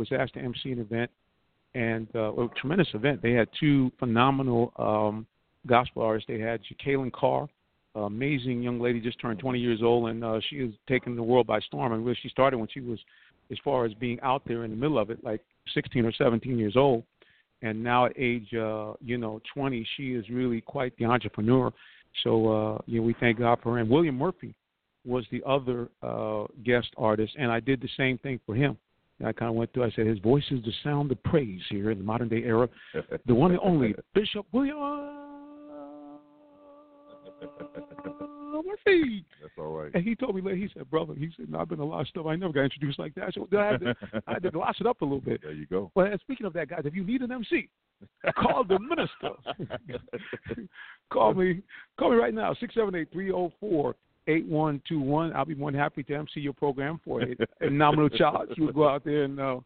[0.00, 1.10] was asked to MC an event,
[1.74, 3.22] and uh, a tremendous event.
[3.22, 5.26] They had two phenomenal um,
[5.66, 6.26] gospel artists.
[6.26, 7.48] They had Jacqueline Carr,
[7.94, 11.46] amazing young lady, just turned 20 years old, and uh, she has taken the world
[11.46, 11.92] by storm.
[11.92, 12.98] And really, she started when she was,
[13.50, 15.42] as far as being out there in the middle of it, like
[15.74, 17.04] 16 or 17 years old.
[17.62, 21.70] And now at age, uh, you know, 20, she is really quite the entrepreneur.
[22.24, 23.78] So uh, you know, we thank God for her.
[23.78, 24.54] And William Murphy
[25.04, 28.76] was the other uh, guest artist, and I did the same thing for him.
[29.24, 29.84] I kind of went through.
[29.84, 32.68] I said, his voice is the sound of praise here in the modern day era.
[33.26, 34.78] The one and only Bishop William
[38.64, 39.24] Murphy.
[39.40, 39.90] That's all right.
[39.94, 42.00] And he told me later, he said, brother, he said, no, I've been a lot
[42.00, 42.26] of stuff.
[42.26, 43.34] I never got introduced like that.
[43.34, 43.94] So I had to,
[44.26, 45.42] I had to gloss it up a little bit.
[45.42, 45.90] There you go.
[45.94, 47.68] Well, speaking of that, guys, if you need an MC,
[48.36, 49.98] call the minister.
[51.12, 51.62] call me,
[51.98, 55.34] call me right now, six seven eight three zero four eight one two one.
[55.34, 58.50] I'll be more than happy to MC your program for a, a nominal charge.
[58.56, 59.60] You would go out there and uh,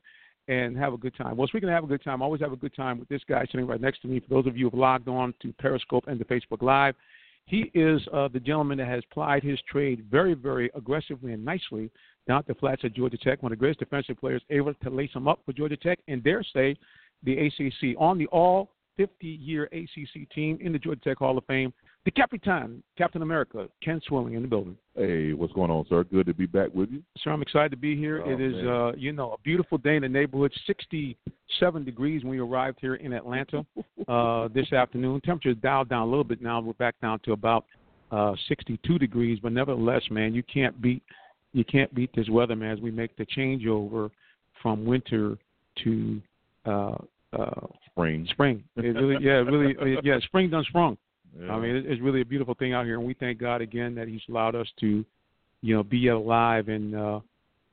[0.48, 1.36] and have a good time.
[1.36, 3.22] Well, speaking of have a good time, I always have a good time with this
[3.28, 4.20] guy sitting right next to me.
[4.20, 6.94] For those of you who have logged on to Periscope and to Facebook Live,
[7.46, 11.90] he is uh, the gentleman that has plied his trade very, very aggressively and nicely
[12.26, 13.42] down at the flats at Georgia Tech.
[13.42, 16.22] One of the greatest defensive players able to lace him up for Georgia Tech and
[16.22, 16.76] dare say
[17.22, 21.44] the ACC on the all 50 year ACC team in the Georgia Tech Hall of
[21.46, 21.72] Fame.
[22.04, 24.76] The Capitan, Captain America, Ken Swilling in the building.
[24.94, 26.04] Hey, what's going on, sir?
[26.04, 27.02] Good to be back with you.
[27.22, 28.22] Sir, I'm excited to be here.
[28.24, 30.52] Oh, it is, uh, you know, a beautiful day in the neighborhood.
[30.66, 33.64] 67 degrees when we arrived here in Atlanta
[34.08, 35.22] uh, this afternoon.
[35.22, 36.60] Temperature is dialed down a little bit now.
[36.60, 37.64] We're back down to about
[38.12, 41.02] uh, 62 degrees, but nevertheless, man, you can't beat
[41.54, 42.72] you can't beat this weather, man.
[42.72, 44.10] As we make the changeover
[44.60, 45.38] from winter
[45.84, 46.20] to
[46.66, 46.96] uh,
[47.34, 48.26] uh, Spring.
[48.30, 50.96] spring, it really, yeah, it really, uh, yeah, spring done sprung.
[51.40, 51.52] Yeah.
[51.52, 54.08] I mean, it's really a beautiful thing out here, and we thank God again that
[54.08, 55.04] He's allowed us to,
[55.62, 57.20] you know, be alive and uh,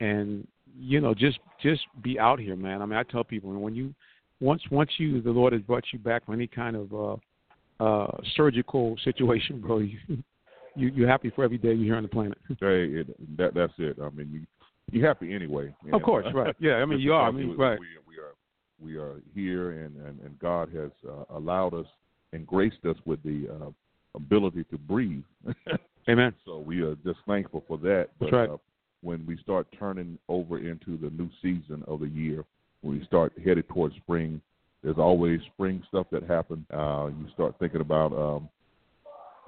[0.00, 0.46] and
[0.78, 2.82] you know just just be out here, man.
[2.82, 3.94] I mean, I tell people when you
[4.40, 6.92] once once you the Lord has brought you back from any kind of
[7.80, 9.98] uh, uh, surgical situation, bro, you,
[10.74, 12.38] you you're happy for every day you're here on the planet.
[12.60, 13.96] Hey, it, that that's it.
[14.02, 14.40] I mean, you
[14.90, 15.74] you happy anyway.
[15.84, 16.04] you Of know.
[16.06, 16.54] course, right?
[16.58, 17.28] Yeah, I mean you are.
[17.28, 17.78] I mean, right?
[17.78, 18.34] We, we are
[18.82, 21.86] we are here, and and, and God has uh, allowed us
[22.32, 23.70] and graced us with the uh,
[24.14, 25.24] ability to breathe.
[26.08, 26.34] Amen.
[26.44, 28.08] so we are just thankful for that.
[28.18, 28.50] That's But right.
[28.50, 28.56] uh,
[29.02, 32.44] when we start turning over into the new season of the year,
[32.80, 34.40] when we start headed towards spring,
[34.82, 36.64] there's always spring stuff that happens.
[36.72, 38.48] Uh, you start thinking about um,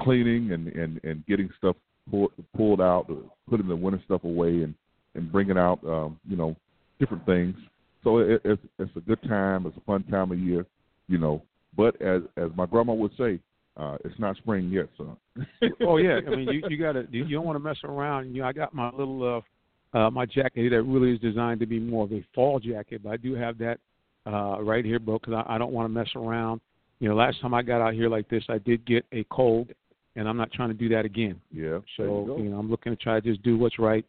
[0.01, 1.77] cleaning and, and, and getting stuff
[2.11, 3.11] pulled, pulled out,
[3.49, 4.75] putting the winter stuff away, and,
[5.15, 6.55] and bringing out um, you know
[7.01, 7.57] different things.
[8.05, 9.67] So it, it's it's a good time.
[9.67, 10.67] It's a fun time of year,
[11.09, 11.43] you know.
[11.77, 13.41] But as as my grandma would say,
[13.77, 15.17] uh, it's not spring yet, son.
[15.87, 18.33] oh yeah, I mean you you gotta you you don't want to mess around.
[18.35, 19.43] You know, I got my little
[19.95, 22.61] uh, uh my jacket here that really is designed to be more of a fall
[22.61, 23.79] jacket, but I do have that
[24.27, 26.61] uh right here, bro, because I, I don't want to mess around.
[27.01, 29.71] You know, last time I got out here like this, I did get a cold,
[30.15, 31.41] and I'm not trying to do that again.
[31.51, 31.81] Yeah.
[31.99, 34.05] there you So you know, I'm looking to try to just do what's right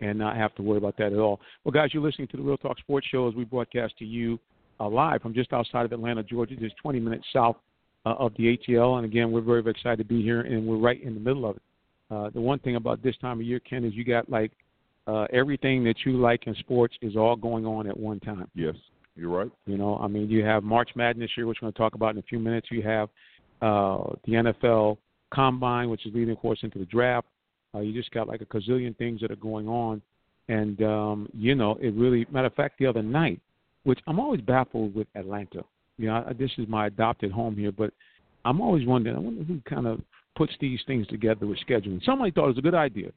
[0.00, 1.40] and not have to worry about that at all.
[1.64, 4.38] Well, guys, you're listening to the Real Talk Sports Show as we broadcast to you
[4.80, 7.56] uh, live from just outside of Atlanta, Georgia, just 20 minutes south
[8.04, 8.96] uh, of the ATL.
[8.96, 11.48] And again, we're very, very excited to be here, and we're right in the middle
[11.48, 11.62] of it.
[12.10, 14.52] Uh, the one thing about this time of year, Ken, is you got like
[15.06, 18.48] uh, everything that you like in sports is all going on at one time.
[18.54, 18.74] Yes,
[19.16, 19.50] you're right.
[19.66, 22.10] You know, I mean, you have March Madness here, which we're going to talk about
[22.10, 22.68] in a few minutes.
[22.70, 23.08] You have
[23.60, 24.98] uh, the NFL
[25.34, 27.26] Combine, which is leading, of course, into the draft.
[27.76, 30.00] Uh, you just got like a gazillion things that are going on,
[30.48, 32.26] and um, you know, it really.
[32.30, 33.40] Matter of fact, the other night,
[33.84, 35.62] which I'm always baffled with Atlanta.
[35.98, 37.92] You know, I, this is my adopted home here, but
[38.44, 39.16] I'm always wondering.
[39.16, 40.00] I wonder who kind of
[40.36, 42.02] puts these things together with scheduling.
[42.04, 43.10] Somebody thought it was a good idea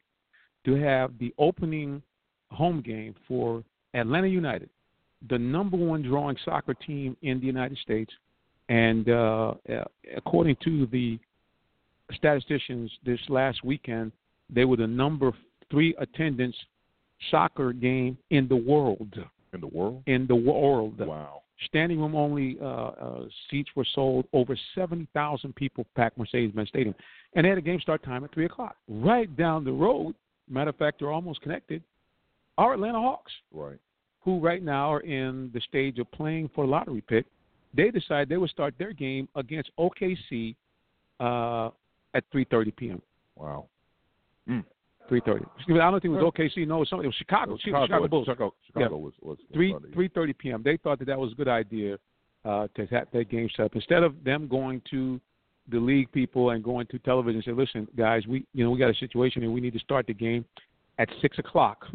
[0.65, 2.01] to have the opening
[2.51, 3.63] home game for
[3.93, 4.69] Atlanta United,
[5.29, 8.11] the number one drawing soccer team in the United States,
[8.67, 9.53] and uh,
[10.15, 11.19] according to the
[12.13, 14.11] statisticians, this last weekend
[14.49, 15.31] they were the number
[15.71, 16.55] three attendance
[17.31, 19.13] soccer game in the world.
[19.53, 20.03] In the world.
[20.07, 21.41] In the world, Wow.
[21.65, 24.25] standing room only uh, uh, seats were sold.
[24.33, 26.95] Over seventy thousand people packed Mercedes-Benz Stadium,
[27.35, 28.75] and they had a game start time at three o'clock.
[28.87, 30.15] Right down the road,
[30.49, 31.83] matter of fact, they're almost connected.
[32.57, 33.79] our Atlanta Hawks, Right.
[34.21, 37.25] who right now are in the stage of playing for a lottery pick.
[37.73, 40.55] They decided they would start their game against OKC
[41.19, 41.69] uh,
[42.13, 43.01] at 3:30 p.m.
[43.35, 43.67] Wow.
[45.09, 45.45] 3:30.
[45.57, 46.67] Excuse me, I don't think it was OKC.
[46.67, 47.57] No, it was, something, it was Chicago.
[47.57, 48.25] Chicago, Chicago Bulls.
[48.25, 50.61] Chicago, Chicago was, was, was three three thirty p.m.
[50.63, 51.97] They thought that that was a good idea
[52.45, 55.19] uh, to have that game set up instead of them going to
[55.71, 58.79] the league people and going to television and say, "Listen, guys, we you know we
[58.79, 60.45] got a situation and we need to start the game
[60.97, 61.85] at six o'clock."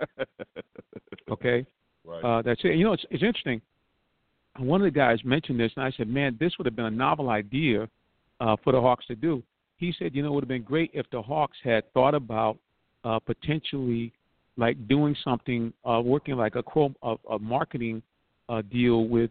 [1.30, 1.66] okay,
[2.04, 2.24] right.
[2.24, 2.76] uh, that's it.
[2.76, 3.60] You know, it's it's interesting.
[4.58, 6.90] One of the guys mentioned this, and I said, "Man, this would have been a
[6.90, 7.88] novel idea
[8.40, 9.42] uh, for the Hawks to do."
[9.80, 12.58] He said, "You know, it would have been great if the Hawks had thought about
[13.02, 14.12] uh, potentially
[14.56, 16.62] like doing something, uh, working like a,
[17.02, 18.02] a, a marketing
[18.50, 19.30] uh, deal with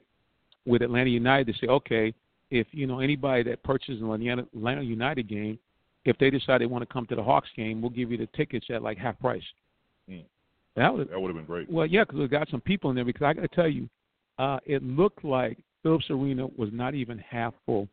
[0.65, 2.13] with Atlanta United to say, okay,
[2.49, 5.59] if you know anybody that purchases an Atlanta, Atlanta United game,
[6.05, 8.27] if they decide they want to come to the Hawks game, we'll give you the
[8.35, 9.43] tickets at like half price."
[10.09, 10.21] Hmm.
[10.75, 11.69] That would that would have been great.
[11.69, 13.05] well, yeah, because we got some people in there.
[13.05, 13.87] Because I got to tell you,
[14.39, 17.87] uh, it looked like Phillips Arena was not even half full.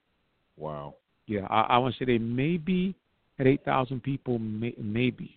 [0.57, 0.95] Wow.
[1.27, 2.95] Yeah, I, I want to say they maybe
[3.39, 5.35] had eight thousand people, may, maybe,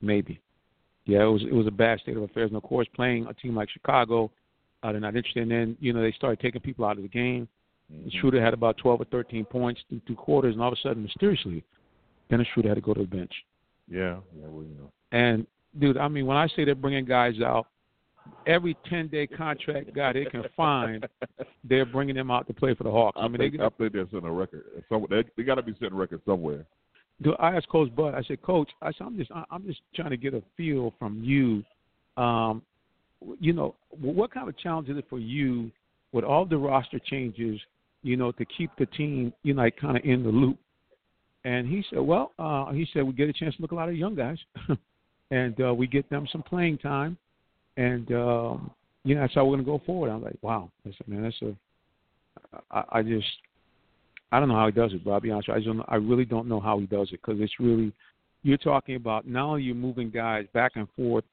[0.00, 0.40] maybe.
[1.04, 2.50] Yeah, it was it was a bad state of affairs.
[2.50, 4.30] And of course, playing a team like Chicago,
[4.82, 5.42] uh, they're not interested.
[5.42, 7.48] And then you know they started taking people out of the game.
[7.92, 8.12] Mhm.
[8.20, 11.02] Schroeder had about twelve or thirteen points through two quarters, and all of a sudden,
[11.02, 11.64] mysteriously,
[12.30, 13.32] Dennis Schroeder had to go to the bench.
[13.88, 14.18] Yeah.
[14.38, 14.46] Yeah.
[14.46, 14.90] Well, you know.
[15.10, 15.46] And
[15.78, 17.66] dude, I mean, when I say they're bringing guys out,
[18.46, 21.06] every ten day contract guy they can find,
[21.64, 23.16] they're bringing them out to play for the Hawks.
[23.20, 24.64] I, I, mean, think, they, I think they're setting a record.
[24.88, 26.64] Some, they they got to be setting a record somewhere.
[27.20, 28.14] dude, I asked Coach Bud.
[28.14, 30.94] I said, Coach, I said, I'm just, I- I'm just trying to get a feel
[30.98, 31.62] from you.
[32.22, 32.62] Um,
[33.40, 35.70] you know, what kind of challenge is it for you
[36.12, 37.60] with all the roster changes?
[38.02, 40.58] You know, to keep the team, you know, like kind of in the loop.
[41.44, 43.76] And he said, well, uh, he said we get a chance to look at a
[43.76, 44.38] lot of young guys,
[45.30, 47.16] and uh, we get them some playing time,
[47.76, 48.70] and um,
[49.04, 50.10] you know that's how we're to go forward.
[50.10, 51.56] I'm like, wow, I said, man, that's a,
[52.70, 53.26] I, I just,
[54.30, 55.86] I don't know how he does it, but I'll be honest, with you, I don't,
[55.88, 57.92] I really don't know how he does it because it's really,
[58.42, 61.24] you're talking about not only you're moving guys back and forth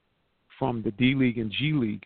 [0.58, 2.06] from the D League and G League,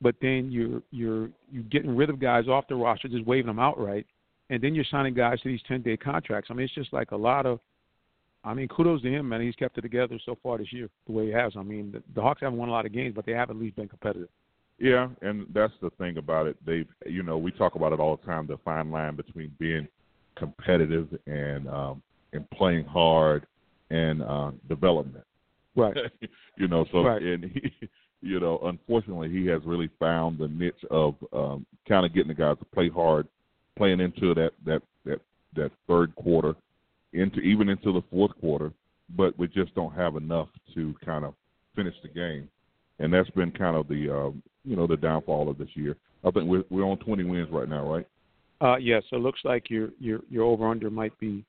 [0.00, 3.60] but then you're you're you're getting rid of guys off the roster, just waving them
[3.60, 4.06] outright,
[4.50, 6.48] and then you're signing guys to these ten day contracts.
[6.50, 7.60] I mean, it's just like a lot of.
[8.44, 9.40] I mean, kudos to him, man.
[9.40, 11.52] He's kept it together so far this year, the way he has.
[11.56, 13.56] I mean, the, the Hawks haven't won a lot of games, but they have at
[13.56, 14.28] least been competitive.
[14.78, 16.56] Yeah, and that's the thing about it.
[16.66, 18.48] They've, you know, we talk about it all the time.
[18.48, 19.86] The fine line between being
[20.36, 22.02] competitive and um,
[22.32, 23.46] and playing hard
[23.90, 25.24] and uh, development.
[25.76, 25.96] Right.
[26.56, 27.22] you know, so Right.
[27.22, 27.88] and he,
[28.22, 32.34] you know, unfortunately, he has really found the niche of um, kind of getting the
[32.34, 33.28] guys to play hard,
[33.76, 35.20] playing into that that that
[35.54, 36.56] that third quarter,
[37.12, 38.72] into even into the fourth quarter,
[39.16, 41.34] but we just don't have enough to kind of
[41.76, 42.48] finish the game,
[42.98, 45.96] and that's been kind of the um, you know the downfall of this year.
[46.24, 48.06] I think we're we're on 20 wins right now, right?
[48.60, 51.44] Uh, yeah, so it looks like your your your over under might be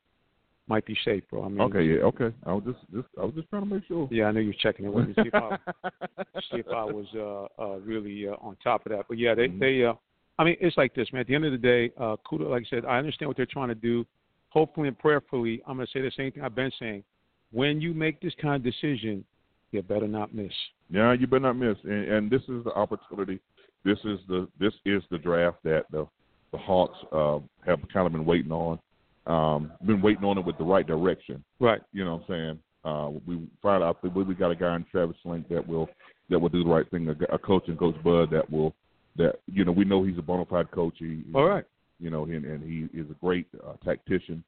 [0.68, 1.44] might be safe, bro.
[1.44, 2.34] I mean, Okay, yeah, okay.
[2.46, 4.08] I was just just I was just trying to make sure.
[4.12, 5.14] Yeah, I know you're checking it with me.
[5.16, 5.58] See if I,
[6.52, 9.06] see if I was uh, uh, really uh, on top of that.
[9.08, 9.60] But yeah, they Mhm.
[9.60, 9.86] they.
[9.86, 9.94] Uh,
[10.40, 11.20] I mean, it's like this, man.
[11.22, 12.50] At the end of the day, uh, kudos.
[12.50, 14.06] Like I said, I understand what they're trying to do.
[14.54, 17.04] Hopefully and prayerfully, I'm going to say the same thing I've been saying.
[17.52, 19.26] When you make this kind of decision,
[19.72, 20.52] you better not miss.
[20.92, 21.76] Yeah, you better not miss.
[21.84, 23.40] And, and this is the opportunity.
[23.84, 26.08] This is the this is the draft that the
[26.52, 28.80] the Hawks uh, have kind of been waiting on.
[29.26, 31.44] Um, been waiting on it with the right direction.
[31.60, 31.82] Right.
[31.92, 32.60] You know what I'm saying?
[32.86, 35.90] Uh, we find out we we got a guy in Travis Schlenk that will
[36.30, 37.08] that will do the right thing.
[37.10, 38.76] A, a coach and Coach Bud that will
[39.18, 40.94] that you know we know he's a bona fide coach.
[41.00, 41.66] He, All right.
[42.04, 44.44] You know, and, and he is a great uh, tactician.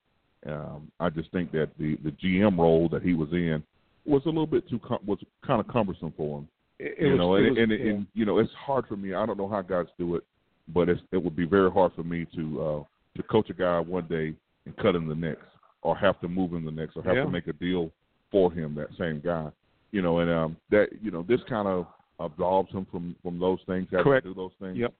[0.46, 3.64] Um, I just think that the the GM role that he was in
[4.06, 6.48] was a little bit too com- was kind of cumbersome for him.
[6.78, 7.92] It, you was, know, it and, was, and, yeah.
[7.92, 9.14] and you know, it's hard for me.
[9.14, 10.24] I don't know how guys do it,
[10.68, 12.84] but it's, it would be very hard for me to uh,
[13.16, 14.34] to coach a guy one day
[14.66, 15.46] and cut him the next,
[15.82, 17.24] or have to move him the next, or have Yeah.
[17.24, 17.92] to make a deal
[18.30, 19.50] for him that same guy.
[19.92, 21.88] You know, and um, that you know, this kind of
[22.20, 24.26] absolves him from from those things, having Correct.
[24.26, 24.78] to do those things.
[24.78, 24.94] Yep.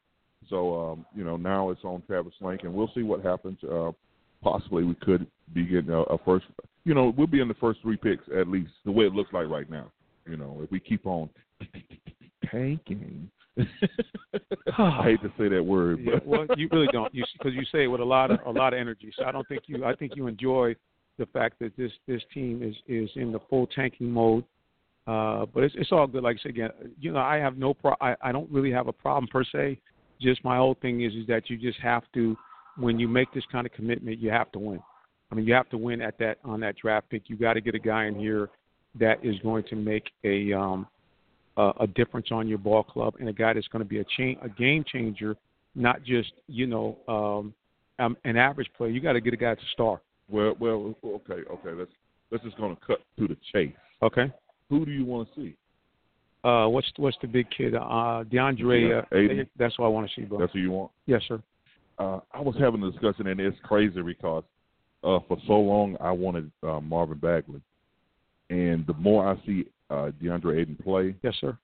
[0.50, 3.58] So um, you know, now it's on Travis Schlenk, and we'll see what happens.
[3.64, 3.92] Uh,
[4.42, 6.46] possibly we could be getting a, a first.
[6.84, 9.34] You know, we'll be in the first three picks at least, the way it looks
[9.34, 9.92] like right now.
[10.28, 11.30] You know, if we keep on
[12.52, 13.30] tanking.
[14.78, 17.86] I hate to say that word, Yeah, but well, you really don't, because you, say
[17.86, 19.14] it with a lot of a lot of energy.
[19.18, 19.86] So I don't think you.
[19.86, 20.76] I think you enjoy
[21.18, 24.44] the fact that this this team is is in the full tanking mode.
[25.08, 26.24] Uh, but it's it's all good.
[26.24, 27.94] Like I said again, you know, I have no pro.
[28.02, 29.80] I, I don't really have a problem per se.
[30.22, 32.38] Just my whole thing is is that you just have to,
[32.78, 34.80] when you make this kind of commitment, you have to win.
[35.32, 37.24] I mean, you have to win at that on that draft pick.
[37.28, 38.50] You got to get a guy in here
[39.00, 40.88] that is going to make a um,
[41.58, 44.06] uh, a difference on your ball club and a guy that's going to be a
[44.18, 45.36] chain, a game changer,
[45.74, 47.54] not just you know um,
[48.04, 48.90] um, an average player.
[48.90, 50.02] You got to get a guy that's a star.
[50.30, 51.72] Well, well, okay, okay.
[51.72, 51.92] Let's
[52.32, 53.76] let's just going to cut to the chase.
[54.02, 54.32] Okay.
[54.70, 55.56] Who do you want to see?
[56.46, 57.74] Uh, what's what's the big kid?
[57.76, 59.04] Uh, DeAndre.
[59.12, 60.38] Yeah, uh, that's what I want to see, bro.
[60.40, 60.92] That's who you want.
[61.08, 61.42] yes, sir.
[61.98, 64.44] Uh, I was having a discussion, and it's crazy because
[65.04, 67.62] uh, for so long I wanted uh, Marvin Bagley,
[68.50, 71.58] and the more I see uh, DeAndre Ayton play, Yes, sir.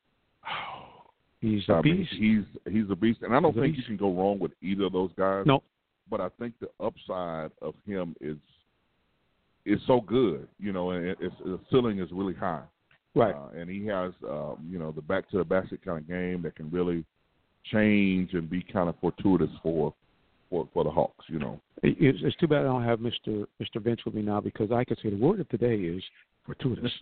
[1.42, 2.14] He's a I mean, beast.
[2.20, 4.84] he's he's a beast, and I don't He's think you can go wrong with either
[4.86, 5.44] of those guys.
[5.48, 5.64] No.
[6.10, 8.38] but I think the upside of him is
[9.66, 12.62] is so good, you know, and it's, the ceiling is really high.
[13.14, 13.36] Right.
[13.36, 16.42] Uh, and he has, um, you know, the back to the basket kind of game
[16.44, 17.04] that can really
[17.72, 19.94] change and be kind of fortuitous for
[20.50, 21.26] for for the Hawks.
[21.28, 21.62] You know.
[21.84, 23.46] It's, it's too bad I don't have Mr.
[23.62, 23.82] Mr.
[23.82, 26.04] Vince with me now because I could say the word of today is
[26.46, 26.92] fortuitous.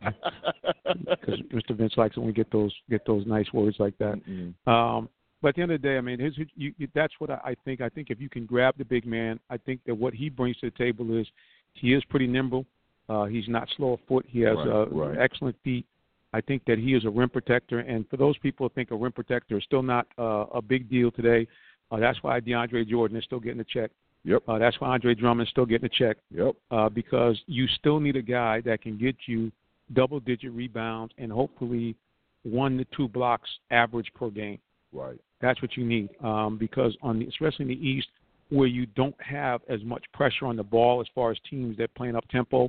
[0.00, 1.76] Because Mr.
[1.76, 4.14] Vince likes when we get those get those nice words like that.
[4.28, 4.54] Mm-mm.
[4.72, 5.08] Um,
[5.42, 7.40] but at the end of the day, I mean, his, you, you, that's what I,
[7.44, 7.80] I think.
[7.80, 10.56] I think if you can grab the big man, I think that what he brings
[10.58, 11.26] to the table is
[11.74, 12.64] he is pretty nimble.
[13.08, 14.26] Uh, he's not slow of foot.
[14.28, 15.18] He has Right, uh, right.
[15.18, 15.86] excellent feet.
[16.34, 18.96] I think that he is a rim protector, and for those people who think a
[18.96, 21.46] rim protector is still not uh, a big deal today,
[21.90, 23.90] uh, that's why DeAndre Jordan is still getting a check.
[24.24, 24.42] Yep.
[24.46, 26.54] Uh, that's why Andre Drummond is still getting a check Yep.
[26.70, 29.50] uh, because you still need a guy that can get you
[29.94, 31.94] double digit rebounds and hopefully
[32.42, 34.58] one to two blocks average per game.
[34.92, 35.18] Right.
[35.40, 38.08] That's what you need um, because on the, especially in the East
[38.50, 41.94] where you don't have as much pressure on the ball as far as teams that
[41.94, 42.68] playing up tempo.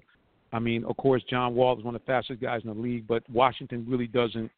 [0.51, 3.08] I mean, of course, John Wall is one of the fastest guys in the league,
[3.08, 4.50] but Washington really doesn't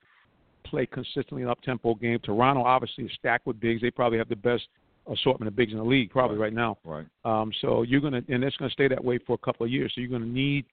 [0.63, 2.19] play consistently an up tempo game.
[2.19, 3.81] Toronto obviously is stacked with bigs.
[3.81, 4.63] They probably have the best
[5.11, 6.77] assortment of bigs in the league probably right now.
[6.83, 7.05] Right.
[7.25, 9.91] Um, so you're gonna, and it's gonna stay that way for a couple of years.
[9.95, 10.65] So you're gonna need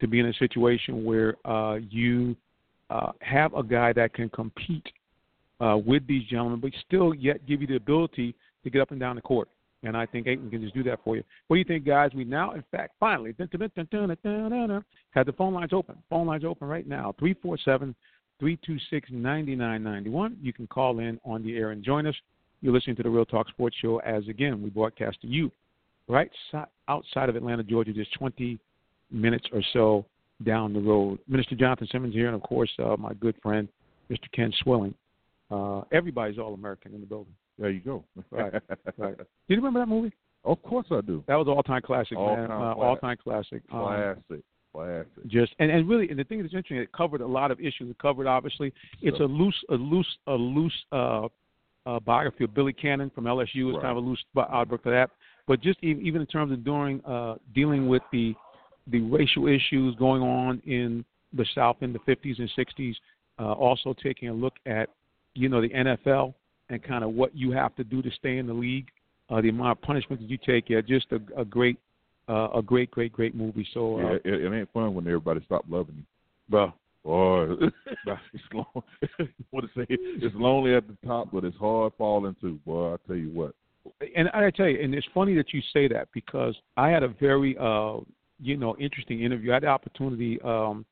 [0.00, 2.36] to be in a situation where uh, you
[2.90, 4.86] uh, have a guy that can compete
[5.60, 8.34] uh, with these gentlemen, but still yet give you the ability
[8.64, 9.48] to get up and down the court.
[9.82, 11.24] And I think Ayton can just do that for you.
[11.46, 12.10] What do you think, guys?
[12.14, 13.48] We now, in fact, finally have
[15.26, 15.96] the phone lines open.
[16.10, 17.94] Phone lines open right now 347
[18.38, 20.36] 326 9991.
[20.42, 22.14] You can call in on the air and join us.
[22.60, 25.50] You're listening to the Real Talk Sports Show as, again, we broadcast to you
[26.08, 26.30] right
[26.88, 28.58] outside of Atlanta, Georgia, just 20
[29.10, 30.04] minutes or so
[30.44, 31.18] down the road.
[31.28, 33.68] Minister Jonathan Simmons here, and of course, uh, my good friend,
[34.10, 34.30] Mr.
[34.32, 34.94] Ken Swilling.
[35.50, 37.34] Uh, everybody's All American in the building.
[37.60, 38.04] There you go.
[38.30, 38.52] Right,
[38.96, 39.16] right.
[39.18, 40.12] Do you remember that movie?
[40.44, 41.22] Of course I do.
[41.28, 42.50] That was all time classic, man.
[42.50, 42.82] All-time Uh, classic.
[42.82, 43.62] all time classic.
[43.70, 44.44] Um, Classic.
[44.72, 45.26] Classic.
[45.26, 47.90] just and, and really and the thing that's interesting it covered a lot of issues
[47.90, 51.26] it covered obviously it's a loose a loose a loose uh
[51.86, 53.82] uh biography of billy cannon from lsu is Right.
[53.82, 55.10] kind of a loose outlook for that
[55.48, 58.32] but just even, even in terms of during uh dealing with the
[58.86, 62.94] the racial issues going on in the south in the 50s and 60s
[63.40, 64.88] uh also taking a look at
[65.34, 66.32] you know the nfl
[66.70, 68.88] and kind of what you have to do to stay in the league
[69.28, 71.78] uh the amount of punishment that you take yeah just a, a great
[72.30, 73.66] uh, a great, great, great movie.
[73.74, 76.04] So, uh, Yeah, it, it ain't fun when everybody stop loving you.
[76.48, 76.72] bro,
[77.04, 77.54] Boy,
[78.32, 78.66] it's long.
[79.50, 79.86] what to say?
[79.88, 82.60] It's lonely at the top, but it's hard falling too.
[82.66, 83.54] Boy, I tell you what.
[84.14, 87.08] and I tell you, and it's funny that you say that because I had a
[87.08, 87.96] very, uh,
[88.38, 89.50] you know, interesting interview.
[89.50, 90.84] I had the opportunity um,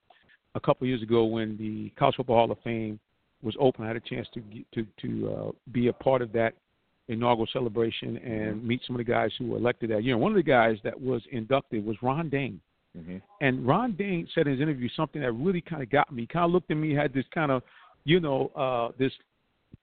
[0.55, 2.99] a couple of years ago when the College Football Hall of Fame
[3.42, 3.85] was open.
[3.85, 4.42] I had a chance to
[4.75, 6.54] to to uh, be a part of that
[7.09, 10.18] inaugural celebration and meet some of the guys who were elected that year.
[10.18, 12.61] One of the guys that was inducted was Ron Dayne.
[12.97, 13.16] Mm-hmm.
[13.40, 16.23] And Ron Dayne said in his interview something that really kind of got me.
[16.23, 17.62] He kind of looked at me, had this kind of,
[18.04, 19.12] you know, uh, this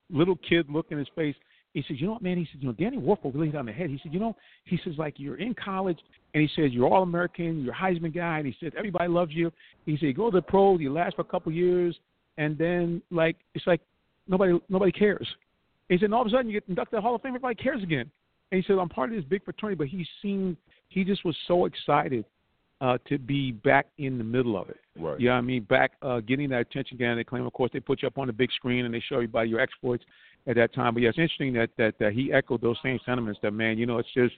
[0.09, 1.35] little kid look in his face.
[1.73, 2.37] He said, you know what, man?
[2.37, 3.89] He said, you know, Danny Warfel really hit on the head.
[3.89, 5.99] He said, you know, he says, like, you're in college,
[6.33, 9.51] and he says, you're All-American, you're Heisman guy, and he said, everybody loves you.
[9.85, 11.97] He said, you go to the pros, you last for a couple years,
[12.37, 13.81] and then, like, it's like
[14.27, 15.27] nobody nobody cares.
[15.89, 17.29] He said, and all of a sudden, you get inducted to the Hall of Fame,
[17.29, 18.09] everybody cares again.
[18.51, 20.57] And he said, I'm part of this big fraternity, but he seemed
[20.89, 22.25] he just was so excited
[22.81, 24.79] uh, to be back in the middle of it.
[24.99, 25.19] Right.
[25.19, 25.63] You know what I mean?
[25.63, 27.15] Back uh, getting that attention again.
[27.17, 29.15] They claim, of course, they put you up on the big screen and they show
[29.15, 30.03] everybody your exploits
[30.47, 30.93] at that time.
[30.93, 33.85] But yeah, it's interesting that, that, that he echoed those same sentiments that, man, you
[33.85, 34.35] know, it's just,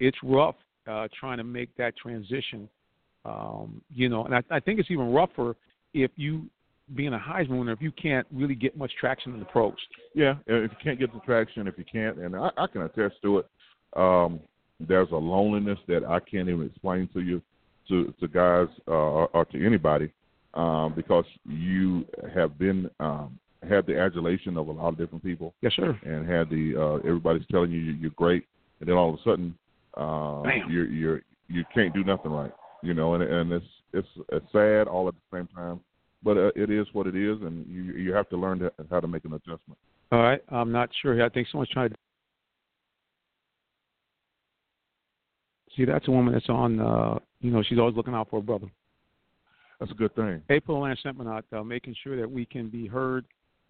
[0.00, 0.56] it's rough
[0.86, 2.68] uh, trying to make that transition.
[3.24, 5.54] Um, you know, and I, I think it's even rougher
[5.92, 6.48] if you,
[6.94, 9.74] being a Heisman winner, if you can't really get much traction in the pros.
[10.14, 13.16] Yeah, if you can't get the traction, if you can't, and I, I can attest
[13.22, 13.46] to it,
[13.96, 14.40] um,
[14.80, 17.42] there's a loneliness that I can't even explain to you,
[17.88, 20.12] to to guys uh, or, or to anybody,
[20.54, 25.54] um, because you have been um, had the adulation of a lot of different people,
[25.60, 25.98] Yes, sir.
[26.04, 28.44] and had the uh, everybody's telling you you're great,
[28.80, 29.54] and then all of a sudden,
[29.96, 30.70] uh, Bam.
[30.70, 32.52] you're you're you can't do nothing right,
[32.82, 35.80] you know, and and it's it's it's sad all at the same time.
[36.22, 39.00] But uh, it is what it is, and you you have to learn to, how
[39.00, 39.78] to make an adjustment.
[40.10, 41.22] All right, I'm not sure.
[41.24, 41.96] I think someone's trying to.
[45.76, 46.80] See, that's a woman that's on.
[46.80, 48.66] Uh, you know, she's always looking out for her brother.
[49.78, 50.42] That's a good thing.
[50.50, 53.24] April and Seminot, uh, making sure that we can be heard.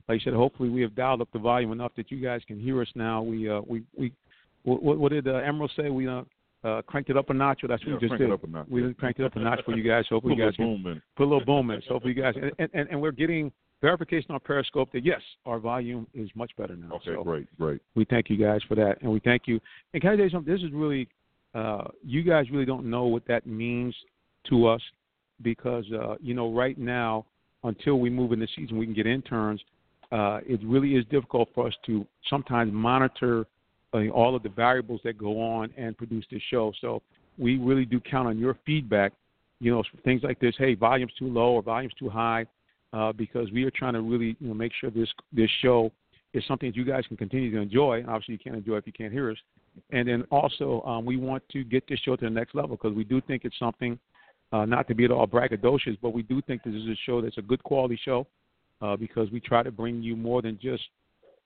[0.08, 2.58] Like I said, hopefully we have dialed up the volume enough that you guys can
[2.58, 3.20] hear us now.
[3.20, 4.12] We uh, we we
[4.62, 5.90] what, what did uh, Emerald say?
[5.90, 6.22] We uh,
[6.64, 7.64] uh, cranked it up a notch.
[7.64, 8.70] Or that's what yeah, we just did.
[8.70, 10.04] We cranked it up a notch for you guys.
[10.08, 11.80] So Hopefully you guys can boom put a little boom in.
[11.82, 15.58] So hopefully you guys and, and and we're getting verification on Periscope that yes, our
[15.58, 16.96] volume is much better now.
[16.96, 17.80] Okay, so great, great.
[17.94, 19.60] We thank you guys for that, and we thank you.
[19.92, 20.52] And can I tell you something?
[20.52, 21.08] This is really,
[21.54, 23.94] uh, you guys really don't know what that means
[24.48, 24.80] to us
[25.42, 27.26] because uh, you know right now,
[27.64, 29.60] until we move in the season, we can get interns.
[30.10, 33.46] Uh, it really is difficult for us to sometimes monitor
[33.92, 36.72] all of the variables that go on and produce this show.
[36.80, 37.02] So
[37.38, 39.12] we really do count on your feedback.
[39.60, 40.54] You know, things like this.
[40.58, 42.46] Hey, volume's too low or volume's too high
[42.92, 45.90] uh, because we are trying to really you know make sure this this show
[46.34, 48.04] is something that you guys can continue to enjoy.
[48.06, 49.38] Obviously, you can't enjoy if you can't hear us.
[49.90, 52.94] And then also, um, we want to get this show to the next level because
[52.94, 53.98] we do think it's something,
[54.52, 57.20] uh, not to be at all braggadocious, but we do think this is a show
[57.20, 58.26] that's a good quality show
[58.82, 60.82] uh, because we try to bring you more than just,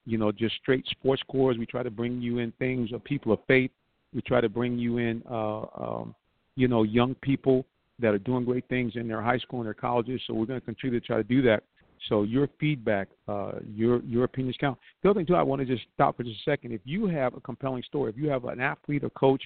[0.04, 1.58] you know, just straight sports scores.
[1.58, 3.70] We try to bring you in things of people of faith.
[4.14, 6.14] We try to bring you in, uh, um,
[6.56, 7.64] you know, young people
[7.98, 10.20] that are doing great things in their high school and their colleges.
[10.26, 11.62] So we're going to continue to try to do that.
[12.08, 14.76] So your feedback, uh, your your opinions count.
[15.02, 16.72] The other thing too, I want to just stop for just a second.
[16.72, 19.42] If you have a compelling story, if you have an athlete, a coach,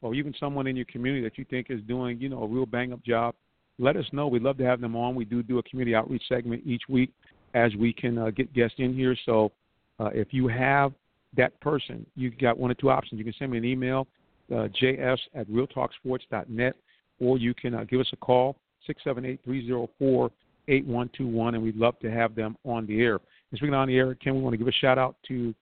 [0.00, 2.64] or even someone in your community that you think is doing, you know, a real
[2.64, 3.34] bang up job,
[3.78, 4.26] let us know.
[4.26, 5.14] We'd love to have them on.
[5.14, 7.12] We do do a community outreach segment each week
[7.54, 9.16] as we can uh, get guests in here.
[9.26, 9.52] So
[9.98, 10.92] uh, if you have
[11.36, 13.18] that person, you've got one or two options.
[13.18, 14.06] You can send me an email,
[14.50, 16.76] uh, js at realtalksports.net
[17.20, 18.56] or you can uh, give us a call,
[18.86, 20.30] 678 304
[20.68, 23.14] 8121, and we'd love to have them on the air.
[23.50, 25.54] And speaking on the air, Ken, we want to give a shout out to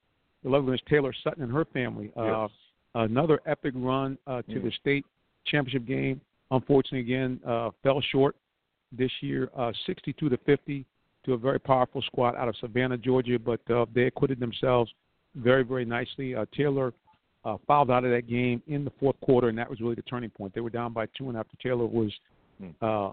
[0.43, 2.13] the lovely Miss Taylor Sutton and her family.
[2.17, 2.51] Uh, yes.
[2.95, 4.65] Another epic run uh, to mm.
[4.65, 5.05] the state
[5.47, 6.21] championship game.
[6.51, 8.35] Unfortunately, again, uh, fell short
[8.91, 10.85] this year, uh, 62 to 50
[11.27, 14.91] to a very powerful squad out of Savannah, Georgia, but uh, they acquitted themselves
[15.35, 16.35] very, very nicely.
[16.35, 16.95] Uh, Taylor
[17.45, 20.03] uh, fouled out of that game in the fourth quarter, and that was really the
[20.03, 20.55] turning point.
[20.55, 22.13] They were down by two, and after Taylor was
[22.59, 22.71] hmm.
[22.81, 23.11] uh,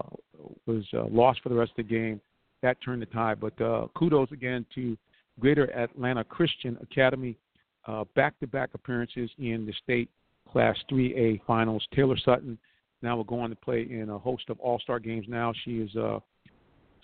[0.66, 2.20] was uh, lost for the rest of the game,
[2.62, 3.38] that turned the tide.
[3.40, 4.96] But uh, kudos again to
[5.40, 7.36] Greater Atlanta Christian Academy,
[7.86, 10.08] uh, back-to-back appearances in the state
[10.50, 11.86] Class 3A finals.
[11.94, 12.56] Taylor Sutton
[13.02, 15.26] now will go on to play in a host of All-Star games.
[15.28, 15.94] Now she is.
[15.96, 16.20] Uh,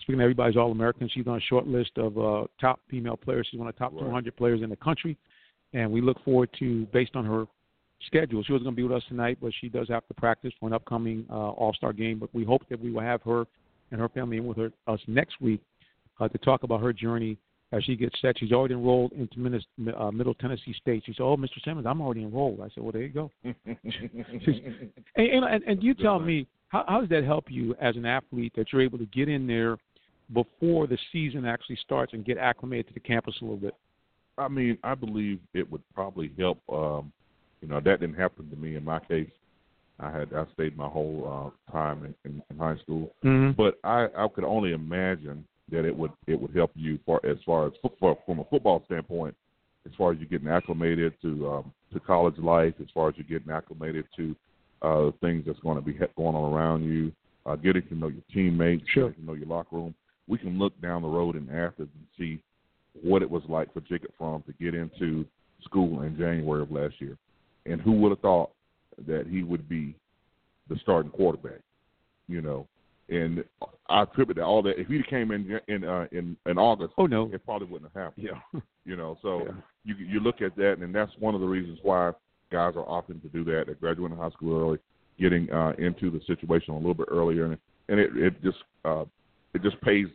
[0.01, 3.47] Speaking of everybody's All American, she's on a short list of uh, top female players.
[3.49, 4.01] She's one of the top right.
[4.01, 5.17] 200 players in the country
[5.73, 7.45] and we look forward to, based on her
[8.07, 10.51] schedule, she was going to be with us tonight, but she does have to practice
[10.59, 12.19] for an upcoming uh, All Star game.
[12.19, 13.45] But we hope that we will have her
[13.91, 15.61] and her family in with her, us next week
[16.19, 17.37] uh, to talk about her journey
[17.71, 18.37] as she gets set.
[18.37, 19.63] She's already enrolled into Minis,
[19.97, 21.03] uh, Middle Tennessee State.
[21.05, 21.63] She said, "Oh, Mr.
[21.63, 23.55] Simmons, I'm already enrolled." I said, "Well, there you go." and,
[25.15, 28.73] and, and you tell me, how, how does that help you as an athlete that
[28.73, 29.77] you're able to get in there
[30.33, 33.75] before the season actually starts and get acclimated to the campus a little bit?
[34.37, 36.59] I mean, I believe it would probably help.
[36.71, 37.11] Um,
[37.61, 39.29] you know, that didn't happen to me in my case.
[39.99, 43.51] I had I stayed my whole uh, time in, in, in high school, mm-hmm.
[43.51, 47.37] but I I could only imagine that it would it would help you for as
[47.45, 49.35] far as football from a football standpoint,
[49.85, 53.23] as far as you getting acclimated to um, to college life, as far as you
[53.23, 54.35] getting acclimated to
[54.81, 57.11] uh, things that's going to be going on around you,
[57.45, 59.09] uh, getting to know your teammates, sure.
[59.09, 59.95] getting to know your locker room.
[60.31, 62.41] We can look down the road in Athens and see
[63.03, 65.25] what it was like for Jacob Fromm to get into
[65.65, 67.17] school in January of last year.
[67.65, 68.51] And who would have thought
[69.07, 69.93] that he would be
[70.69, 71.59] the starting quarterback,
[72.29, 72.65] you know?
[73.09, 73.43] And
[73.89, 74.79] I attribute all that.
[74.79, 78.03] If he came in in uh, in in August, oh no, it probably wouldn't have
[78.03, 78.25] happened.
[78.25, 79.17] Yeah, you know.
[79.21, 79.51] So yeah.
[79.83, 82.11] you you look at that, and that's one of the reasons why
[82.53, 83.63] guys are opting to do that.
[83.65, 84.77] They're graduating high school early,
[85.19, 87.57] getting uh, into the situation a little bit earlier, and
[87.89, 89.03] and it it just uh,
[89.53, 90.07] it just pays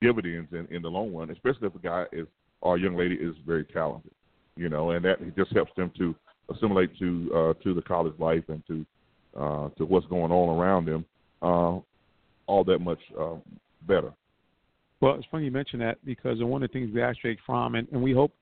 [0.00, 2.26] dividends in, in the long run, especially if a guy is
[2.62, 4.12] or a young lady is very talented,
[4.56, 6.14] you know, and that just helps them to
[6.50, 8.86] assimilate to uh, to the college life and to
[9.38, 11.04] uh, to what's going on around them
[11.42, 11.78] uh,
[12.46, 13.36] all that much uh,
[13.86, 14.12] better.
[15.00, 17.88] Well, it's funny you mention that because one of the things we Jake Fromm, and,
[17.92, 18.32] and we hope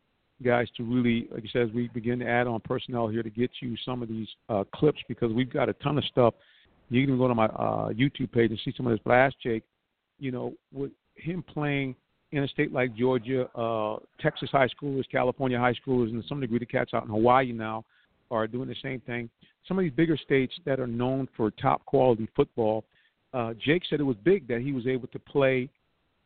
[0.43, 3.31] guys to really, like you said, as we begin to add on personnel here to
[3.31, 6.35] get you some of these uh, clips because we've got a ton of stuff.
[6.91, 9.01] You can go to my uh, YouTube page and see some of this.
[9.05, 9.65] But I asked Jake,
[10.19, 11.95] you know, with him playing
[12.33, 16.41] in a state like Georgia, uh, Texas high schoolers, California high schoolers, and to some
[16.41, 17.85] degree the cats out in Hawaii now
[18.31, 19.31] are doing the same thing.
[19.67, 22.85] Some of these bigger states that are known for top quality football,
[23.33, 25.69] uh, Jake said it was big that he was able to play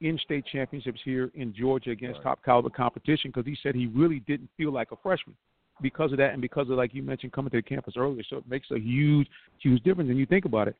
[0.00, 2.24] in state championships here in Georgia against Right.
[2.24, 5.36] top caliber competition because he said he really didn't feel like a freshman
[5.80, 8.22] because of that and because of like you mentioned coming to the campus earlier.
[8.24, 9.28] So it makes a huge,
[9.58, 10.10] huge difference.
[10.10, 10.76] And you think about it,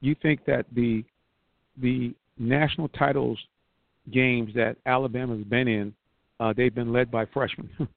[0.00, 1.04] you think that the
[1.80, 3.38] the national titles
[4.10, 5.94] games that Alabama's been in,
[6.40, 7.70] uh, they've been led by freshmen.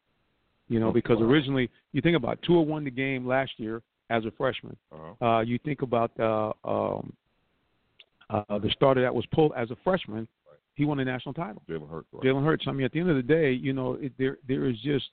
[0.68, 4.26] you know, Oh, because originally you think about Tua won the game last year as
[4.26, 4.78] a freshman.
[4.92, 5.26] Uh-huh.
[5.26, 7.14] Uh, you think about uh, um,
[8.30, 10.28] uh, the starter that was pulled as a freshman,
[10.76, 11.62] he won a national title.
[11.70, 12.08] Jalen Hurts.
[12.12, 12.24] Right.
[12.24, 12.66] Jalen Hurts.
[12.68, 15.06] I mean, at the end of the day, you know, it, there there is just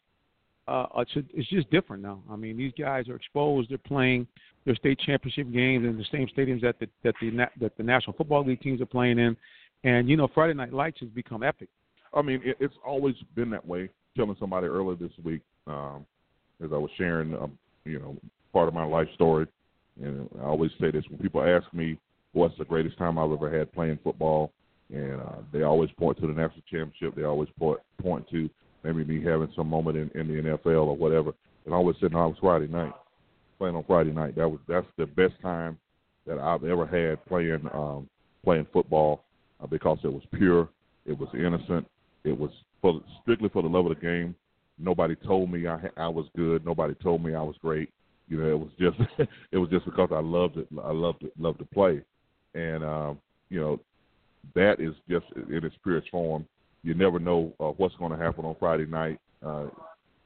[0.68, 2.22] uh, it's it's just different now.
[2.30, 3.70] I mean, these guys are exposed.
[3.70, 4.26] They're playing
[4.64, 8.14] their state championship games in the same stadiums that the that the that the National
[8.14, 9.36] Football League teams are playing in,
[9.84, 11.68] and you know, Friday Night Lights has become epic.
[12.14, 13.88] I mean, it, it's always been that way.
[14.16, 16.04] Telling somebody earlier this week, um,
[16.62, 18.16] as I was sharing, um, you know,
[18.52, 19.46] part of my life story,
[20.02, 21.98] and I always say this when people ask me
[22.32, 24.52] what's the greatest time I've ever had playing football,
[24.92, 27.14] and uh, they always point to the national championship.
[27.14, 28.50] They always point point to
[28.84, 31.32] maybe me having some moment in, in the NFL or whatever.
[31.64, 32.92] And I always said, no, it was Friday night,
[33.58, 34.36] playing on Friday night.
[34.36, 35.78] That was that's the best time
[36.26, 38.08] that I've ever had playing um,
[38.44, 39.24] playing football
[39.62, 40.68] uh, because it was pure,
[41.06, 41.86] it was innocent,
[42.24, 44.34] it was for strictly for the love of the game.
[44.78, 46.64] Nobody told me I I was good.
[46.64, 47.90] Nobody told me I was great.
[48.28, 48.98] You know, it was just
[49.52, 50.68] it was just because I loved it.
[50.82, 52.00] I loved it, loved to play,
[52.54, 53.18] and um,
[53.50, 53.80] you know,
[54.54, 56.46] that is just in its purest form.
[56.82, 59.20] You never know uh, what's going to happen on Friday night.
[59.44, 59.66] Uh,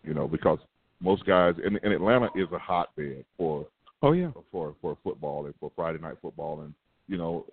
[0.05, 0.59] you know, because
[1.01, 3.67] most guys and, and Atlanta is a hotbed for
[4.03, 6.61] Oh yeah, for for football and for Friday night football.
[6.61, 6.75] And
[7.09, 7.47] you know,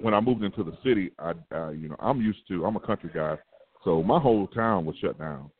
[0.00, 2.80] when I moved into the city, I uh, you know I'm used to I'm a
[2.80, 3.36] country guy,
[3.84, 5.50] so my whole town was shut down.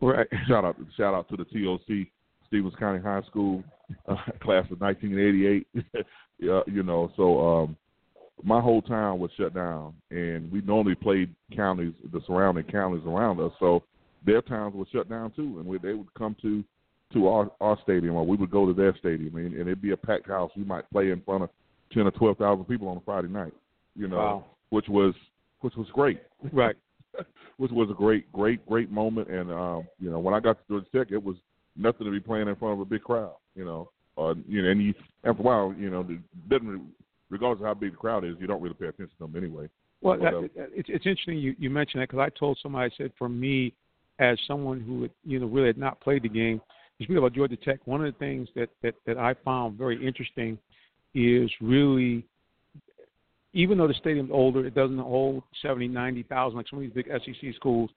[0.00, 0.26] right.
[0.48, 1.78] Shout out shout out to the Toccoa
[2.46, 3.62] Stephens County High School
[4.08, 5.66] uh, class of 1988.
[6.38, 7.76] yeah, you know, so um,
[8.42, 13.40] my whole town was shut down, and we normally played counties, the surrounding counties around
[13.40, 13.52] us.
[13.60, 13.82] So
[14.24, 16.64] their towns were shut down too, and we, they would come to
[17.12, 19.92] to our our stadium, or we would go to their stadium, and, and it'd be
[19.92, 20.50] a packed house.
[20.56, 21.50] We might play in front of
[21.92, 23.52] ten or twelve thousand people on a Friday night.
[23.96, 24.44] You know, Wow.
[24.70, 25.14] which was
[25.60, 26.20] which was great
[26.52, 26.76] Right.
[27.58, 29.28] which was a great, great, great moment.
[29.28, 31.36] And um, you know, when I got to Georgia Tech, it was
[31.76, 33.34] nothing to be playing in front of a big crowd.
[33.54, 36.06] You know, uh, you know, and you after a while, you know,
[36.48, 36.92] doesn't
[37.30, 39.68] regardless of how big the crowd is, you don't really pay attention to them anyway.
[40.02, 42.96] Well, that, that- it's it's interesting you you mentioned that because I told somebody I
[42.96, 43.74] said for me,
[44.18, 46.60] as someone who had, you know really had not played the game,
[46.98, 47.80] you speak about Georgia Tech.
[47.86, 50.58] One of the things that that that I found very interesting
[51.14, 52.24] is really,
[53.52, 57.06] even though the stadium's older, it doesn't hold 70, 90,000 like some of these big
[57.08, 57.90] SEC schools,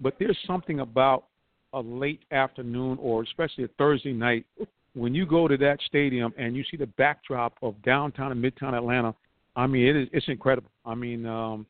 [0.00, 1.24] but there's something about
[1.72, 4.46] a late afternoon or especially a Thursday night
[4.94, 8.74] when you go to that stadium and you see the backdrop of downtown and midtown
[8.74, 9.14] Atlanta.
[9.54, 10.70] I mean, it is it's incredible.
[10.84, 11.66] I mean, um,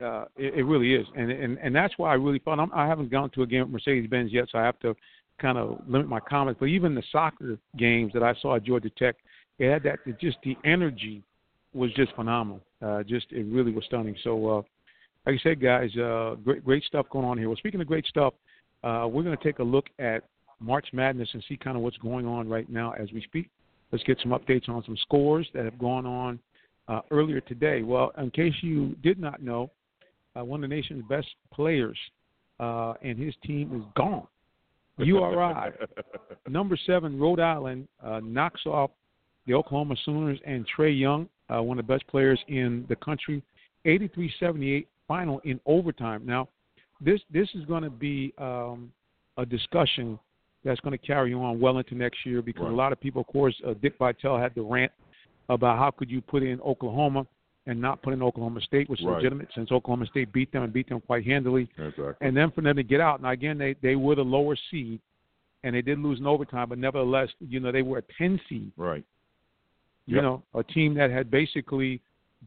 [0.00, 2.86] uh, it, it really is, and and and that's why I really felt I'm, I
[2.86, 4.94] haven't gone to a game at Mercedes Benz yet, so I have to
[5.40, 6.58] kind of limit my comments.
[6.60, 9.16] But even the soccer games that I saw at Georgia Tech,
[9.58, 11.22] it had that it just the energy
[11.74, 12.60] was just phenomenal.
[12.80, 14.16] Uh, just it really was stunning.
[14.22, 14.62] So, uh,
[15.26, 17.48] like I said, guys, uh, great great stuff going on here.
[17.48, 18.34] Well, speaking of great stuff,
[18.84, 20.24] uh, we're going to take a look at
[20.60, 23.50] March Madness and see kind of what's going on right now as we speak.
[23.92, 26.38] Let's get some updates on some scores that have gone on
[26.88, 27.82] uh, earlier today.
[27.82, 29.70] Well, in case you did not know,
[30.38, 31.98] uh, one of the nation's best players
[32.60, 34.26] uh, and his team is gone.
[34.98, 35.72] URI,
[36.48, 38.90] number seven, Rhode Island, uh, knocks off
[39.46, 43.42] the Oklahoma Sooners and Trae Young, uh, one of the best players in the country,
[43.86, 46.22] 83-78 final in overtime.
[46.26, 46.48] Now,
[47.00, 48.92] this this is going to be um,
[49.36, 50.18] a discussion
[50.64, 52.72] that's going to carry on well into next year because Right.
[52.72, 54.90] a lot of people, of course, uh, Dick Vitale had the rant
[55.48, 57.26] about how could you put in Oklahoma
[57.66, 59.16] and not put in Oklahoma State, which is Right.
[59.16, 62.14] legitimate since Oklahoma State beat them and beat them quite handily exactly.
[62.20, 63.22] and then for them to get out.
[63.22, 65.00] Now again, they they were the lower seed,
[65.62, 68.72] and they did lose in overtime, but nevertheless, you know they were a ten seed.
[68.76, 69.04] right.
[70.08, 70.22] You Yep.
[70.24, 72.00] know, a team that had basically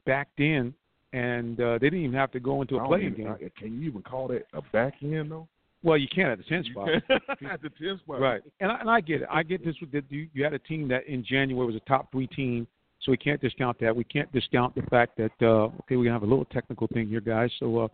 [0.06, 0.74] backed in,
[1.14, 3.52] and uh, they didn't even have to go into a playing even- game.
[3.58, 5.48] Can you even call that a back end though?
[5.84, 6.90] Well, you can't at the ten spot,
[7.50, 8.20] At the ten spot.
[8.20, 8.42] right?
[8.60, 9.28] And I, and I get it.
[9.32, 9.76] I get this.
[9.82, 12.68] With the, you, you had a team that in January was a top three team,
[13.02, 13.96] so we can't discount that.
[13.96, 17.08] We can't discount the fact that uh, okay, we're gonna have a little technical thing
[17.08, 17.52] here, guys.
[17.60, 17.88] So uh,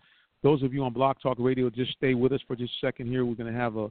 [0.44, 3.08] those of you on Blog Talk Radio, just stay with us for just a second
[3.08, 3.26] here.
[3.26, 3.86] We're gonna have a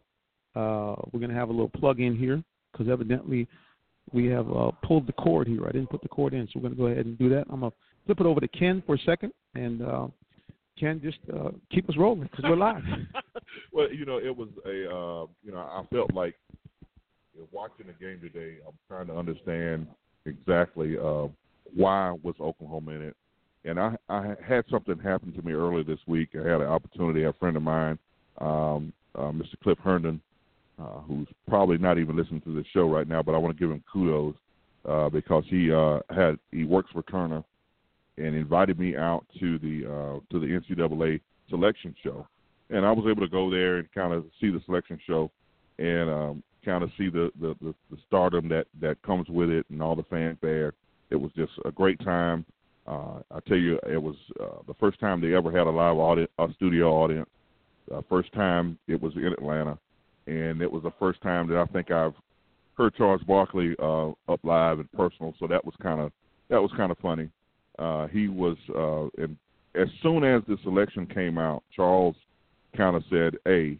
[0.58, 3.48] uh, we're gonna have a little plug in here because evidently
[4.12, 5.66] we have uh, pulled the cord here.
[5.66, 7.44] I didn't put the cord in, so we're gonna go ahead and do that.
[7.50, 7.72] I'm gonna
[8.06, 10.06] flip it over to Ken for a second, and uh,
[10.78, 12.82] Ken just uh, keep us rolling because we're live.
[13.72, 16.34] well, you know, it was a, uh, you know, I felt like
[17.52, 18.56] watching the game today.
[18.66, 19.86] I'm trying to understand
[20.24, 21.28] exactly uh,
[21.74, 23.16] why was Oklahoma in it,
[23.64, 26.30] And I I had something happen to me earlier this week.
[26.34, 27.24] I had an opportunity.
[27.24, 27.98] A friend of mine,
[28.38, 29.58] um, uh, Mr.
[29.62, 30.20] Cliff Herndon,
[30.78, 33.60] uh, who's probably not even listening to the show right now, but I want to
[33.60, 34.34] give him kudos
[34.88, 37.42] uh, because he uh, had he works for Turner
[38.18, 42.26] and invited me out to the uh, to the NCAA selection show,
[42.70, 45.30] and I was able to go there and kind of see the selection show
[45.78, 49.66] and um, kind of see the, the the the stardom that that comes with it
[49.70, 50.74] and all the fanfare.
[51.10, 52.44] It was just a great time.
[52.86, 55.96] Uh, I tell you, it was uh, the first time they ever had a live
[55.96, 57.28] audience, a studio audience.
[57.92, 59.78] Uh, first time it was in Atlanta,
[60.26, 62.14] and it was the first time that I think I've
[62.76, 65.34] heard Charles Barkley uh, up live and personal.
[65.38, 66.12] So that was kind of
[66.48, 67.28] that was kind of funny.
[67.78, 69.36] Uh, he was, uh, and
[69.74, 72.16] as soon as the selection came out, Charles
[72.76, 73.78] kind of said, "Hey,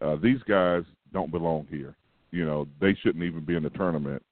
[0.00, 1.94] uh, these guys don't belong here.
[2.30, 4.22] You know, they shouldn't even be in the tournament."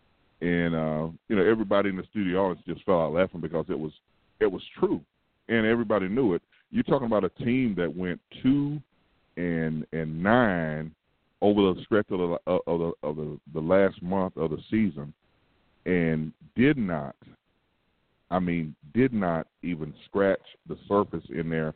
[0.40, 3.78] And uh, you know, everybody in the studio audience just fell out laughing because it
[3.78, 3.92] was
[4.40, 5.00] it was true,
[5.48, 6.42] and everybody knew it.
[6.70, 8.80] You're talking about a team that went two
[9.36, 10.94] and and nine
[11.44, 15.12] over the stretch of the of the of the, the last month of the season,
[15.84, 17.14] and did not,
[18.30, 21.74] I mean, did not even scratch the surface in their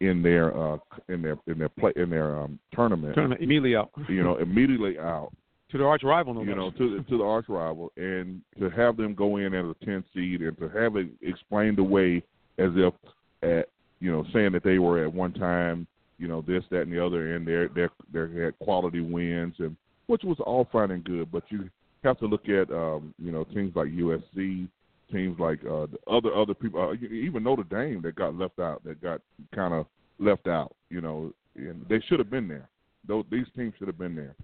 [0.00, 0.78] in their uh
[1.08, 3.14] in their in their play in their um tournament.
[3.14, 3.90] Tournament immediately out.
[4.08, 5.32] You know, immediately out.
[5.72, 8.96] to the arch rival, no you know, to to the arch rival, and to have
[8.96, 12.22] them go in as a ten seed, and to have it explained away
[12.58, 12.94] as if
[13.42, 16.92] at you know saying that they were at one time you know this, that, and
[16.92, 19.76] the other, and they they they had quality wins, and
[20.06, 21.30] which was all fine and good.
[21.30, 21.70] But you
[22.04, 24.68] have to look at um, you know teams like USC,
[25.12, 28.82] teams like uh, the other other people, uh, even Notre Dame that got left out,
[28.84, 29.20] that got
[29.54, 29.86] kind of
[30.18, 30.74] left out.
[30.90, 32.68] You know, and they should have been there.
[33.06, 34.34] Those these teams should have been there.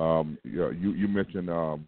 [0.00, 1.86] Um, yeah, you you mentioned um,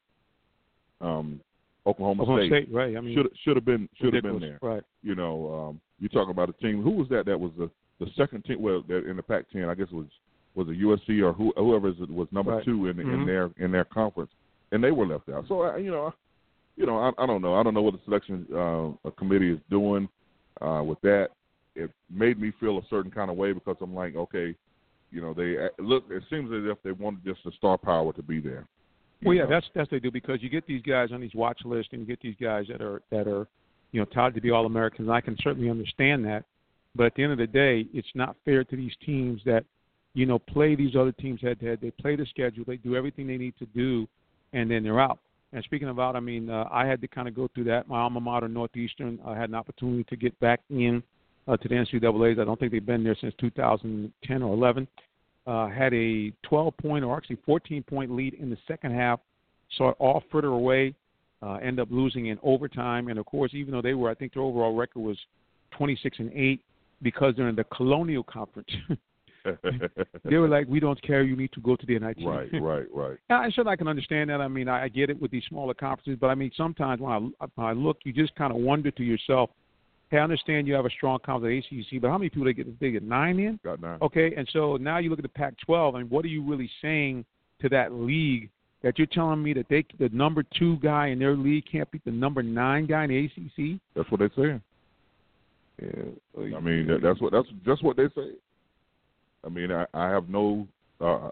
[1.00, 1.40] um,
[1.86, 2.64] Oklahoma, Oklahoma State.
[2.64, 2.96] State, right?
[2.96, 4.58] I mean, Should should have been should have been there.
[4.60, 4.82] Right.
[5.02, 6.82] You know, um, you talk about a team.
[6.82, 7.26] Who was that?
[7.26, 8.60] That was the the second team.
[8.60, 10.06] Well, in the Pac-10, I guess it was
[10.54, 12.64] was it USC or who, whoever is- was number Right.
[12.64, 13.26] two in in Mhm.
[13.26, 14.30] their in their conference,
[14.72, 15.46] and they were left out.
[15.48, 16.12] So I, you know, I-
[16.76, 17.54] you know, I, I don't know.
[17.54, 20.08] I don't know what the selection uh, committee is doing
[20.60, 21.30] uh, with that.
[21.74, 24.54] It made me feel a certain kind of way because I'm like, okay,
[25.10, 26.04] you know, they uh, look.
[26.10, 28.66] It seems as if they wanted just the star power to be there.
[29.22, 29.50] Well, yeah, know.
[29.50, 32.06] that's that's they do because you get these guys on these watch lists, and you
[32.06, 33.46] get these guys that are that are,
[33.92, 35.08] you know, touted to be all Americans.
[35.10, 36.44] I can certainly understand that,
[36.96, 39.64] but at the end of the day, it's not fair to these teams that,
[40.14, 41.78] you know, play these other teams head to head.
[41.80, 44.08] They play the schedule, they do everything they need to do,
[44.52, 45.18] and then they're out.
[45.52, 47.88] And speaking of out, I mean, uh, I had to kind of go through that.
[47.88, 51.02] My alma mater, Northeastern, had an opportunity to get back in
[51.46, 52.38] uh, to the NCAA's.
[52.38, 54.88] I don't think they've been there since 2010 or 11
[55.46, 59.20] uh, had a 12 point or actually 14 point lead in the second half,
[59.76, 60.94] saw it all fritter away,
[61.42, 63.08] uh, end up losing in overtime.
[63.08, 65.18] And of course, even though they were, I think their overall record was
[65.76, 66.60] 26 and 8
[67.02, 68.68] because they're in the Colonial Conference.
[70.24, 71.22] they were like, we don't care.
[71.22, 72.18] You need to go to the NIT.
[72.24, 73.18] right, right, right.
[73.30, 74.40] I said I can understand that.
[74.40, 77.12] I mean, I, I get it with these smaller conferences, but I mean, sometimes when
[77.12, 77.18] I,
[77.54, 79.50] when I look, you just kind of wonder to yourself,
[80.10, 82.52] hey, I understand you have a strong conference at ACC, but how many people they
[82.52, 82.80] get?
[82.80, 83.58] They get nine in?
[83.64, 83.98] Got nine.
[84.02, 87.24] Okay, and so now you look at the Pac-12, and what are you really saying
[87.60, 88.50] to that league
[88.82, 92.04] that you're telling me that they the number two guy in their league can't beat
[92.04, 93.80] the number nine guy in the ACC?
[93.94, 94.62] That's what they're saying.
[95.82, 98.30] Yeah, I mean, that, that's what that's just what they say.
[99.44, 100.66] I mean, I, I have no,
[101.00, 101.30] uh,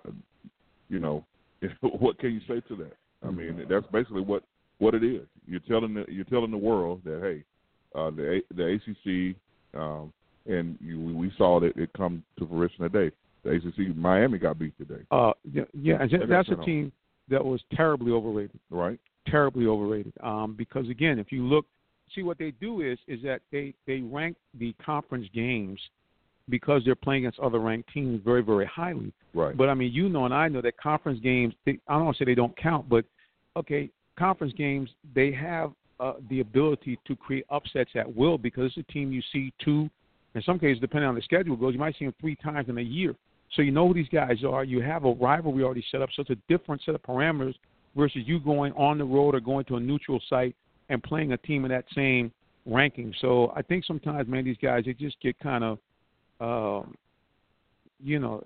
[0.88, 1.24] you know,
[1.80, 2.92] what can you say to that?
[3.26, 4.42] I mean, that's basically what
[4.78, 5.26] what it is.
[5.46, 7.44] You're telling the you're telling the world that hey,
[7.98, 9.36] uh, the the ACC,
[9.80, 10.12] um,
[10.46, 13.14] and you, we- we saw that it come to fruition today.
[13.44, 16.90] The ACC, Miami got beat today, Uh, yeah, yeah, and that's a team
[17.28, 18.58] that was terribly overrated.
[18.70, 18.98] right?
[19.26, 20.12] terribly overrated.
[20.22, 21.64] Um, because again, if you look,
[22.14, 25.80] see what they do is is that they they rank the conference games
[26.48, 29.12] because they're playing against other ranked teams very very highly.
[29.34, 29.56] Right.
[29.56, 31.54] But I mean, you know, and I know that conference games.
[31.64, 33.04] They, I don't want to say they don't count, but
[33.56, 38.88] okay, conference games they have uh, the ability to create upsets at will because it's
[38.88, 39.88] a team you see two,
[40.34, 42.78] in some cases, depending on the schedule goes, you might see them three times in
[42.78, 43.14] a year.
[43.54, 44.64] So you know who these guys are.
[44.64, 47.54] You have a rivalry already set up, so it's a different set of parameters
[47.96, 50.56] versus you going on the road or going to a neutral site
[50.88, 52.32] and playing a team in that same
[52.66, 53.14] ranking.
[53.20, 55.78] So I think sometimes, man, these guys they just get kind of,
[56.40, 56.94] um,
[58.02, 58.42] you know,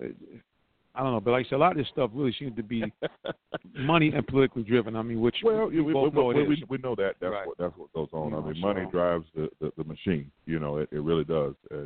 [0.95, 2.63] I don't know, but like I said, a lot of this stuff really seems to
[2.63, 2.91] be
[3.75, 4.95] money and politically driven.
[4.95, 7.47] I mean, which Well, we, we, we, know we, it we, know that that's Right.
[7.47, 8.31] what that's what goes on.
[8.31, 10.31] You I know, mean, money drives the, the the machine.
[10.45, 11.53] You know, it, it really does.
[11.71, 11.85] Uh,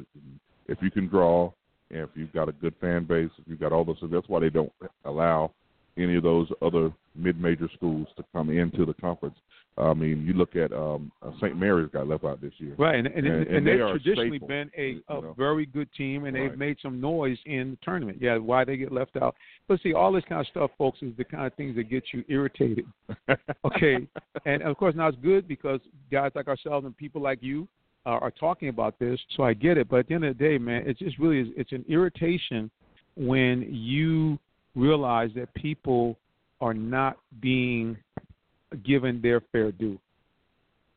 [0.67, 1.51] if you can draw,
[1.89, 4.39] if you've got a good fan base, if you've got all those, so that's why
[4.39, 4.71] they don't
[5.05, 5.51] allow
[5.97, 9.35] any of those other mid-major schools to come into the conference.
[9.75, 11.57] I mean, you look at um, uh, St.
[11.57, 12.95] Mary's got left out this year, right?
[12.95, 15.33] And and, and, and, they they've are traditionally staple, been a, a you know.
[15.35, 16.49] very good team, and Right.
[16.49, 18.19] they've made some noise in the tournament.
[18.21, 19.35] Yeah, why they get left out?
[19.67, 22.03] But see, all this kind of stuff, folks, is the kind of things that get
[22.13, 22.85] you irritated.
[23.65, 24.07] Okay,
[24.45, 25.79] and of course now it's good because
[26.11, 27.67] guys like ourselves and people like you
[28.05, 29.89] are, are talking about this, so I get it.
[29.89, 32.69] But at the end of the day, man, it's just really it's an irritation
[33.15, 34.37] when you
[34.75, 36.17] realize that people
[36.61, 37.97] are not being
[38.85, 39.99] given their fair due.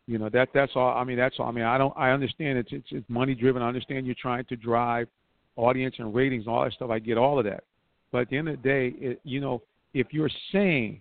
[0.06, 0.96] You know that that's all.
[0.96, 1.46] I mean that's all.
[1.46, 1.92] I mean I don't.
[1.96, 3.62] I understand it's it's, it's money driven.
[3.62, 5.08] I understand you're trying to drive
[5.56, 6.90] audience and ratings and all that stuff.
[6.90, 7.64] I get all of that.
[8.12, 9.62] But at the end of the day, it, you know,
[9.94, 11.00] if you're saying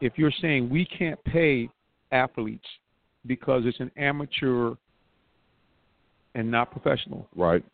[0.00, 1.68] if you're saying we can't pay
[2.12, 2.66] athletes
[3.26, 4.74] because it's an amateur
[6.34, 7.64] and not professional, right?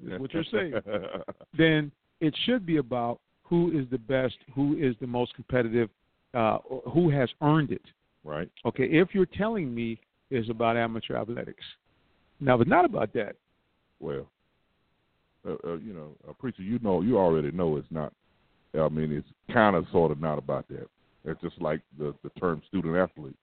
[0.00, 0.74] What you're saying.
[1.56, 5.88] then it should be about who is the best, who is the most competitive,
[6.34, 6.58] uh,
[6.92, 7.82] who has earned it.
[8.24, 8.50] right.
[8.66, 9.98] Okay, if you're telling me
[10.30, 11.64] it's about amateur athletics,
[12.40, 13.36] now it's not about that,
[14.00, 14.26] Well,
[15.46, 18.12] uh, uh, you know, a preacher, you know, you already know it's not.
[18.78, 20.88] I mean, it's kind of, sort of, not about that.
[21.24, 23.36] It's just like the the term student athlete.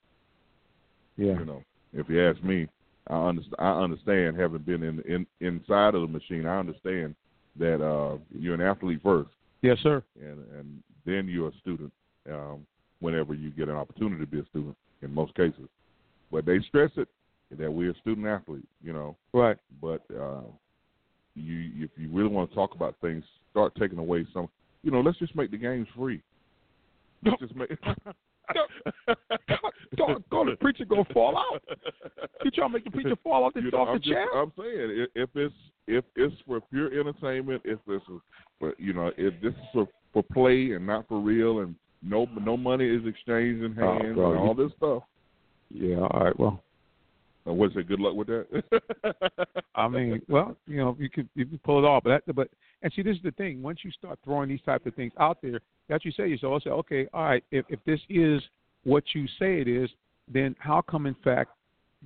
[1.17, 2.67] yeah, You know, if you ask me,
[3.07, 3.55] I understand.
[3.59, 6.45] I understand having been in, in inside of the machine.
[6.45, 7.15] I understand
[7.57, 9.29] that uh, you're an athlete first,
[9.61, 10.03] yes, sir.
[10.19, 11.91] and and then you're a student.
[12.31, 12.65] Um,
[12.99, 15.67] whenever you get an opportunity to be a student, in most cases,
[16.31, 17.07] but they stress it
[17.57, 18.67] that we're a student athlete.
[18.83, 19.57] You know, Right.
[19.81, 20.41] but uh,
[21.35, 24.47] you if you really want to talk about things, start taking away some.
[24.83, 26.21] You know, let's just make the games free.
[27.23, 27.69] Let's just make.
[29.95, 31.61] Doggone the preacher gonna fall out.
[32.43, 34.11] You trying to make the preacher fall off the, You know, off I'm the just,
[34.11, 34.27] chair?
[34.35, 35.53] I'm saying if it's
[35.87, 38.21] if it's for pure entertainment, if this is
[38.59, 42.27] for you know if this is for for play and not for real, and no
[42.41, 45.03] no money is exchanged in Oh, hands bro, and all this stuff.
[45.69, 45.97] yeah.
[45.97, 46.39] All right.
[46.39, 46.61] Well,
[47.47, 47.87] Uh, what's it?
[47.87, 48.63] Good luck with that.
[49.75, 52.49] I mean, well, you know, you could you could pull it off, but that, but
[52.81, 53.61] and see, this is the thing.
[53.61, 56.69] Once you start throwing these type of things out there, that you say yourself, say,
[56.71, 58.41] okay, all right, if if this is
[58.85, 59.89] what you say it is,
[60.33, 61.51] then how come in fact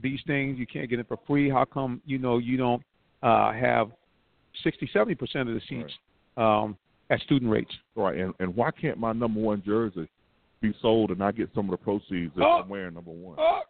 [0.01, 1.49] these things you can't get it for free?
[1.49, 2.81] How come you know you don't
[3.21, 3.91] uh, have
[4.63, 5.93] sixty, seventy percent of the seats
[6.37, 6.75] um,
[7.11, 7.71] at student rates?
[7.95, 10.09] right, and and why can't my number one jersey
[10.61, 12.61] be sold and I get some of the proceeds if Oh.
[12.63, 13.37] I'm wearing number one?
[13.39, 13.61] Oh,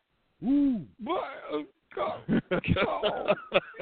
[0.47, 0.81] Ooh.
[0.99, 1.21] but,
[1.53, 1.61] uh,
[1.95, 2.21] God,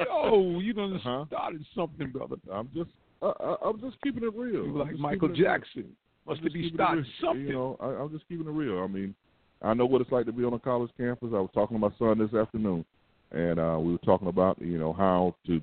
[0.09, 1.25] oh, yo, you done Huh?
[1.27, 2.35] started something, brother.
[2.51, 2.89] I'm just
[3.21, 4.67] I, I, I'm just keeping it real.
[4.77, 5.57] Like Michael keeping it real.
[5.57, 5.85] Jackson.
[6.27, 7.47] Must just be it starting something.
[7.47, 8.83] You know, I, I'm just keeping it real.
[8.83, 9.15] I mean,
[9.61, 11.29] I know what it's like to be on a college campus.
[11.33, 12.85] I was talking to my son this afternoon,
[13.31, 15.61] and uh, we were talking about you know how to,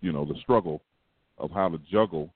[0.00, 0.80] you know, the struggle
[1.38, 2.30] of how to juggle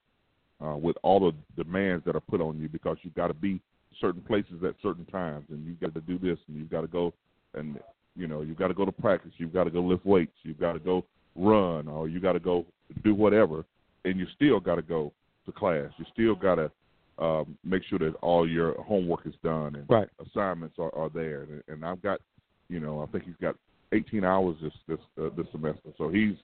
[0.64, 3.61] uh, with all the demands that are put on you because you've got to be
[4.00, 6.87] certain places at certain times, and you've got to do this, and you've got to
[6.87, 7.14] go,
[7.54, 7.78] and
[8.14, 10.61] you know, you've got to go to practice, you've got to go lift weights, you've
[10.61, 12.66] got to go run, or you got to go
[13.04, 13.64] do whatever,
[14.04, 15.12] and you still got to go
[15.46, 15.90] to class.
[15.96, 16.70] You still got to
[17.18, 20.09] um, make sure that all your homework is done and Right.
[20.24, 21.42] assignments are, are there.
[21.42, 22.20] And, and I've got,
[22.68, 23.57] you know, I think he's got
[23.92, 26.35] 18 hours this this uh, this semester, so he's,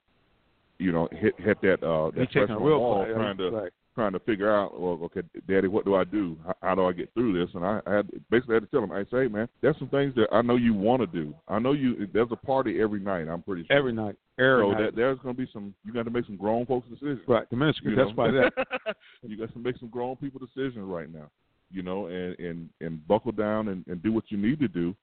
[0.79, 3.15] you know, hit hit that uh, He's that taking a real wall, play.
[3.15, 3.73] trying to right.
[3.95, 6.37] Trying to figure out, well, okay, Daddy, what do I do?
[6.45, 7.55] How, how do I get through this?
[7.55, 10.15] And I, I had basically had to tell him, I say, man, there's some things
[10.17, 11.35] that I know you want to do.
[11.49, 12.09] I know you.
[12.13, 13.29] There's a party every night.
[13.29, 13.77] I'm pretty sure.
[13.77, 14.17] Every night.
[14.39, 14.81] Every so night.
[14.81, 15.75] that there's going to be some.
[15.85, 17.21] You got to make some grown folks decisions.
[17.29, 17.49] right.
[17.51, 17.91] The ministry.
[17.91, 18.15] You That's know?
[18.17, 18.97] why that.
[19.23, 21.31] you got to make some grown people decisions right now.
[21.71, 24.95] You know, and and and buckle down and, and do what you need to do,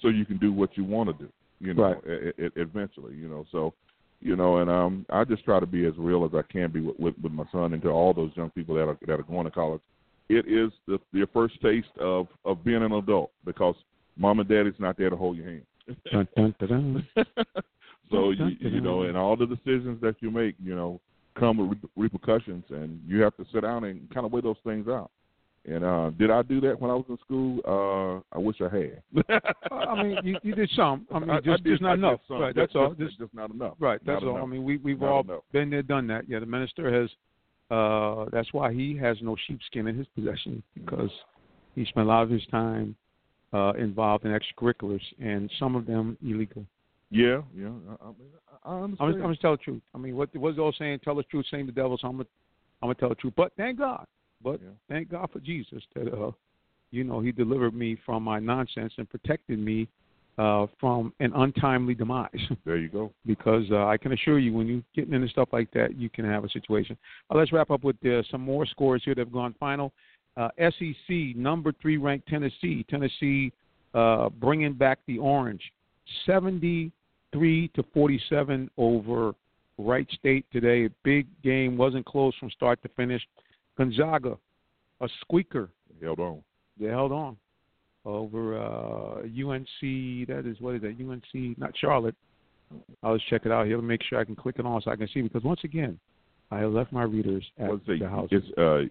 [0.00, 1.30] so you can do what you want to do.
[1.58, 1.96] You know, Right.
[2.38, 3.14] e- e- eventually.
[3.16, 3.74] You know, so
[4.20, 6.80] you know, and um, I just try to be as real as I can be
[6.80, 9.24] with, with, with my son and to all those young people that are that are
[9.24, 9.80] going to college.
[10.28, 13.74] It is the their first taste of of being an adult because
[14.16, 15.62] mom and daddy's not there to hold your hand.
[16.10, 17.06] Dun, dun, dun.
[18.10, 21.00] so you you know, and all the decisions that you make, you know,
[21.38, 24.88] come with repercussions, and you have to sit down and kind of weigh those things
[24.88, 25.10] out.
[25.68, 27.60] And uh did I do that when I was in school?
[27.66, 29.02] Uh I wish I had.
[29.72, 31.06] I mean, you, you did some.
[31.12, 32.20] I mean, I- I just did- just not I enough.
[32.30, 32.54] Right.
[32.54, 32.88] Just- That's all.
[32.94, 33.74] just, Just just not enough.
[33.80, 34.00] right.
[34.06, 34.42] That's Not all.
[34.42, 35.42] I mean, we we've Not all enough.
[35.52, 36.28] been there, done that.
[36.28, 36.38] Yeah.
[36.40, 37.10] The minister has.
[37.68, 41.10] Uh, that's why he has no sheepskin in his possession because
[41.74, 42.94] he spent a lot of his time
[43.52, 46.64] uh, involved in extracurriculars and some of them illegal.
[47.10, 47.66] Yeah, yeah.
[48.00, 48.30] I, I, mean,
[48.64, 49.12] I I I'm understand.
[49.14, 49.82] just, I'm just tell the truth.
[49.96, 51.00] I mean, what the old saying?
[51.00, 51.98] Tell the truth, same the devil.
[52.00, 52.28] So I'm gonna
[52.82, 53.34] I'm gonna tell the truth.
[53.36, 54.06] But thank God.
[54.46, 54.68] But Yeah.
[54.88, 56.30] thank God for Jesus that uh,
[56.92, 59.88] you know, He delivered me from my nonsense and protected me
[60.38, 62.28] uh, from an untimely demise.
[62.64, 63.10] there you go.
[63.26, 66.24] because uh, I can assure you, when you're getting into stuff like that, you can
[66.24, 66.96] have a situation.
[67.28, 69.92] Uh, let's wrap up with uh, some more scores here that have gone final.
[70.36, 72.84] Uh, SEC number three ranked Tennessee.
[72.88, 73.50] Tennessee
[73.94, 75.62] uh, bringing back the orange,
[76.26, 79.34] seventy-three to forty-seven over
[79.78, 80.88] Wright State today.
[81.02, 83.22] Big game, wasn't close from start to finish.
[83.76, 84.36] Gonzaga,
[85.00, 85.70] a squeaker.
[86.02, 86.42] Held on.
[86.78, 87.36] They held on
[88.04, 90.28] over uh, UNC.
[90.28, 90.96] That is what is that?
[91.00, 92.14] UNC, not Charlotte.
[93.02, 94.90] I'll just check it out here to make sure I can click it on so
[94.90, 95.98] I can see because once again,
[96.50, 98.28] I left my readers at What's the house.
[98.30, 98.84] It's uh,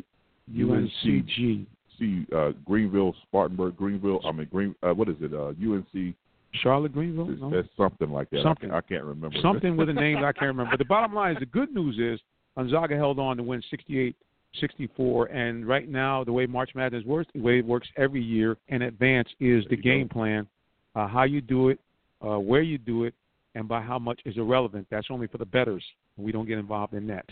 [0.54, 1.66] UNCG.
[2.00, 4.22] see uh, Greenville, Spartanburg, Greenville.
[4.26, 4.76] I mean Green.
[4.84, 5.34] Uh, what is it?
[5.34, 6.16] Uh, UNC.
[6.62, 7.30] Charlotte Greenville?
[7.30, 7.54] It's, No?
[7.54, 8.42] It's something like that.
[8.44, 8.72] Something.
[8.72, 9.38] I, can't, I can't remember.
[9.42, 10.72] Something with a name I can't remember.
[10.72, 12.20] But the bottom line is the good news is
[12.56, 14.16] Gonzaga held on to win 68
[14.60, 15.28] 64.
[15.28, 18.84] And right now, the way March Madness works, the way it works every year in
[18.84, 20.48] advance is the game plan.
[20.96, 21.80] Uh, how you do it,
[22.26, 23.14] uh, where you do it,
[23.56, 24.88] and by how much is irrelevant.
[24.90, 25.84] That's only for the betters.
[26.18, 27.26] We don't get involved in that.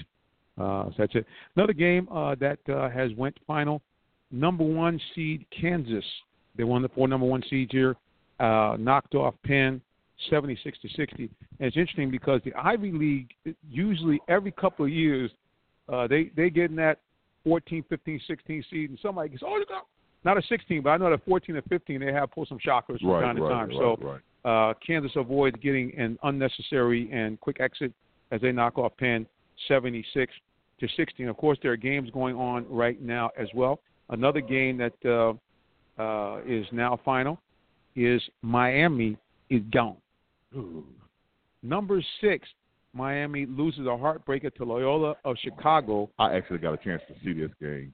[0.57, 1.25] Uh, so that's it.
[1.55, 3.81] Another game uh, that uh, has went final.
[4.31, 6.05] Number one seed Kansas.
[6.55, 7.95] They won the four number one seeds here.
[8.39, 9.81] Uh, knocked off Penn,
[10.29, 11.23] 76 to 60.
[11.23, 15.31] And it's interesting because the Ivy League usually every couple of years
[15.89, 16.99] uh, they they get in that
[17.43, 19.85] 14, 15, 16 seed, and somebody gets oh you got
[20.25, 23.01] not a 16, but I know that 14 or 15 they have pulled some shockers
[23.01, 23.69] from right, time to right, time.
[23.69, 23.97] right, so
[24.45, 24.69] right.
[24.69, 27.91] uh, Kansas avoids getting an unnecessary and quick exit
[28.31, 29.25] as they knock off Penn
[29.67, 30.33] 76
[30.79, 31.27] to 16.
[31.27, 33.79] Of course, there are games going on right now as well.
[34.09, 37.39] Another game that uh, uh, is now final
[37.95, 39.17] is Miami
[39.49, 39.97] is gone.
[41.63, 42.47] Number six,
[42.93, 46.09] Miami loses a heartbreaker to Loyola of Chicago.
[46.19, 47.93] I actually got a chance to see this game,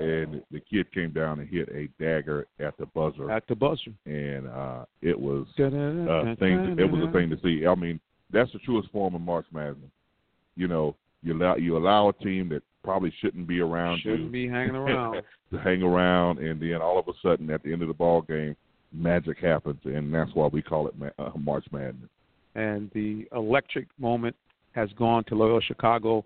[0.00, 3.92] and the kid came down and hit a dagger at the buzzer, At the buzzer.
[4.06, 6.76] and uh, it was Uh, uh, thing.
[6.78, 7.66] It was a thing to see.
[7.66, 8.00] I mean,
[8.32, 9.90] that's the truest form of March Madness.
[10.56, 14.28] You know, you allow you allow a team that probably shouldn't be around Shouldn't you
[14.30, 15.22] be hanging around.
[15.52, 18.22] to hang around, and then all of a sudden, at the end of the ball
[18.22, 18.56] game,
[18.92, 22.08] magic happens, and that's why we call it Ma- uh, March Madness.
[22.54, 24.36] And the electric moment
[24.72, 26.24] has gone to Loyola Chicago.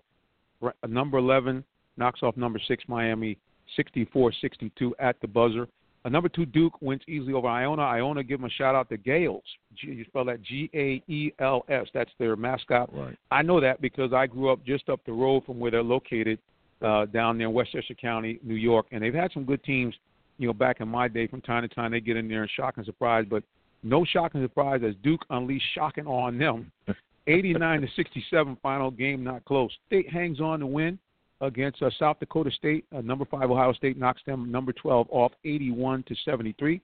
[0.87, 1.63] Number 11
[1.97, 3.37] knocks off number 6 Miami
[3.77, 5.67] 64-62 at the buzzer.
[6.05, 7.81] A number 2 Duke wins easily over Iona.
[7.81, 9.41] Iona give them a shout out to Gaels.
[9.75, 11.87] G, you spell that G A E L S.
[11.95, 12.93] That's their mascot.
[12.93, 13.17] Right.
[13.31, 16.37] I know that because I grew up just up the road from where they're located
[16.83, 19.95] uh, down there in Westchester County, New York, and they've had some good teams.
[20.37, 22.51] You know, back in my day, from time to time they get in there and
[22.55, 23.41] shock and surprise, but
[23.85, 26.71] no shock and surprise as Duke unleashed shocking on them.
[27.27, 29.71] 89 to 67 final game, not close.
[29.87, 30.99] State hangs on to win
[31.41, 32.85] against uh, South Dakota State.
[32.95, 36.81] Uh, number five Ohio State knocks them number 12 off 81 to 73.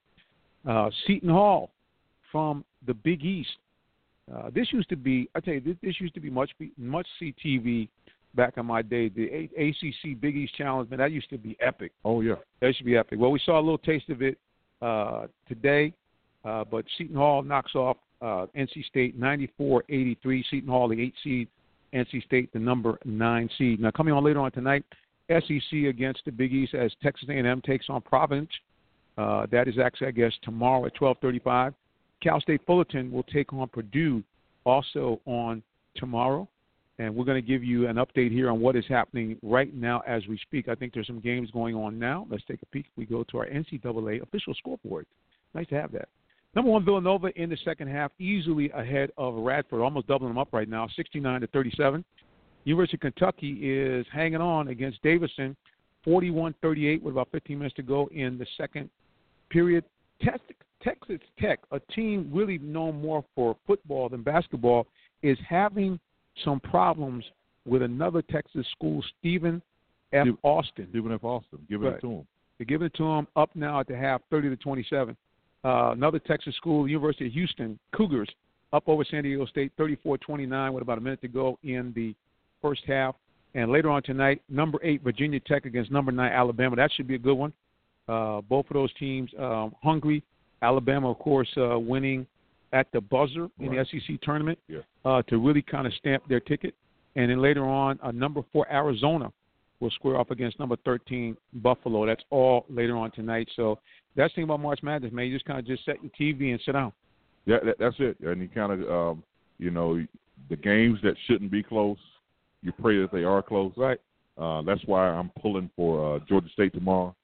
[0.67, 1.69] Uh, Seton Hall
[2.31, 3.49] from the Big East.
[4.33, 7.07] Uh, this used to be, I tell you, this, this used to be much much
[7.21, 7.87] CTV
[8.35, 9.09] back in my day.
[9.09, 11.91] The A- ACC Big East Challenge, man, that used to be epic.
[12.05, 12.35] Oh yeah.
[12.61, 13.19] That should be epic.
[13.19, 14.37] Well, we saw a little taste of it
[14.81, 15.93] uh, today,
[16.45, 20.43] uh, but Seton Hall knocks off uh, NC State 94-83.
[20.49, 21.47] Seton Hall, the eight seed,
[21.93, 23.79] NC State, the number nine seed.
[23.79, 24.83] Now, coming on later on tonight,
[25.29, 28.49] SEC against the Big East as Texas A&M takes on Providence.
[29.17, 31.73] Uh, that is actually, I guess, tomorrow at 12:35.
[32.21, 34.23] Cal State Fullerton will take on Purdue
[34.65, 35.63] also on
[35.95, 36.47] tomorrow.
[36.99, 40.03] And we're going to give you an update here on what is happening right now
[40.05, 40.67] as we speak.
[40.67, 42.27] I think there's some games going on now.
[42.29, 42.85] Let's take a peek.
[42.95, 45.07] We go to our NCAA official scoreboard.
[45.55, 46.09] Nice to have that.
[46.53, 50.49] Number one, Villanova in the second half, easily ahead of Radford, almost doubling them up
[50.51, 52.03] right now, 69 to 37.
[52.65, 55.55] University of Kentucky is hanging on against Davidson,
[56.05, 58.89] 41-38 with about 15 minutes to go in the second
[59.49, 59.85] period.
[60.83, 64.87] Texas Tech, a team really known more for football than basketball,
[65.23, 65.99] is having
[66.43, 67.23] some problems
[67.65, 69.61] with another Texas school, Stephen
[70.11, 70.27] F.
[70.43, 70.87] Austin.
[70.89, 71.23] Stephen F.
[71.23, 72.27] Austin, give it to him.
[72.57, 75.15] They're giving it to them up now at the half, 30 to 27.
[75.64, 78.30] Uh, another Texas school, University of Houston Cougars,
[78.74, 82.16] up over San Diego State, 34-29 with about a minute to go in the
[82.62, 83.16] first half.
[83.53, 86.76] And later on tonight, number eight Virginia Tech against number nine Alabama.
[86.78, 87.51] That should be a good one.
[88.07, 90.24] Uh, both of those teams um, hungry.
[90.62, 92.26] Alabama, of course, uh, winning
[92.74, 93.86] at the buzzer in Right.
[93.91, 94.80] the SEC tournament Yeah.
[95.03, 96.74] uh, to really kind of stamp their ticket.
[97.16, 99.34] And then later on, uh, number four Arizona
[99.82, 102.05] will square off against number 13 Buffalo.
[102.05, 103.49] That's all later on tonight.
[103.55, 103.80] So
[104.16, 105.28] that's the thing about March Madness, man.
[105.28, 106.91] You just kind of just set your TV and sit down.
[107.45, 108.18] Yeah, that, that's it.
[108.22, 109.24] And you kind of, um,
[109.57, 110.03] you know,
[110.49, 111.97] the games that shouldn't be close,
[112.62, 113.74] you pray that they are close.
[113.76, 113.99] Right.
[114.38, 117.16] Uh, that's why I'm pulling for uh, Georgia State tomorrow.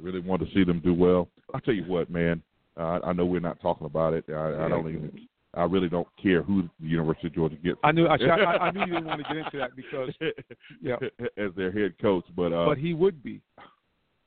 [0.00, 1.28] Really want to see them do well.
[1.54, 2.42] I'll tell you what, man.
[2.76, 4.24] Uh, I know we're not talking about it.
[4.28, 5.28] I, I don't even.
[5.54, 7.78] I really don't care who the University of Georgia gets.
[7.82, 10.10] I knew I, I, I knew you didn't want to get into that because,
[10.82, 10.96] yeah.
[11.42, 13.40] as their head coach, but uh, but he would be.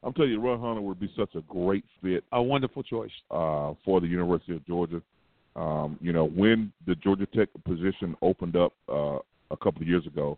[0.03, 2.23] I'm telling you, Ron Hunter would be such a great fit.
[2.31, 5.01] A wonderful choice uh, for the University of Georgia.
[5.55, 9.17] Um, you know, when the Georgia Tech position opened up uh,
[9.51, 10.37] a couple of years ago,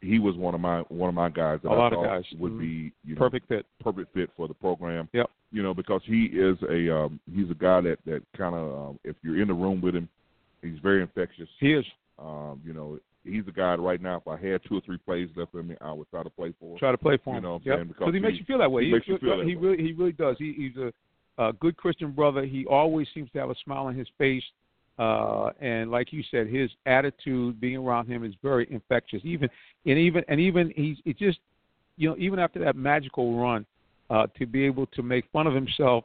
[0.00, 2.22] he was one of my one of my guys that a I lot thought of
[2.22, 2.60] guys would mm-hmm.
[2.60, 3.66] be you know, perfect fit.
[3.80, 5.08] perfect fit for the program.
[5.12, 5.30] Yep.
[5.50, 8.98] You know, because he is a um, he's a guy that that kind of um,
[9.04, 10.08] if you're in the room with him,
[10.62, 11.48] he's very infectious.
[11.60, 11.84] He is.
[12.18, 14.22] Um, you know, he's a guy right now.
[14.24, 16.52] If I had two or three plays left in me, I would try to play
[16.60, 16.72] for.
[16.72, 16.78] Him.
[16.78, 17.42] Try to play for him.
[17.44, 17.76] you know yep.
[17.76, 17.88] saying?
[17.88, 18.84] Because he, makes you feel that way.
[18.84, 19.62] He, makes you feel that he way.
[19.68, 20.36] really he really does.
[20.38, 20.92] He, he's a,
[21.42, 22.44] a good Christian brother.
[22.44, 24.44] He always seems to have a smile on his face.
[24.98, 29.20] Uh, and like you said, his attitude, being around him, is very infectious.
[29.24, 29.48] Even
[29.86, 31.38] and even and even he's it just
[31.96, 33.66] you know even after that magical run,
[34.10, 36.04] uh, to be able to make fun of himself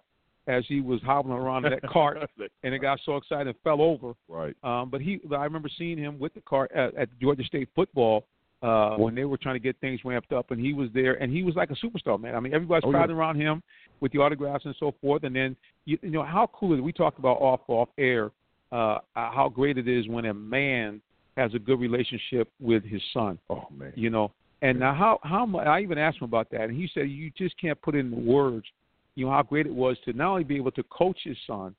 [0.50, 2.18] as he was hobbling around in that cart,
[2.64, 4.14] and it got so excited and fell over.
[4.28, 4.56] Right.
[4.64, 8.26] Um, but he, I remember seeing him with the cart at, at Georgia State football
[8.62, 11.32] uh, when they were trying to get things ramped up, and he was there, and
[11.32, 12.36] he was like a superstar, man.
[12.36, 13.22] I mean, everybody's Oh, crowding yeah.
[13.22, 13.62] around him
[14.02, 15.24] with the autographs and so forth.
[15.24, 16.82] And then, you, you know, how cool is it?
[16.82, 18.32] We talked about off off air
[18.72, 21.02] uh, how great it is when a man
[21.38, 23.40] has a good relationship with his son.
[23.50, 23.94] Oh man.
[23.96, 24.32] You know,
[24.62, 27.60] and now how how I even asked him about that, and he said you just
[27.60, 28.66] can't put in words,
[29.20, 31.76] you know, how great it was to not only be able to coach his son,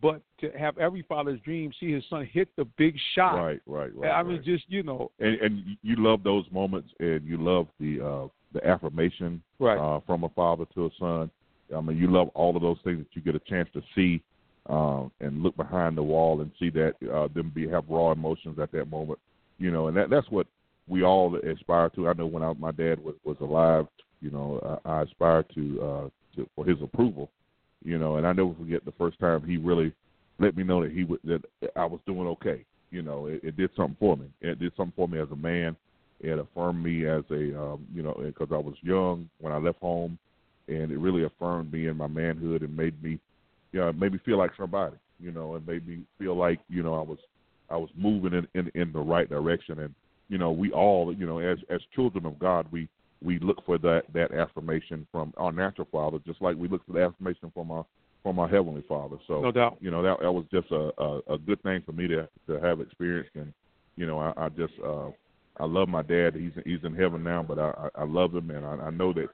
[0.00, 3.34] but to have every father's dream see his son hit the big shot.
[3.34, 3.60] Right.
[3.66, 3.90] Right.
[3.94, 4.10] Right.
[4.10, 4.44] I mean, right.
[4.44, 8.64] just you know, and and you love those moments, and you love the uh, the
[8.66, 9.76] affirmation right?
[9.76, 11.30] uh, from a father to a son.
[11.76, 14.22] I mean, you love all of those things that you get a chance to see
[14.70, 18.58] um, and look behind the wall and see that uh, them be have raw emotions
[18.58, 19.18] at that moment.
[19.58, 20.46] You know, and that that's what
[20.86, 22.08] we all aspire to.
[22.08, 23.86] I know when I, my dad was was alive,
[24.20, 26.08] you know, I, I aspired to uh,
[26.54, 27.30] for his approval.
[27.84, 29.92] You know, and I never forget the first time he really
[30.38, 31.42] let me know that he would that
[31.76, 32.64] I was doing okay.
[32.90, 34.26] You know, it, it did something for me.
[34.40, 35.76] It did something for me as a man.
[36.20, 39.78] It affirmed me as a um, you know because I was young when I left
[39.80, 40.18] home,
[40.66, 43.18] and it really affirmed me in my manhood and made me,
[43.72, 44.96] you know, made me feel like somebody.
[45.20, 47.18] You know, and made me feel like you know I was
[47.70, 49.80] I was moving in in, in the right direction.
[49.80, 49.94] And
[50.28, 52.88] you know, we all you know as as children of God, we
[53.22, 56.92] we look for that that affirmation from our natural father, just like we look for
[56.92, 57.84] the affirmation from our
[58.22, 59.16] from our heavenly father.
[59.26, 59.78] So No doubt.
[59.80, 62.60] you know that that was just a, a a good thing for me to to
[62.60, 63.52] have experienced, and
[63.96, 65.08] you know I, I just uh
[65.60, 66.34] I love my dad.
[66.34, 69.12] He's he's in heaven now, but I I I love him, and I, I know
[69.14, 69.28] that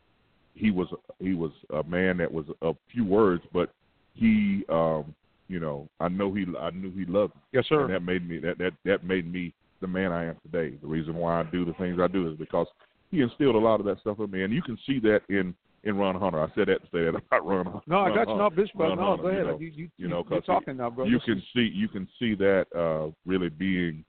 [0.54, 3.70] he was he was a man that was a few words, but
[4.14, 5.14] he um
[5.48, 7.82] you know I know he I knew he loved me, Yes, sir.
[7.82, 10.76] and that made me that that that made me the man I am today.
[10.80, 12.66] The reason why I do the things I do is because
[13.14, 15.54] he instilled a lot of that stuff in me, and you can see that in
[15.84, 16.40] in Ron Hunter.
[16.42, 17.80] I said that to say that about Ron Hunter.
[17.86, 18.36] No, I Ron got you.
[18.38, 18.50] No.
[18.50, 18.74] Bishop.
[18.78, 19.44] Ron No, Hunter, go ahead.
[19.44, 21.04] You know, you, you, you know, you're talking now, bro.
[21.04, 24.04] you can see you can see that uh really being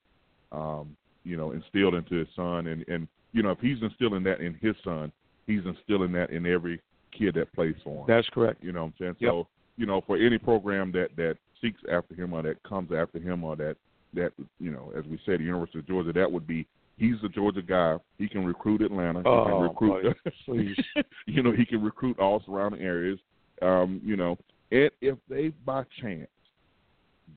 [0.52, 4.40] um you know instilled into his son and and you know if he's instilling that
[4.42, 5.12] in his son
[5.48, 6.80] he's instilling that in every
[7.18, 8.64] kid that plays for him That's correct.
[8.64, 9.32] you know what i'm saying Yep.
[9.32, 9.48] so
[9.78, 13.44] you know for any program that that seeks after him or that comes after him
[13.44, 13.76] or that
[14.14, 16.66] that you know as we said the university of georgia that would be
[16.98, 20.78] he's a georgia guy he can recruit atlanta he can Oh, recruit buddy, please.
[21.26, 23.20] you know, he can recruit all surrounding areas.
[23.62, 24.38] Um, you know,
[24.72, 26.28] and if they by chance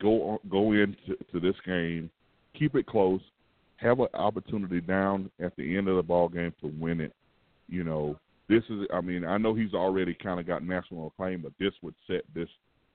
[0.01, 2.11] go on, go into to this game,
[2.59, 3.21] keep it close,
[3.77, 7.15] have an opportunity down at the end of the ball game to win it.
[7.69, 8.87] You know, this is.
[8.93, 12.23] I mean, I know he's already kind of got national acclaim, but this would set
[12.35, 12.49] this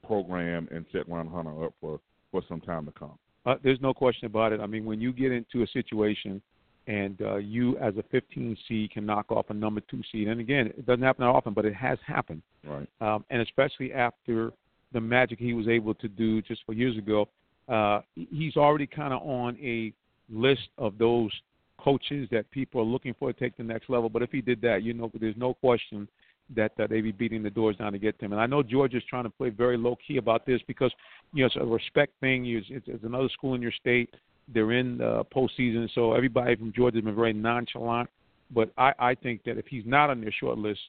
[0.06, 2.00] program and set Ron Hunter up for
[2.32, 3.18] for some time to come.
[3.46, 4.60] Uh, there's no question about it.
[4.60, 6.42] I mean, when you get into a situation
[6.88, 10.40] and uh, you, as a 15 seed, can knock off a number two seed, and
[10.42, 12.42] again, it doesn't happen that often, but it has happened.
[12.68, 12.88] Right.
[13.02, 14.52] Um, and especially after
[14.92, 17.28] the magic he was able to do just four years ago,
[17.70, 19.94] uh, he's already kind of on a
[20.30, 21.32] list of those
[21.80, 24.10] coaches that people are looking for to take the next level.
[24.10, 26.08] But if he did that, you know, there's no question
[26.56, 28.34] that uh, they'd be beating the doors down to get them.
[28.34, 30.92] And I know Georgia's trying to play very low key about this because
[31.34, 32.44] you know it's a respect thing.
[32.46, 34.14] You- It's, it's another school in your state.
[34.52, 38.10] They're in the postseason, so everybody from Georgia has been very nonchalant.
[38.52, 40.80] But I, I think that if he's not on their short list,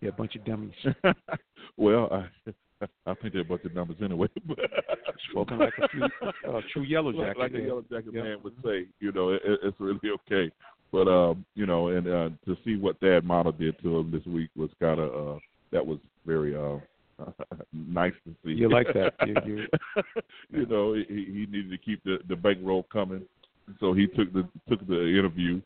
[0.00, 0.72] they're a bunch of dummies.
[1.76, 2.52] well, I
[3.06, 4.28] I think they're a bunch of numbers anyway.
[5.30, 6.08] Spoken like a true,
[6.48, 7.38] uh, true yellow jacket.
[7.38, 8.22] like a yellow jacket Yeah.
[8.22, 8.86] man would say.
[9.00, 10.50] You know, it, it's really okay.
[10.92, 14.24] But um, you know, and uh, to see what Thad Matta did to him this
[14.26, 15.38] week was kind of uh,
[15.72, 16.78] that was very uh,
[17.72, 18.52] nice to see.
[18.52, 19.14] You like that.
[19.26, 19.66] You- you-
[20.52, 23.22] you know, he, he needed to keep the the bankroll coming,
[23.78, 25.60] so he took the took the interview,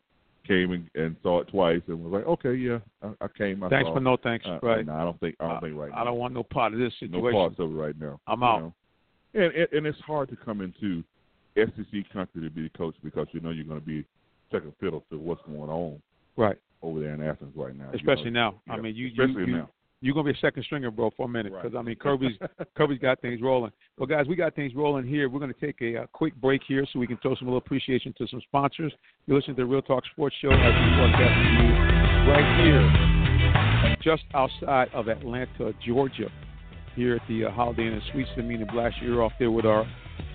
[0.47, 3.63] came and, and saw it twice, and was like, okay, yeah, I, I came.
[3.63, 4.45] I Thanks saw for no thanks.
[4.47, 4.85] Uh, right.
[4.85, 6.79] No, I don't think I don't think right now I don't want no part of
[6.79, 7.21] this situation.
[7.23, 8.19] no parts of it right now.
[8.27, 8.59] I'm out.
[8.61, 8.73] know.
[9.33, 11.03] And, and and it's hard to come into
[11.55, 14.05] SEC country to be the coach because you know you're going to be
[14.51, 16.01] second fiddle to what's going on
[16.37, 16.57] Right.
[16.81, 17.89] over there in Athens right now.
[17.93, 18.73] Especially you know, now.
[18.73, 19.69] I mean, you especially you, you, now.
[20.05, 21.63] You're gonna be a second stringer, bro, for a minute Right.
[21.63, 22.37] because I mean Kirby's
[22.77, 23.71] Kirby's got things rolling.
[23.97, 25.29] Well, guys, we got things rolling here.
[25.29, 28.13] We're gonna take a, uh quick break here so we can throw some little appreciation
[28.19, 28.93] to some sponsors.
[29.25, 31.71] You're listening to the Real Talk Sports Show as we broadcast to you
[32.31, 36.29] right here, just outside of Atlanta, Georgia,
[36.95, 38.29] here at the uh, Holiday Inn and Suites.
[38.37, 39.85] I mean, to blast your ear off there with our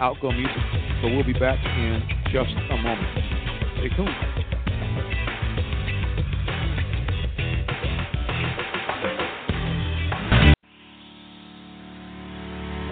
[0.01, 0.57] outgo music.
[1.03, 2.03] So we'll be back in
[2.33, 3.09] just a moment.
[3.79, 4.50] Stay tuned.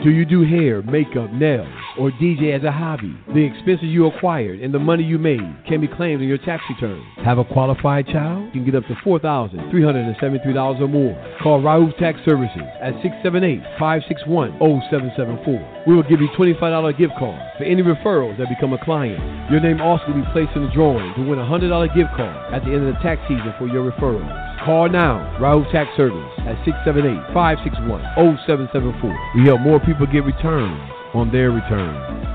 [0.04, 1.66] Do you do hair, makeup, nails,
[1.98, 3.18] or DJ as a hobby?
[3.34, 6.62] The expenses you acquired and the money you made can be claimed in your tax
[6.70, 7.02] return.
[7.24, 8.44] Have a qualified child?
[8.54, 11.36] You can get up to $4,373 or more.
[11.42, 15.86] Call Raouf Tax Services at 678-561-0774.
[15.88, 19.18] We will give you $25 gift card for any referrals that become a client.
[19.50, 22.54] Your name also will be placed in the drawing to win a $100 gift card
[22.54, 24.47] at the end of the tax season for your referrals.
[24.64, 29.36] Call now, Raouf Tax Service at 678-561-0774.
[29.36, 30.80] We help more people get returns
[31.14, 32.26] on their returns.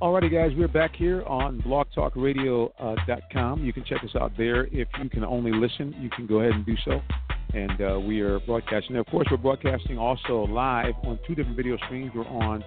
[0.00, 3.64] Alrighty, guys, we're back here on blogtalkradio.com.
[3.64, 4.66] You can check us out there.
[4.66, 7.00] If you can only listen, you can go ahead and do so.
[7.52, 8.94] And uh, we are broadcasting.
[8.96, 12.12] Of course, we're broadcasting also live on two different video streams.
[12.14, 12.62] We're on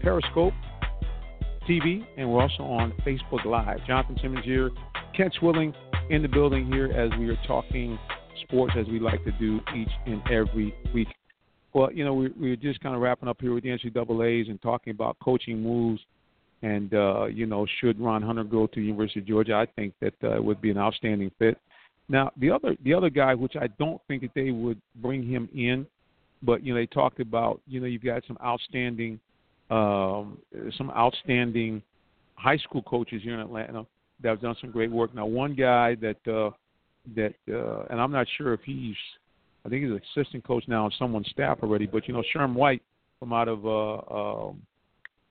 [0.00, 0.54] Periscope
[1.68, 3.78] TV, and we're also on Facebook Live.
[3.86, 4.70] Jonathan Simmons here,
[5.14, 5.74] Ken Swilling
[6.08, 7.98] in the building here as we are talking
[8.42, 11.08] sports as we like to do each and every week.
[11.74, 14.60] Well, you know, we, we're just kind of wrapping up here with the NCAA's and
[14.62, 16.00] talking about coaching moves.
[16.62, 19.54] And, uh, you know, should Ron Hunter go to the University of Georgia?
[19.54, 21.58] I think that uh, it would be an outstanding fit.
[22.08, 25.48] Now, the other the other guy, which I don't think that they would bring him
[25.54, 25.86] in,
[26.42, 29.20] but you know they talked about, you know, you've got some outstanding,
[29.70, 30.38] um,
[30.76, 31.82] some outstanding
[32.34, 33.84] high school coaches here in Atlanta
[34.22, 35.14] that have done some great work.
[35.14, 36.50] Now, one guy that uh,
[37.16, 38.96] that, uh, and I'm not sure if he's,
[39.64, 42.54] I think he's an assistant coach now on someone's staff already, but you know, Sherm
[42.54, 42.82] White
[43.18, 44.62] from out of, uh, um,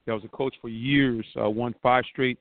[0.05, 2.39] that was a coach for years, uh, won five straight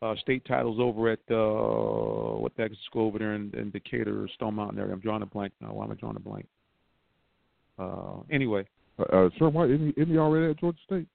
[0.00, 4.28] uh, state titles over at uh, what the school over there in, in Decatur or
[4.34, 4.92] Stone Mountain area.
[4.92, 5.72] I'm drawing a blank now.
[5.72, 6.46] Why am I drawing a blank?
[7.78, 8.66] Uh, anyway,
[8.98, 11.06] Uh, uh, Sherm White, isn't he, isn't he already at Georgia State?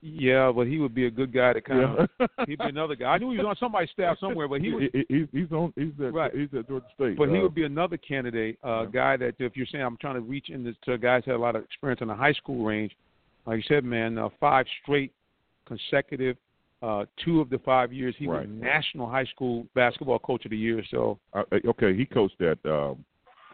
[0.00, 1.80] Yeah, but he would be a good guy to kind
[2.20, 2.30] of.
[2.46, 3.06] He'd be another guy.
[3.14, 4.90] I knew he was on somebody's staff somewhere, but he would.
[4.92, 6.34] He- he- he's he's on he's at Right.
[6.34, 7.16] he's at Georgia State.
[7.16, 8.90] But he Uh, would be another candidate, uh, Yeah.
[8.92, 11.42] guy that if you're saying I'm trying to reach into to guys that had a
[11.42, 12.96] lot of experience in the high school range,
[13.46, 15.12] like you said, man, uh, five straight
[15.66, 16.36] consecutive,
[16.82, 18.46] uh, two of the five years he Right.
[18.48, 20.82] was National High School Basketball Coach of the Year.
[20.90, 23.04] So uh, okay, he coached at um,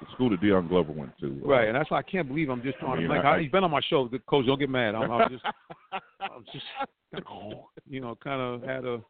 [0.07, 1.41] the school that Deion Glover went to.
[1.45, 3.25] uh, right, and that's why I can't believe I'm just drawing I mean, blank.
[3.25, 4.09] I- I, he's been on my show.
[4.09, 4.95] The coach, don't get mad.
[4.95, 5.45] I'm, I'm just,
[6.21, 6.65] I'm just,
[7.89, 9.01] you know, kind of had a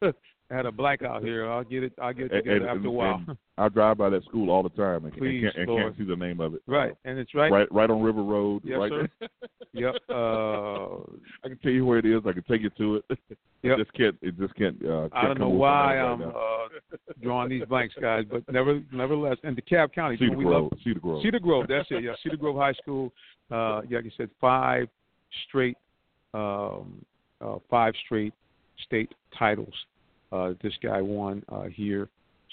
[0.51, 1.51] had a blackout here.
[1.51, 1.93] I'll get it.
[2.01, 3.25] I'll get it together and- after a while.
[3.57, 6.17] I drive by that school all the time and, and can't, and can't see the
[6.17, 6.63] name of it.
[6.67, 7.53] right, and it's right.
[7.53, 8.63] right, right on River Road.
[8.65, 9.09] Yes, right sir.
[9.21, 9.29] there.
[9.77, 9.95] Yep.
[10.09, 10.15] Uh,
[11.45, 12.23] I can tell you where it is.
[12.27, 13.19] I can take you to it.
[13.65, 13.79] Yep.
[13.79, 14.17] It just can't.
[14.21, 14.77] It just can't.
[14.85, 18.83] Uh, I can't don't know why head I'm uh, drawing these blanks, guys, but never,
[18.93, 20.65] nevertheless, and DeKalb County, Cedar we Grove.
[20.65, 21.23] love Cedar Grove.
[21.23, 21.65] Cedar Grove.
[21.67, 22.05] That's it.
[22.05, 23.11] Yeah, Cedar Grove High School.
[23.51, 24.87] Uh, yeah, like you said, five
[25.49, 25.79] straight,
[26.35, 27.03] um,
[27.41, 28.35] uh, five straight
[28.85, 29.73] state titles.
[30.35, 32.09] Uh, this guy won uh, here.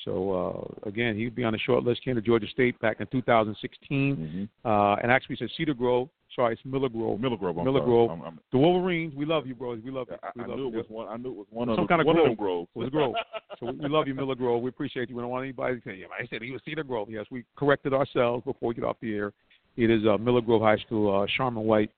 [0.05, 2.03] So uh, again, he'd be on the short list.
[2.03, 6.09] Came to Georgia State back in 2016, hmm uh, and actually said Cedar Grove.
[6.35, 7.19] Sorry, it's Miller Grove.
[7.19, 7.57] Miller Grove.
[7.57, 7.89] I'm Miller sorry.
[7.91, 8.09] Grove.
[8.11, 9.79] I'm, I'm, The Wolverines, we love you, bros.
[9.83, 10.15] We love you.
[10.23, 10.77] I, We I love knew it you.
[10.77, 11.07] was one.
[11.09, 12.25] I knew it was one of Some the, kind of one grove.
[12.31, 12.69] of them groves.
[12.75, 13.15] It was Grove.
[13.59, 14.61] So we, we love you, Miller Grove.
[14.61, 15.15] We appreciate you.
[15.17, 17.09] We don't want anybody to say, yeah, I said he was Cedar Grove.
[17.09, 19.33] Yes, we corrected ourselves before we get off the air.
[19.75, 21.21] It is uh, Miller Grove High School.
[21.21, 21.91] Uh, Sharman White,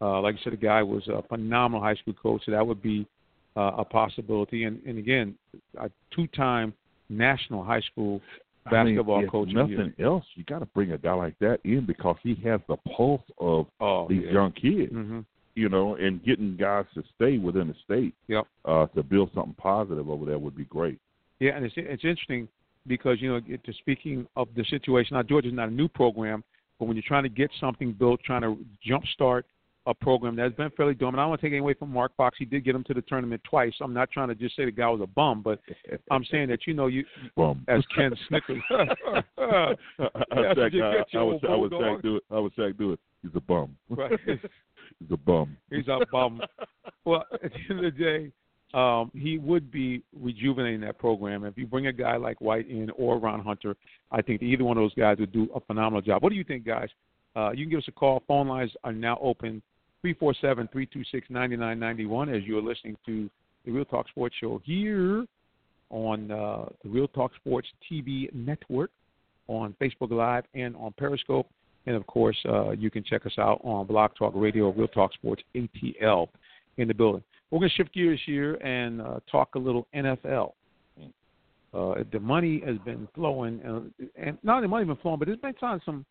[0.00, 2.82] uh, like I said, the guy was a phenomenal high school coach, so that would
[2.82, 3.06] be
[3.56, 4.64] uh, a possibility.
[4.64, 5.34] And, and again,
[5.78, 6.72] a two-time
[7.08, 8.20] national high school
[8.66, 9.48] I mean, basketball coach.
[9.52, 10.06] Nothing year.
[10.06, 10.24] else.
[10.34, 13.66] You got to bring a guy like that in because he has the pulse of
[13.80, 14.32] Oh, these yeah.
[14.32, 14.90] young kids.
[14.92, 15.20] hmm
[15.54, 18.14] You know, and getting guys to stay within the state.
[18.28, 18.44] Yep.
[18.64, 20.98] Uh, to build something positive over there would be great.
[21.40, 22.48] Yeah, and it's it's interesting
[22.86, 26.42] because you know, it- to speaking of the situation, now Georgia's not a new program,
[26.78, 28.56] but when you're trying to get something built, trying to
[28.88, 29.42] jumpstart
[29.86, 31.20] a program that's been fairly dormant.
[31.20, 32.36] I don't want to take anything away from Mark Fox.
[32.38, 33.72] He did get him to the tournament twice.
[33.80, 35.60] I'm not trying to just say the guy was a bum, but
[36.10, 37.04] I'm saying that you know you
[37.36, 37.64] Bum.
[37.68, 38.62] as Ken Snickers.
[38.70, 40.82] I, Yes, I, get
[41.14, 41.70] was, I was.
[41.70, 42.22] Shaq do it.
[42.30, 43.00] I was Shaq do it.
[43.22, 43.76] He's a bum.
[43.88, 44.12] Right.
[45.00, 45.56] He's a bum.
[45.70, 46.40] He's a bum.
[47.04, 48.32] Well, at the end of the day,
[48.74, 51.44] um, he would be rejuvenating that program.
[51.44, 53.76] If you bring a guy like White in or Ron Hunter,
[54.10, 56.22] I think either one of those guys would do a phenomenal job.
[56.22, 56.88] What do you think, guys?
[57.36, 58.22] Uh, you can give us a call.
[58.28, 59.62] Phone lines are now open
[60.04, 63.30] 347-326-9991 as you're listening to
[63.64, 65.24] the Real Talk Sports Show here
[65.90, 68.90] on uh, the Real Talk Sports TV network
[69.48, 71.48] on Facebook Live and on Periscope.
[71.86, 75.14] And of course, uh, you can check us out on Blog Talk Radio, Real Talk
[75.14, 76.28] Sports ATL
[76.76, 77.22] in the building.
[77.50, 80.52] We're going to shift gears here and uh, talk a little NFL.
[81.72, 83.80] Uh, the money has been flowing, uh,
[84.16, 86.04] and not the money been flowing, but there's been some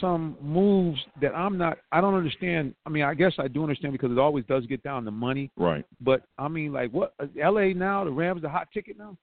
[0.00, 1.78] some moves that I'm not.
[1.92, 2.74] I don't understand.
[2.86, 5.50] I mean, I guess I do understand because it always does get down to money.
[5.56, 5.84] Right.
[6.00, 7.14] But I mean, like what?
[7.40, 7.72] L.A.
[7.74, 9.16] now, the Rams, the hot ticket now.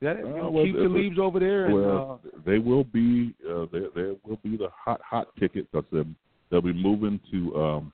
[0.00, 0.26] Is that it?
[0.26, 1.66] You Uh, know, well, keep the- leaves over there.
[1.66, 3.34] And, well, uh, they will be.
[3.48, 6.04] Uh, there, there will be the hot, hot ticket because they'll,
[6.50, 7.92] they'll be moving to um,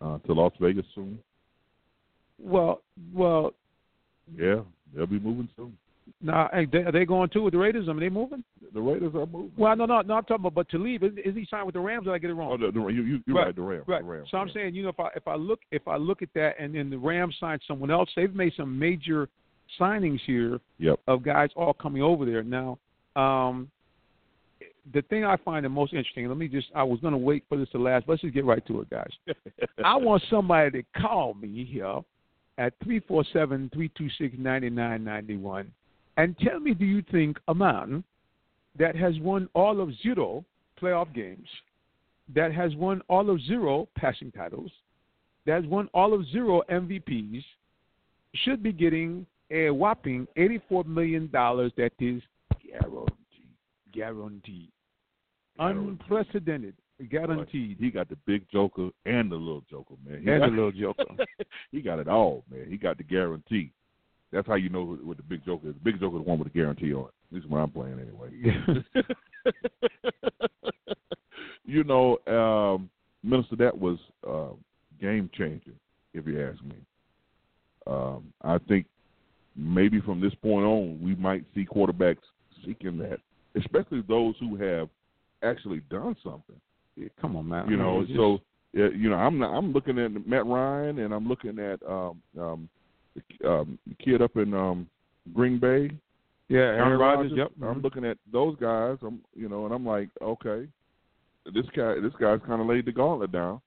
[0.00, 1.18] uh, to Las Vegas soon.
[2.38, 2.82] well,
[3.14, 3.52] well.
[4.36, 4.60] Yeah,
[4.94, 5.76] they'll be moving soon.
[6.20, 7.86] Now, are they, are they going too with the Raiders?
[7.88, 8.42] I mean, they moving.
[8.72, 9.52] The Raiders are moving.
[9.56, 10.14] Well, no, no, no.
[10.14, 11.02] I'm talking about but to leave.
[11.02, 12.04] Is, is he signed with the Rams?
[12.04, 12.52] Did I get it wrong?
[12.52, 13.46] Oh, the, the, you, you're right.
[13.46, 13.56] right.
[13.56, 13.84] The Rams.
[13.86, 14.02] Right.
[14.02, 16.22] The Rams, so I'm saying, you know, if I if I look if I look
[16.22, 19.28] at that, and then the Rams signed someone else, they've made some major
[19.80, 20.98] signings here yep.
[21.06, 22.42] of guys all coming over there.
[22.42, 22.78] Now,
[23.16, 23.70] um,
[24.92, 26.28] the thing I find the most interesting.
[26.28, 26.68] Let me just.
[26.74, 28.04] I was going to wait for this to last.
[28.08, 29.10] Let's just get right to it, guys.
[29.84, 32.00] I want somebody to call me here
[32.58, 35.72] at three four seven three two six ninety nine ninety one
[36.18, 38.02] and tell me, do you think a man
[38.78, 40.44] that has won all of zero
[40.80, 41.48] playoff games,
[42.34, 44.70] that has won all of zero passing titles,
[45.46, 47.42] that has won all of zero MVPs,
[48.34, 52.20] should be getting a whopping eighty-four million dollars that is
[52.62, 53.14] guaranteed,
[53.94, 54.70] guaranteed,
[55.56, 55.98] Guaranteed.
[56.00, 56.74] unprecedented,
[57.10, 60.22] guaranteed, He got the big joker and the little joker, man.
[60.22, 61.04] He and got, a little joker.
[61.70, 62.66] he got it all, man.
[62.68, 63.72] He got the guarantee.
[64.32, 65.74] That's how you know what what the big joker is.
[65.74, 67.14] The big joker is the one with the guarantee on it.
[67.30, 68.30] At least when I'm playing anyway.
[71.64, 72.90] you know, um,
[73.22, 73.98] Minister, that was
[74.28, 74.54] uh,
[75.00, 75.78] game changing,
[76.14, 76.76] if you ask me.
[77.86, 78.86] Um, I think
[79.56, 82.18] maybe from this point on, we might see quarterbacks
[82.64, 83.18] seeking that,
[83.56, 84.88] especially those who have
[85.42, 86.60] actually done something.
[87.20, 87.68] Come on, man.
[87.68, 88.40] You know, so
[88.72, 92.68] you know, I'm not, I'm looking at Matt Ryan, and I'm looking at um, um,
[93.40, 94.88] the, um, kid up in um,
[95.34, 95.90] Green Bay,
[96.48, 97.32] yeah, Aaron Rodgers.
[97.34, 97.52] Yep.
[97.62, 97.82] I'm mhm.
[97.82, 98.96] looking at those guys.
[99.02, 100.66] I'm, you know, and I'm like, okay,
[101.46, 103.60] this guy, this guy's kind of laid the gauntlet down.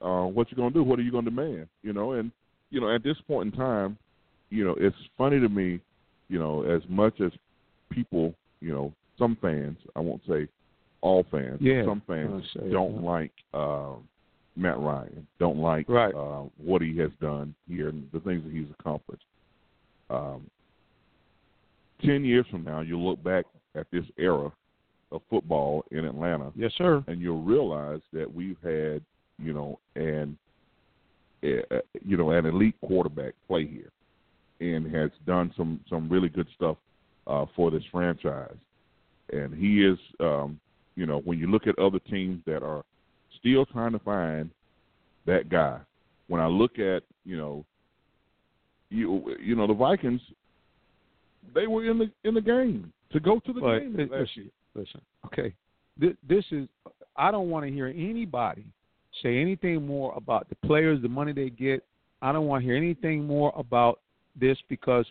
[0.00, 0.82] Uh, what you gonna do?
[0.82, 1.66] What are you gonna demand?
[1.82, 2.30] You know, and
[2.70, 3.98] you know, at this point in time,
[4.50, 5.80] you know, it's funny to me,
[6.28, 7.32] you know, as much as
[7.90, 10.48] people, you know, some fans, I won't say
[11.00, 13.10] all fans, Yeah, some fans don't yeah.
[13.10, 13.94] like uh,
[14.56, 16.14] Matt Ryan, don't like Right.
[16.14, 19.24] uh, what he has done here and the things that he's accomplished.
[20.10, 20.48] Um,
[22.04, 24.52] Ten years from now, you'll look back at this era
[25.10, 27.02] of football in Atlanta, Yes, sir.
[27.06, 29.02] and you'll realize that we've had,
[29.38, 30.36] you know, an,
[31.42, 33.90] uh, you know, an elite quarterback play here,
[34.60, 36.76] and has done some some really good stuff
[37.26, 38.56] uh, for this franchise.
[39.32, 40.60] And he is, um,
[40.96, 42.84] you know, when you look at other teams that are
[43.44, 44.50] still trying to find
[45.26, 45.78] that guy,
[46.28, 47.64] when I look at, you know,
[48.90, 50.20] you you know, the Vikings,
[51.54, 54.36] they were in the in the game to go to the But game it- last
[54.36, 54.46] year.
[54.74, 55.00] listen, listen.
[55.26, 55.54] Okay,
[55.98, 56.68] this, this is.
[57.16, 58.64] I don't want to hear anybody
[59.22, 61.84] say anything more about the players, the money they get.
[62.22, 64.00] I don't want to hear anything more about
[64.38, 65.06] this because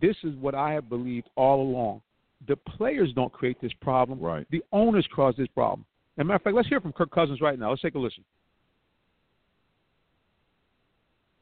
[0.00, 2.02] this is what I have believed all along.
[2.46, 4.20] The players don't create this problem.
[4.20, 4.46] Right.
[4.50, 5.84] The owners cause this problem.
[6.18, 7.70] As a matter of fact, let's hear from Kirk Cousins right now.
[7.70, 8.24] Let's take a listen.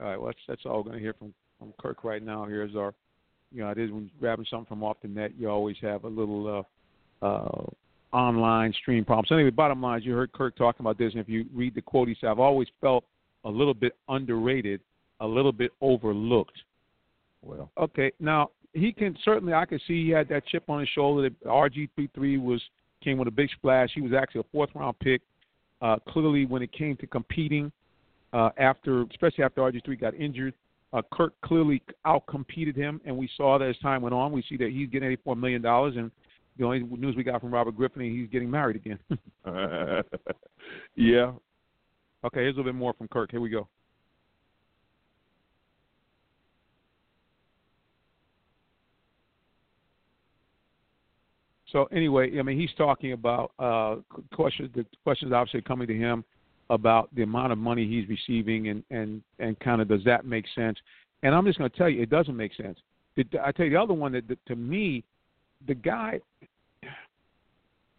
[0.01, 2.45] All right, well, that's, that's all we're going to hear from, from Kirk right now.
[2.45, 2.95] Here's our,
[3.53, 6.05] you know, it is when you're grabbing something from off the net, you always have
[6.05, 6.65] a little
[7.23, 7.67] uh, uh,
[8.13, 9.27] online stream problem.
[9.29, 11.75] So anyway, bottom line is you heard Kirk talking about this, and if you read
[11.75, 13.05] the quote, he said, "I've always felt
[13.45, 14.81] a little bit underrated,
[15.21, 16.59] a little bit overlooked."
[17.43, 20.89] Well, Okay, now he can certainly I can see he had that chip on his
[20.91, 21.29] shoulder.
[21.29, 22.63] That RG three three was
[23.03, 23.91] came with a big splash.
[23.95, 25.23] He was actually a fourth round pick.
[25.83, 27.73] Uh, clearly, when it came to competing,
[28.33, 30.55] uh, after especially after RG three got injured,
[30.93, 34.33] uh, Kirk clearly outcompeted him, and we saw that as time went on.
[34.33, 36.11] We see that he's getting eighty four million dollars, and
[36.59, 38.99] the only news we got from Robert Griffin, he's getting married again.
[40.97, 41.33] yeah,
[42.25, 43.31] okay, here's a little bit more from Kirk.
[43.31, 43.69] Here we go.
[51.73, 53.97] So anyway, I mean, he's talking about uh,
[54.33, 54.71] questions.
[54.75, 56.25] The questions obviously coming to him
[56.69, 60.47] about the amount of money he's receiving, and and and kind of does that make
[60.55, 60.79] sense?
[61.23, 62.79] And I'm just going to tell you, it doesn't make sense.
[63.17, 65.05] It, I tell you, the other one that, that to me,
[65.67, 66.21] the guy.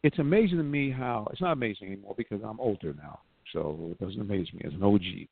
[0.04, 3.20] It's amazing to me how it's not amazing anymore because I'm older now.
[3.54, 5.28] so it doesn't amaze me as an OG.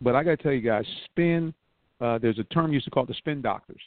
[0.00, 1.54] But I got to tell you guys, spin.
[2.00, 3.80] Uh, there's a term used to call it the spin doctors,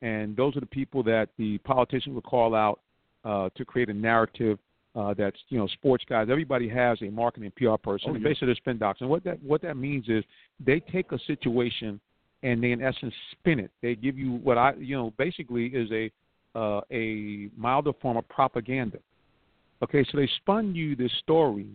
[0.00, 2.80] and those are the people that the politicians would call out
[3.28, 4.58] uh, to create a narrative
[4.96, 6.28] uh, that's you know sports guys.
[6.30, 8.10] Everybody has a marketing PR person.
[8.10, 8.24] Oh, yeah.
[8.24, 9.02] basically, they're spin doctors.
[9.02, 10.24] And what that what that means is
[10.64, 12.00] they take a situation
[12.42, 13.70] and they in essence spin it.
[13.82, 16.10] They give you what I you know basically is a
[16.58, 18.98] uh, a milder form of propaganda.
[19.82, 21.66] Okay, so they spun you this story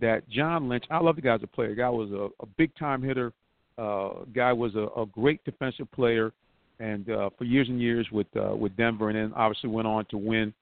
[0.00, 0.84] that John Lynch.
[0.90, 1.74] I love the guy as a player.
[1.74, 3.32] Guy was a, a big time hitter.
[3.76, 6.32] Uh, guy was a, a great defensive player,
[6.78, 10.04] and uh, for years and years with uh, with Denver, and then obviously went on
[10.06, 10.54] to win,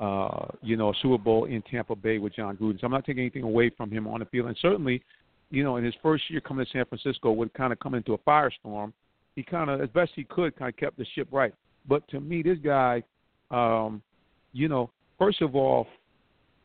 [0.00, 2.80] uh, you know, a Super Bowl in Tampa Bay with Jon Gruden.
[2.80, 5.02] So I'm not taking anything away from him on the field, and certainly,
[5.50, 8.14] you know, in his first year coming to San Francisco, would kind of come into
[8.14, 8.92] a firestorm.
[9.34, 11.54] He kind of, as best he could, kind of kept the ship right.
[11.88, 13.02] But to me, this guy,
[13.50, 14.02] um,
[14.52, 15.86] you know, first of all,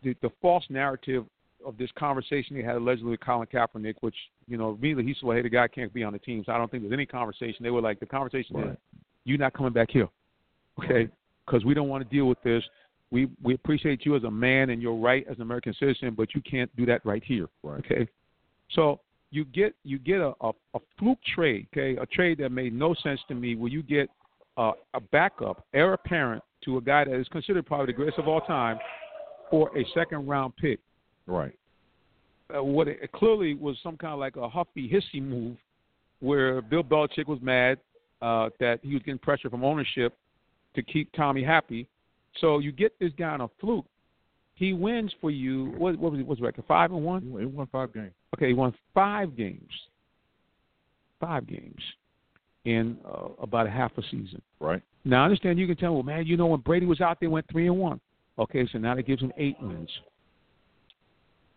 [0.04, 1.26] the, the false narrative
[1.66, 4.16] of this conversation they had allegedly with Colin Kaepernick, which
[4.48, 6.52] you know, immediately he said, well, "Hey, the guy can't be on the team." So
[6.52, 7.64] I don't think there's any conversation.
[7.64, 8.78] They were like, "The conversation is Right.
[9.24, 10.10] you not coming back here,
[10.84, 11.10] okay?
[11.46, 12.64] Because we don't want to deal with this.
[13.14, 16.34] We we appreciate you as a man and your right as an American citizen, but
[16.34, 17.80] you can't do that right here, Right.
[17.86, 18.08] okay?
[18.72, 19.00] So
[19.30, 22.96] you get you get a, a, a fluke trade, okay, a trade that made no
[23.04, 24.10] sense to me, where you get
[24.58, 28.28] uh, a backup, heir apparent to a guy that is considered probably the greatest of
[28.28, 28.80] all time,
[29.52, 30.80] for a second round pick.
[31.28, 31.54] Right.
[32.54, 35.56] Uh, what it, it clearly was some kind of like a huffy hissy move,
[36.20, 37.78] where Bill Belichick was mad
[38.24, 40.18] uh, that he was getting pressure from ownership
[40.74, 41.88] to keep Tommy happy.
[42.42, 43.86] So you get this guy on a fluke.
[44.56, 45.74] He wins for you.
[45.78, 46.28] What, what was it?
[46.28, 46.66] What's the record?
[46.68, 47.22] Five and one.
[47.22, 48.12] he won five games.
[48.36, 49.70] Okay, he won five games.
[51.20, 51.82] Five games
[52.66, 54.42] in uh, about a half a season.
[54.60, 54.82] Right.
[55.06, 57.28] Now I understand you can tell, well, man, you know when Brady was out they
[57.28, 58.00] went three and one.
[58.40, 59.90] Okay, so now that gives him eight wins.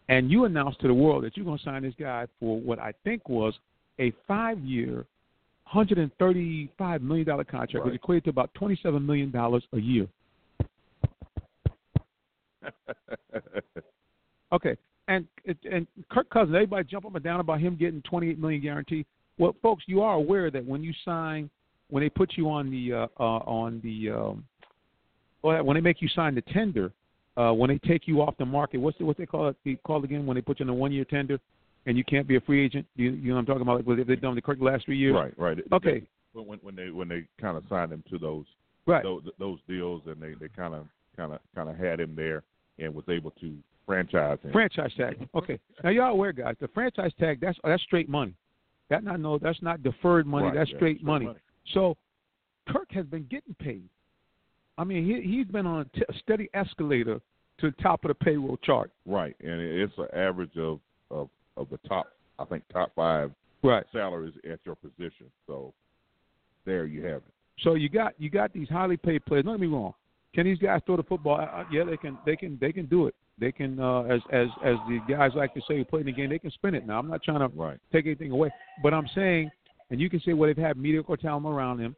[0.09, 2.79] And you announced to the world that you're going to sign this guy for what
[2.79, 3.55] I think was
[3.99, 5.05] a five-year,
[5.65, 7.95] hundred and thirty-five million dollar contract, which Right.
[7.95, 10.07] equated to about twenty-seven million dollars a year.
[14.53, 14.77] Okay,
[15.09, 15.27] and
[15.71, 19.05] and Kirk Cousins, everybody jump up and down about him getting twenty-eight million guarantee.
[19.39, 21.51] Well, folks, you are aware that when you sign,
[21.91, 24.45] when they put you on the uh, uh, on the um,
[25.43, 26.93] well, when they make you sign the tender,
[27.37, 29.57] uh, when they take you off the market, what's the, what they call it?
[29.65, 31.39] They call it again when they put you in a one-year tender,
[31.87, 32.87] and you can't be a free agent.
[32.95, 33.77] You, you know what I'm talking about?
[33.77, 35.15] Like what they've done the Kirk last three years.
[35.15, 35.35] Right.
[35.37, 35.59] Right.
[35.73, 36.03] Okay.
[36.33, 38.45] When when, when they when they kind of signed him to those
[38.89, 39.03] Right.
[39.03, 40.87] those, those deals and they they kind of
[41.17, 42.45] kind of kind of had him there
[42.79, 43.57] and was able to
[43.87, 44.53] franchise him.
[44.53, 45.29] Franchise tag.
[45.35, 45.59] Okay.
[45.85, 48.35] Now y'all aware, guys, the franchise tag that's that's straight money.
[48.91, 50.47] That not no that's not deferred money.
[50.47, 51.27] Right, that's yeah, straight, straight money.
[51.27, 51.39] money.
[51.75, 51.97] So
[52.69, 53.89] Kirk has been getting paid.
[54.79, 57.21] I mean, he he's been on a t- steady escalator
[57.59, 58.91] to the top of the payroll chart.
[59.07, 63.85] Right, and it's an average of, of of the top, I think, top five Right.
[63.91, 65.27] salaries at your position.
[65.47, 65.73] So
[66.67, 67.33] there you have it.
[67.63, 69.45] So you got you got these highly paid players.
[69.45, 69.95] Don't get me wrong.
[70.35, 71.41] Can these guys throw the football?
[71.41, 72.19] Uh, yeah, they can.
[72.27, 72.59] They can.
[72.61, 73.15] They can do it.
[73.39, 76.13] They can, uh, as as as the guys like to say, who play in the
[76.13, 76.31] game.
[76.31, 76.87] They can spin it.
[76.87, 77.79] Now, I'm not trying to Right.
[77.93, 78.51] take anything away,
[78.83, 79.51] but I'm saying,
[79.91, 81.95] and you can say, well, they've had mediocre talent around him,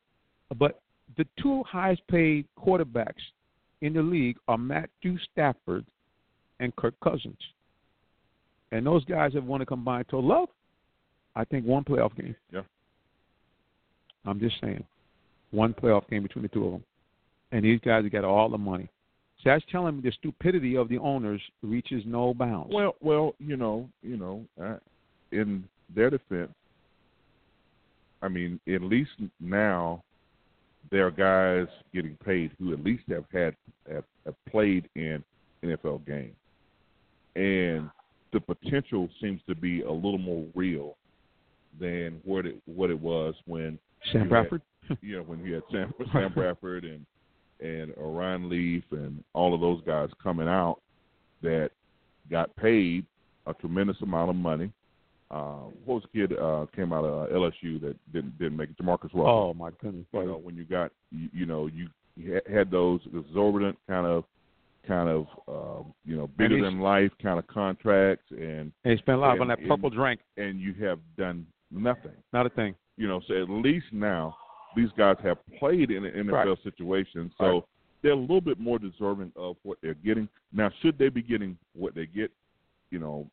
[0.57, 0.81] but
[1.17, 3.23] the two highest paid quarterbacks
[3.81, 5.87] in the league are Matthew Stafford
[6.61, 7.39] and Kirk Cousins,
[8.73, 10.49] and those guys have won a combined total of,
[11.37, 12.35] I think, one playoff game.
[12.53, 12.63] Yeah.
[14.27, 14.85] I'm just saying,
[15.53, 16.85] one playoff game between the two of them,
[17.53, 18.89] and these guys got all the money.
[19.43, 22.73] So that's telling me the stupidity of the owners reaches no bounds.
[22.73, 24.79] Well, well, you know, you know, uh,
[25.31, 26.53] in their defense,
[28.21, 30.03] I mean, at least now
[30.91, 33.55] there are guys getting paid who at least have had
[33.91, 35.23] have, have played in
[35.63, 36.35] NFL games,
[37.37, 37.89] and
[38.33, 40.97] the potential seems to be a little more real
[41.81, 43.79] than what it what it was when
[44.13, 44.63] Sam Bradford.
[44.89, 47.05] Had, know, when you had Sam Sam Bradford and
[47.61, 50.81] and Ryan Leaf and all of those guys coming out
[51.43, 51.71] that
[52.31, 53.05] got paid
[53.47, 54.71] a tremendous amount of money.
[55.31, 58.71] Uh, what was the kid uh, came out of uh, LSU that didn't didn't make
[58.71, 58.79] it?
[58.83, 59.27] JaMarcus Russell.
[59.29, 60.07] Oh my goodness!
[60.13, 61.89] you know, when you got you, you know you,
[62.51, 64.25] had those exorbitant kind of
[64.87, 69.19] kind of uh, you know bigger than life kind of contracts and And he spent
[69.19, 70.21] a lot on that purple and- drink.
[70.39, 72.13] and you have done nothing.
[72.33, 72.75] Not a thing.
[72.97, 74.35] You know, so at least now
[74.79, 76.63] these guys have played in an NFL Right.
[76.63, 77.63] situation, so Right.
[78.03, 80.29] they're a little bit more deserving of what they're getting.
[80.53, 82.31] Now, should they be getting what they get?
[82.91, 83.29] You know,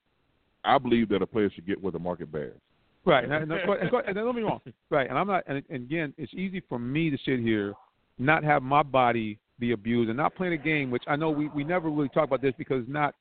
[0.63, 2.59] I believe that a player should get what the market bears.
[3.05, 3.23] Right.
[3.23, 4.61] And, and, and, and, don't get me wrong.
[4.89, 5.07] Right.
[5.07, 5.43] And I'm not.
[5.45, 7.75] And, and again, it's easy for me to sit here,
[8.17, 11.47] not have my body be abused, and not playing a game, which I know we
[11.49, 13.13] we never really talk about this because not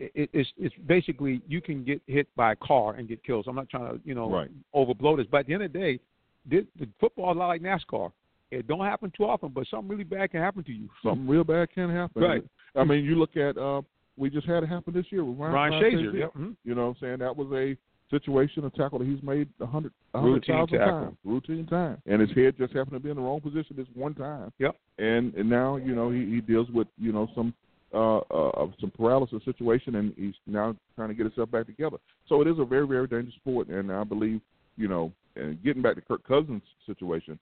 [0.00, 3.44] it, it's it's basically you can get hit by a car and get killed.
[3.44, 4.50] So I'm not trying to you know Right.
[4.74, 6.00] overblow this, but at the end of the day,
[6.48, 8.10] the, the football is a lot like NASCAR.
[8.50, 10.88] It don't happen too often, but something really bad can happen to you.
[11.02, 12.22] Something real bad can happen.
[12.22, 12.42] Right.
[12.74, 13.82] I mean, you look at uh,
[14.16, 16.34] we just had it happen this year with Ryan, Ryan Shazier, yep.
[16.34, 16.56] mhm.
[16.64, 17.18] You know what I'm saying?
[17.18, 17.76] That was a
[18.10, 22.02] situation, a tackle that he's made a hundred, a Routine hundred thousand times, routine time,
[22.06, 24.50] and his head just happened to be in the wrong position this one time.
[24.58, 24.76] Yep.
[24.98, 27.52] And and now you know he, he deals with you know some
[27.92, 31.98] uh, uh some paralysis situation, and he's now trying to get himself back together.
[32.28, 34.40] So it is a very very dangerous sport, and I believe
[34.78, 37.38] you know, and getting back to Kirk Cousins' situation,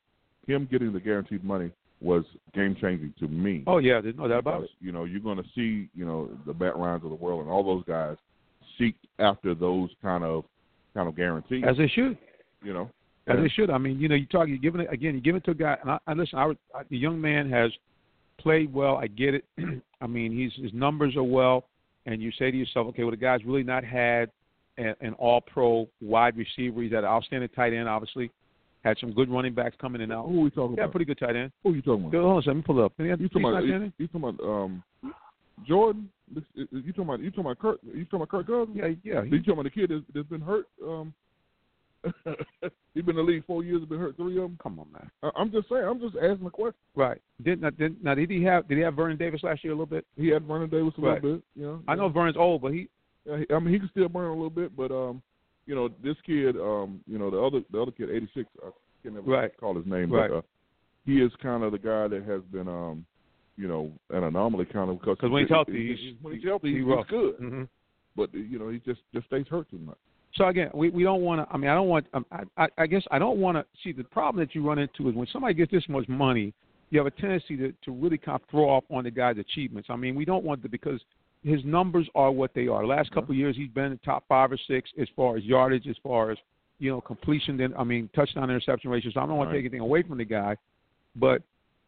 [0.46, 1.70] him getting the guaranteed money
[2.00, 2.24] was
[2.54, 3.64] game changing to me.
[3.66, 4.84] Oh yeah, there's no doubt about Because, it.
[4.84, 7.50] You know, you're going to see, you know, the Matt Ryans of the world and
[7.50, 8.16] all those guys
[8.78, 10.44] seek after those kind of
[10.94, 11.64] kind of guarantees.
[11.66, 12.18] As they should.
[12.62, 12.90] you know,
[13.26, 13.70] As they should.
[13.70, 15.14] I mean, you know, you talk, you're giving it again.
[15.14, 16.38] You give it to a guy, and I, I listen.
[16.38, 16.44] I,
[16.74, 17.70] I, the young man has
[18.38, 18.96] played well.
[18.96, 19.44] I get it.
[20.00, 21.64] I mean, he's his numbers are well,
[22.04, 24.30] and you say to yourself, okay, well, the guy's really not had
[24.78, 26.82] a, an All-Pro wide receiver.
[26.82, 28.30] He's had an outstanding tight end, obviously.
[28.84, 30.26] Had some good running backs coming in and out.
[30.28, 30.88] who are we talking Yeah, about?
[30.88, 31.50] Yeah, pretty good tight end.
[31.64, 32.12] Who are you talking about?
[32.12, 32.20] Good.
[32.22, 32.48] Hold on a second.
[32.48, 32.92] Let me pull it up.
[33.00, 34.82] Any You talking about you, you talking about um
[35.66, 36.08] Jordan?
[36.54, 37.78] You talking about you talking about Kirk?
[37.82, 38.76] You talking about Kirk Cousins?
[38.76, 39.22] Yeah, yeah.
[39.24, 40.66] You talking about the kid that's, that's been hurt?
[40.86, 41.12] Um,
[42.94, 43.82] he's been in the league four years.
[43.84, 44.58] Been hurt three of them.
[44.62, 45.10] come on, man.
[45.22, 45.82] I, I'm just saying.
[45.84, 46.74] I'm just asking a question.
[46.94, 47.20] Right.
[47.44, 49.76] Did not did now did he have did he have Vernon Davis last year a
[49.76, 50.06] little bit?
[50.16, 51.22] He had Vernon Davis a Right.
[51.22, 51.44] little bit.
[51.56, 52.88] You know, I know Vernon's old, but he-
[53.30, 55.22] I mean, he can still burn a little bit, but um,
[55.66, 58.70] you know, this kid, um, you know, the other the other kid, 86, I
[59.02, 59.56] can never Right.
[59.58, 60.30] call his name, Right.
[60.30, 60.42] but uh,
[61.04, 63.04] he is kind of the guy that has been, um,
[63.56, 66.70] you know, an anomaly kind of because 'Cause when he's healthy, he's- when he's healthy,
[66.72, 67.08] he he's, rough.
[67.08, 67.62] good, hmm
[68.14, 69.98] but you know, he just just stays hurt too much.
[70.34, 71.52] So again, we, we don't want to.
[71.52, 72.06] I mean, I don't want.
[72.12, 74.78] Um, I, I I guess I don't want to see the problem that you run
[74.78, 76.52] into is when somebody gets this much money,
[76.90, 79.88] you have a tendency to to really kind of throw off on the guy's achievements.
[79.90, 81.00] I mean, we don't want to because
[81.46, 82.84] his numbers are what they are.
[82.84, 85.86] Last couple of years, he's been in top five or six as far as yardage,
[85.86, 86.38] as far as
[86.80, 87.56] you know completion.
[87.56, 89.12] Then I mean, touchdown interception ratio.
[89.14, 90.56] So I don't want to take anything away from the guy,
[91.14, 91.42] but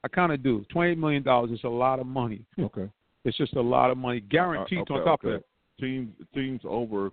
[0.05, 0.65] I kind of do.
[0.71, 2.45] Twenty eight million dollars is a lot of money.
[2.59, 2.89] Okay,
[3.25, 5.35] It's just a lot of money guaranteed Uh, okay, on top okay.
[5.35, 5.85] of that.
[5.85, 7.11] Teams teams over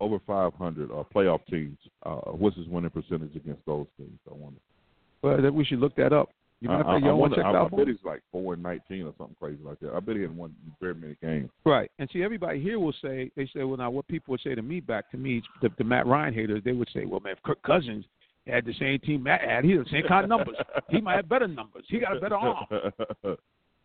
[0.00, 1.78] over 500 are playoff teams.
[2.04, 4.18] Uh, what's his winning percentage against those teams?
[4.30, 4.58] I wonder.
[5.22, 6.30] Well, that we should look that up.
[6.64, 9.14] You I, I, I, I, wonder, I, I bet he's like four and 19 or
[9.18, 9.92] something crazy like that.
[9.92, 11.50] I bet he hadn't won very many games.
[11.66, 11.90] Right.
[11.98, 14.62] And see, everybody here will say, they say, well, now what people would say to
[14.62, 17.42] me, back to me, the, the Matt Ryan haters, they would say, well, man, if
[17.42, 18.06] Kirk Cousins
[18.46, 20.56] had the same team Matt had, he had the same kind of numbers.
[20.88, 21.84] He might have better numbers.
[21.88, 22.64] He got a better arm.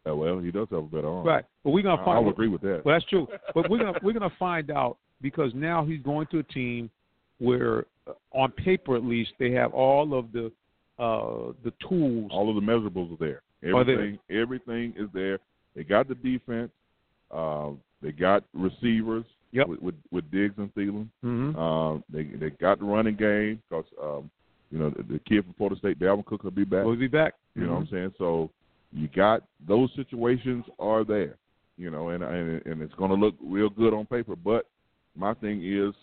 [0.10, 1.28] Uh, well, he does have a better arm.
[1.28, 1.44] Right.
[1.62, 2.26] But we're I, gonna find.
[2.26, 2.84] I'll agree with that.
[2.86, 3.28] Well, that's true.
[3.54, 6.90] But we're gonna we're gonna find out because now he's going to a team
[7.40, 10.52] where, uh, on paper at least, they have all of the
[11.00, 12.30] uh the tools.
[12.34, 13.42] All of the measurables are there.
[13.74, 13.82] Are?
[13.82, 15.40] Everything, everything is there.
[15.76, 16.72] They got the defense.
[17.32, 17.72] Uh,
[18.02, 19.26] they got receivers.
[19.52, 19.68] Yep.
[19.68, 21.08] With, with with Diggs and Thielen.
[21.22, 24.30] hmm Um, they they got the running game because um,
[24.72, 26.86] you know the, the kid from Florida State, Dalvin Cook, will be back.
[26.86, 27.34] We'll be back.
[27.56, 28.14] You know what I'm saying?
[28.20, 28.52] So
[28.94, 31.36] you got those situations are there.
[31.78, 34.36] You know, and and, and it's going to look real good on paper.
[34.36, 34.68] But
[35.16, 35.96] my thing is,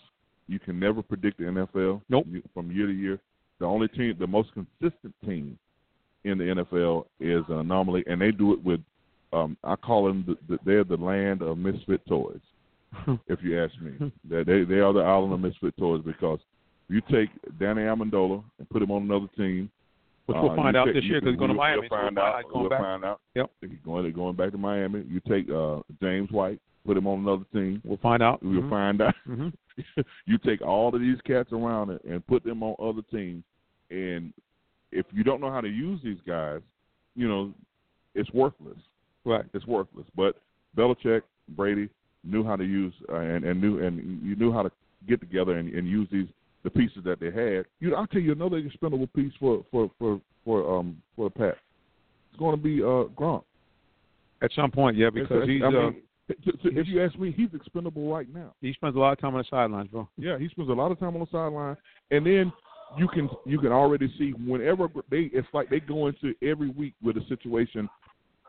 [0.47, 2.01] you can never predict the NFL.
[2.09, 2.25] Nope.
[2.29, 3.19] You- From year to year,
[3.59, 5.57] the only team, the most consistent team
[6.23, 8.81] in the NFL is an anomaly, and they do it with.
[9.33, 12.39] Um, I call them the, the, they're the land of misfit toys.
[13.27, 16.39] if you ask me, they they they are the island of misfit toys because
[16.87, 17.29] you take
[17.59, 19.69] Danny Amendola and put him on another team,
[20.27, 21.81] Which we'll uh, find out take- this year because he's going to Miami.
[21.81, 22.43] We'll find find out.
[22.53, 22.79] We'll back.
[22.79, 23.19] find out.
[23.35, 23.51] Yep.
[23.61, 27.43] He's going going back to Miami, you take uh, James White, put him on another
[27.51, 27.81] team.
[27.83, 28.41] We'll find out.
[28.41, 28.69] We'll Mhm.
[28.69, 29.15] find out.
[29.27, 29.51] Mhm.
[30.25, 33.43] you take all of these cats around it and put them on other teams,
[33.89, 34.33] and
[34.91, 36.61] if you don't know how to use these guys,
[37.15, 37.53] you know,
[38.15, 38.77] it's worthless.
[39.25, 39.45] Right.
[39.53, 40.05] It's worthless.
[40.15, 40.35] But
[40.75, 41.89] Belichick, Brady
[42.23, 44.71] knew how to use uh, and, and knew and you knew how to
[45.07, 46.27] get together and, and use these
[46.63, 47.65] the pieces that they had.
[47.79, 51.35] You know, I'll tell you another expendable piece for for for for um for the
[51.35, 51.57] Pat.
[52.29, 53.43] It's going to be uh Gronk.
[54.41, 57.49] At some point, yeah, because It's- he's I uh, mean, if you ask me, he's
[57.53, 58.53] expendable right now.
[58.61, 60.07] he spends a lot of time on the sidelines, bro.
[60.17, 61.77] Yeah, he spends a lot of time on the sideline,
[62.11, 62.51] and then
[62.97, 66.93] you can you can already see whenever they it's like they go into every week
[67.01, 67.89] with a situation.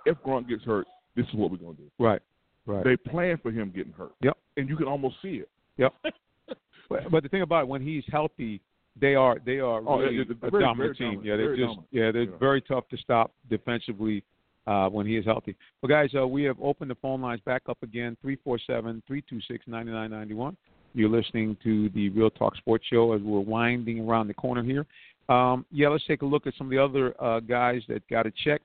[0.07, 1.91] If Gronk gets hurt, this is what we're going to do.
[1.99, 2.23] Right.
[2.67, 2.85] Right.
[2.85, 4.13] They plan for him getting hurt.
[4.23, 4.37] Yep.
[4.57, 5.49] and you can almost see it.
[5.77, 5.93] Yep.
[6.89, 8.61] but, but the thing about it, when he's healthy,
[9.01, 11.21] they are they are Oh, really it's a very- dominant very team.
[11.21, 12.37] dominant, Yeah, they're just dominant, yeah they're know.
[12.39, 14.23] very tough to stop defensively
[14.69, 15.57] uh, when he is healthy.
[15.83, 19.03] Well, guys, uh, we have opened the phone lines back up again three four seven
[19.07, 20.57] three two six ninety nine ninety one.
[20.95, 24.87] You're listening to the Real Talk Sports Show as we're winding around the corner here.
[25.29, 28.27] Um, yeah, let's take a look at some of the other uh, guys that got
[28.27, 28.61] a check.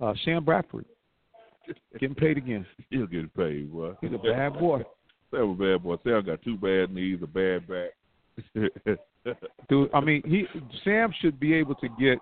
[0.00, 0.84] Uh, Sam Bradford
[1.98, 2.66] getting paid again.
[2.90, 3.72] He'll get paid.
[3.72, 3.92] Boy.
[4.00, 4.82] He's a bad boy.
[5.30, 5.96] Sam a bad boy.
[6.04, 7.90] Sam got two bad knees, a bad back.
[9.68, 10.44] Dude, I mean, he
[10.84, 12.18] Sam should be able to get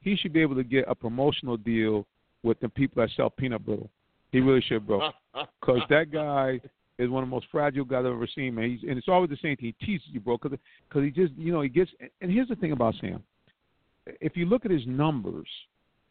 [0.00, 2.06] he should be able to get a promotional deal
[2.44, 3.90] with the people that sell peanut brittle.
[4.30, 5.10] He really should, bro.
[5.60, 6.60] Because that guy
[6.96, 8.70] is one of the most fragile guys I've ever seen, man.
[8.70, 9.74] He's, and it's always the same thing.
[9.78, 10.56] He teases you, bro, because
[10.90, 11.90] cause he just, you know, he gets.
[12.20, 13.20] And here's the thing about Sam.
[14.20, 15.48] If you look at his numbers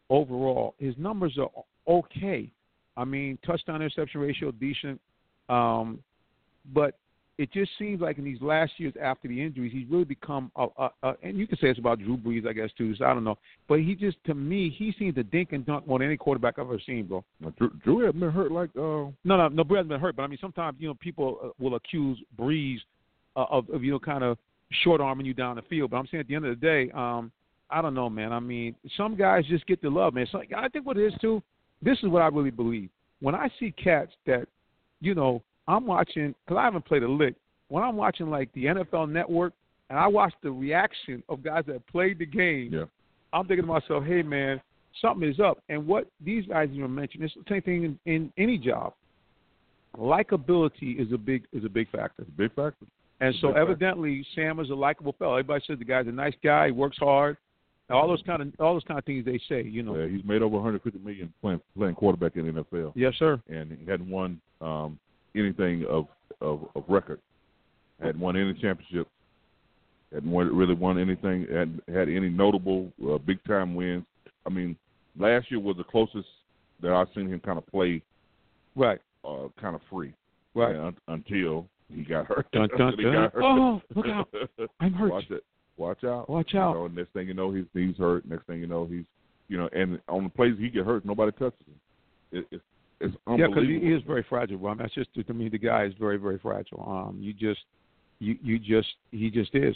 [0.09, 1.49] overall, his numbers are
[1.87, 2.51] okay.
[2.97, 4.99] I mean, touchdown interception ratio decent,
[5.47, 5.99] um,
[6.73, 6.97] but
[7.37, 10.67] it just seems like in these last years after the injuries, he's really become a,
[10.77, 12.95] a, a and you can say it's about Drew Brees, I guess too.
[12.95, 15.87] So I don't know, but he just to me he seems to dink and dunk
[15.87, 17.23] more than any quarterback I've ever seen, bro.
[17.57, 18.79] Drew, Drew hasn't been hurt like uh.
[18.79, 19.63] No, no, no.
[19.63, 22.77] Brees hasn't been hurt, but I mean sometimes you know people uh, will accuse Brees
[23.35, 24.37] uh, of, of you know kind of
[24.83, 26.91] short arming you down the field, but I'm saying at the end of the day,
[26.91, 27.31] um,
[27.69, 28.31] I don't know, man.
[28.31, 30.27] I mean some guys just get the love, man.
[30.31, 31.41] So I think what it is too.
[31.81, 32.89] This is what I really believe.
[33.21, 34.47] When I see cats that,
[35.01, 37.35] you know, I'm watching because I haven't played a lick.
[37.69, 39.53] When I'm watching like the NFL Network
[39.89, 42.85] and I watch the reaction of guys that played the game, yeah.
[43.31, 44.61] I'm thinking to myself, hey man,
[45.01, 45.59] something is up.
[45.69, 48.93] And what these guys even mentioned, it's the same thing in, in any job.
[49.97, 52.25] Likability is a big is a big factor.
[52.37, 52.85] Big factor.
[53.21, 55.35] And so evidently Sam is a likable fellow.
[55.35, 57.37] Everybody says the guy's a nice guy, he works hard.
[57.89, 59.95] All those kind of all those kind of things they say, you know.
[59.95, 62.93] Yeah, he's made over 150 million playing playing quarterback in the NFL.
[62.95, 63.41] Yes, sir.
[63.47, 64.97] And he hadn't won um,
[65.35, 66.07] anything of,
[66.41, 67.19] of of record.
[67.99, 69.07] Hadn't won any championship.
[70.13, 71.47] Hadn't won, really won anything.
[71.49, 74.05] Hadn't had any notable uh, big time wins.
[74.45, 74.75] I mean,
[75.17, 76.27] last year was the closest
[76.81, 78.01] that I've seen him kind of play.
[78.75, 78.99] Right.
[79.23, 80.13] Uh, kind of free.
[80.53, 80.75] Right.
[80.75, 82.47] un- until he got hurt.
[82.51, 83.13] Dun, dun, he dun.
[83.13, 83.43] got hurt.
[83.43, 84.29] Oh, look out.
[84.79, 85.11] I'm hurt.
[85.11, 85.43] Watch it.
[85.77, 86.29] Watch out.
[86.29, 86.73] Watch out.
[86.73, 88.27] You know, next thing you know, he's he's hurt.
[88.27, 89.05] Next thing you know, he's
[89.47, 92.39] you know, and on the plays he get hurt, nobody touches him.
[92.39, 92.63] It, it's
[93.03, 94.71] it's Yeah, because he, he is very fragile, bro.
[94.71, 95.49] I mean, that's just to me.
[95.49, 96.83] The guy is very, very fragile.
[96.87, 97.61] Um, you just,
[98.19, 99.75] you, you just, he just is.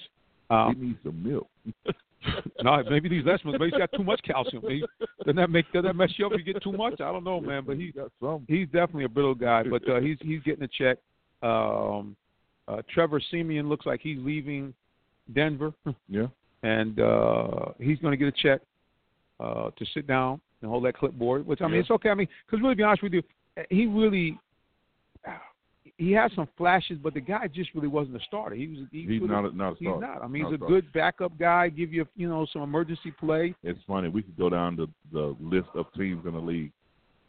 [0.50, 1.48] he Um, needs some milk.
[2.64, 4.64] no, maybe these less maybe he's got too much calcium.
[4.66, 4.84] Maybe,
[5.26, 6.94] doesn't that make doesn't that mess you up if you get too much?
[7.02, 7.64] I don't know, man.
[7.66, 8.46] But he's got some.
[8.48, 9.64] he's definitely a brittle guy.
[9.64, 10.98] But uh, he's he's getting a check.
[11.44, 12.16] Um,
[12.68, 14.74] uh, Trevor Siemian looks like he's leaving
[15.34, 15.74] Denver,
[16.10, 16.28] Yeah.
[16.64, 18.62] and uh, he's going to get a check
[19.40, 21.46] uh, to sit down and hold that clipboard.
[21.46, 21.80] Which I mean, Yeah.
[21.82, 22.10] it's okay.
[22.10, 23.24] I mean, because really, to be honest with you,
[23.70, 24.38] he really
[25.98, 28.56] he had some flashes, but the guy just really wasn't a starter.
[28.56, 28.78] He was.
[28.92, 29.78] He He's not a, not a starter.
[29.80, 30.24] He's not.
[30.24, 30.82] I mean, Not he's a starter.
[30.82, 31.70] good backup guy.
[31.70, 33.56] Give you, you know, some emergency play.
[33.64, 34.08] It's funny.
[34.10, 36.72] We could go down the the list of teams in the league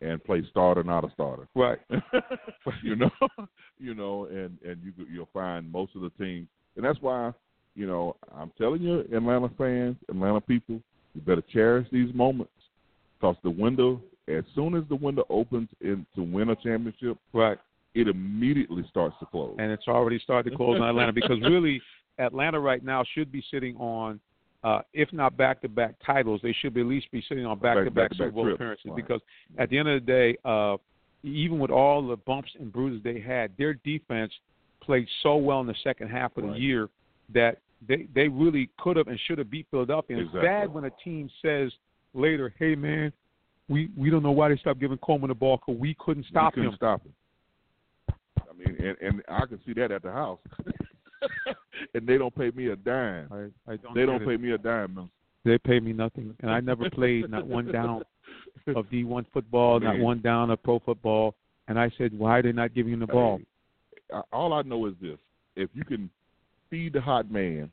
[0.01, 1.49] and play starter, not a starter.
[1.55, 1.79] Right.
[2.83, 3.11] you know,
[3.79, 7.33] you know, and and you you'll find most of the teams, and that's why,
[7.75, 10.81] you know, I'm telling you, Atlanta fans, Atlanta people,
[11.15, 12.53] you better cherish these moments,
[13.19, 17.59] because the window, as soon as the window opens in to win a championship, Right.
[17.95, 19.57] it immediately starts to close.
[19.59, 21.81] And it's already started to close on Atlanta because really,
[22.19, 24.21] Atlanta right now should be sitting on,
[24.65, 28.27] uh, if not back-to-back titles, they should be at least be sitting on back-to-back back-to-back
[28.29, 28.87] Super Bowl appearances.
[28.87, 28.97] right.
[28.97, 29.21] Because
[29.57, 30.77] at the end of the day, uh,
[31.23, 34.33] even with all the bumps and bruises they had, their defense
[34.81, 36.55] played so well in the second half of Right.
[36.55, 36.89] the year
[37.31, 40.17] that they they really could have and should have beat Philadelphia.
[40.19, 40.41] Exactly.
[40.41, 41.73] It's bad when a team says
[42.15, 43.13] later, "Hey man,
[43.69, 46.57] we we don't know why they stopped giving Coleman the ball because we couldn't stop
[46.57, 47.15] you couldn't him." Stop him.
[48.39, 50.41] I mean, and, and I can see that at the house,
[51.95, 53.29] and they don't pay me a dime.
[53.31, 54.27] I, I don't They don't it.
[54.27, 54.95] pay me a dime.
[54.95, 55.11] man.
[55.45, 58.03] They pay me nothing, and I never played not one down
[58.67, 61.35] of D1 football, not one down of pro football.
[61.69, 63.39] And I said, why are they not giving him the ball?
[63.39, 65.19] Hey, all I know is this:
[65.57, 66.11] if you can
[66.71, 67.71] feed the hot man,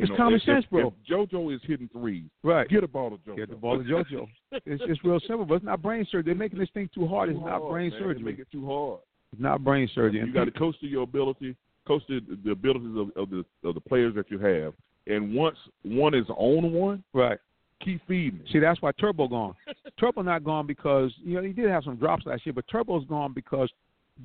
[0.00, 0.94] you It's know, common if, sense, if, bro.
[1.06, 2.66] If JoJo is hitting threes, Right.
[2.68, 3.36] get a ball to JoJo.
[3.36, 4.26] Get the ball to JoJo.
[4.64, 6.22] It's it's real simple, but it's not brain surgery.
[6.22, 7.28] They're making this thing too hard.
[7.28, 7.98] It's Too not hard, brain man.
[8.00, 8.24] They surgery.
[8.24, 9.00] Make it too hard.
[9.32, 10.20] It's not brain surgery.
[10.20, 11.54] You got to coach to your ability,
[11.86, 14.72] coach to the abilities of, of the of the players that you have.
[15.06, 17.38] And once one is on one, right.
[17.84, 18.40] keep feeding.
[18.52, 19.54] See, that's why Turbo gone.
[19.98, 23.04] Turbo not gone because you know he did have some drops last year, but Turbo's
[23.06, 23.70] gone because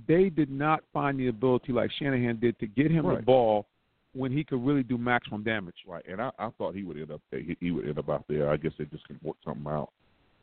[0.07, 3.67] they did not find the ability like Shanahan did to get him the ball
[4.15, 5.75] when he could really do maximum damage.
[5.87, 8.25] Right, and I, I thought he would end up he, he would end up out
[8.27, 8.49] there.
[8.49, 9.89] I guess they just can work something out.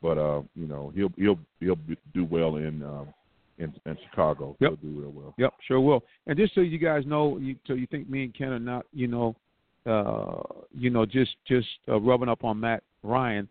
[0.01, 1.79] But uh, you know, he'll he'll he'll
[2.13, 3.07] do well in um,
[3.57, 4.55] in, in Chicago.
[4.59, 4.71] Yep.
[4.71, 5.33] He'll do real well.
[5.37, 6.03] Yep, sure will.
[6.27, 8.85] And just so you guys know, you, so you think me and Ken are not,
[8.91, 9.35] you know,
[9.85, 10.41] uh,
[10.73, 13.47] you know, just just uh, rubbing up on Matt Ryan.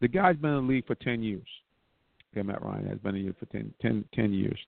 [0.00, 1.46] The guy's been in the league for ten years.
[2.32, 4.58] Okay, Matt Ryan has been in the league for 10, 10, 10 years.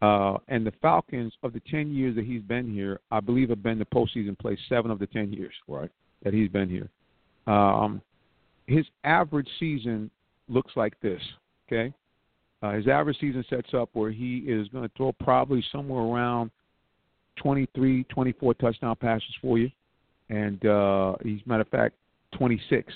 [0.00, 3.62] Uh, and the Falcons, of the ten years that he's been here, I believe have
[3.62, 5.90] been the postseason play seven of the ten years Right.
[6.22, 6.88] that he's been here.
[7.52, 8.00] Um,
[8.66, 10.10] his average season
[10.48, 11.20] looks like this.
[11.66, 11.92] Okay,
[12.62, 16.50] uh, his average season sets up where he is going to throw probably somewhere around
[17.36, 19.70] 23, 24 touchdown passes for you,
[20.28, 21.94] and uh, he's matter of fact
[22.36, 22.92] 26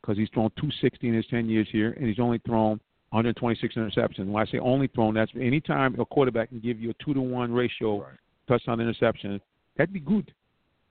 [0.00, 2.78] because he's thrown 260 in his 10 years here, and he's only thrown
[3.14, 4.26] 126 interceptions.
[4.26, 7.20] When I say only thrown, that's anytime a quarterback can give you a two to
[7.20, 8.14] one ratio Right.
[8.48, 9.40] touchdown interception,
[9.76, 10.34] that'd be good.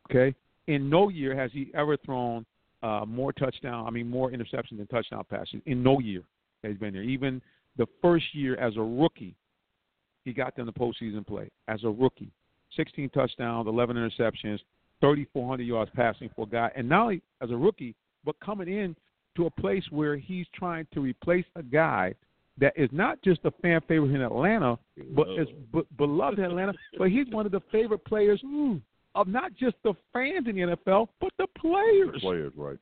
[0.09, 0.33] Okay.
[0.67, 2.45] In no year has he ever thrown
[2.81, 3.85] uh, more touchdown.
[3.85, 5.61] I mean, more interceptions than touchdown passes.
[5.65, 6.23] In no year
[6.61, 7.03] that he's been there.
[7.03, 7.41] Even
[7.77, 9.35] the first year as a rookie,
[10.23, 12.31] he got them to postseason play as a rookie.
[12.77, 14.59] 16 touchdowns, 11 interceptions,
[15.01, 17.93] 3,400 yards passing for a guy, and not only as a rookie,
[18.23, 18.95] but coming in
[19.35, 22.13] to a place where he's trying to replace a guy
[22.59, 24.77] that is not just a fan favorite in Atlanta,
[25.15, 28.41] but is b- beloved in Atlanta, but he's one of the favorite players
[29.15, 32.09] of not just the fans in the NFL, but the players.
[32.13, 32.77] The Players, right?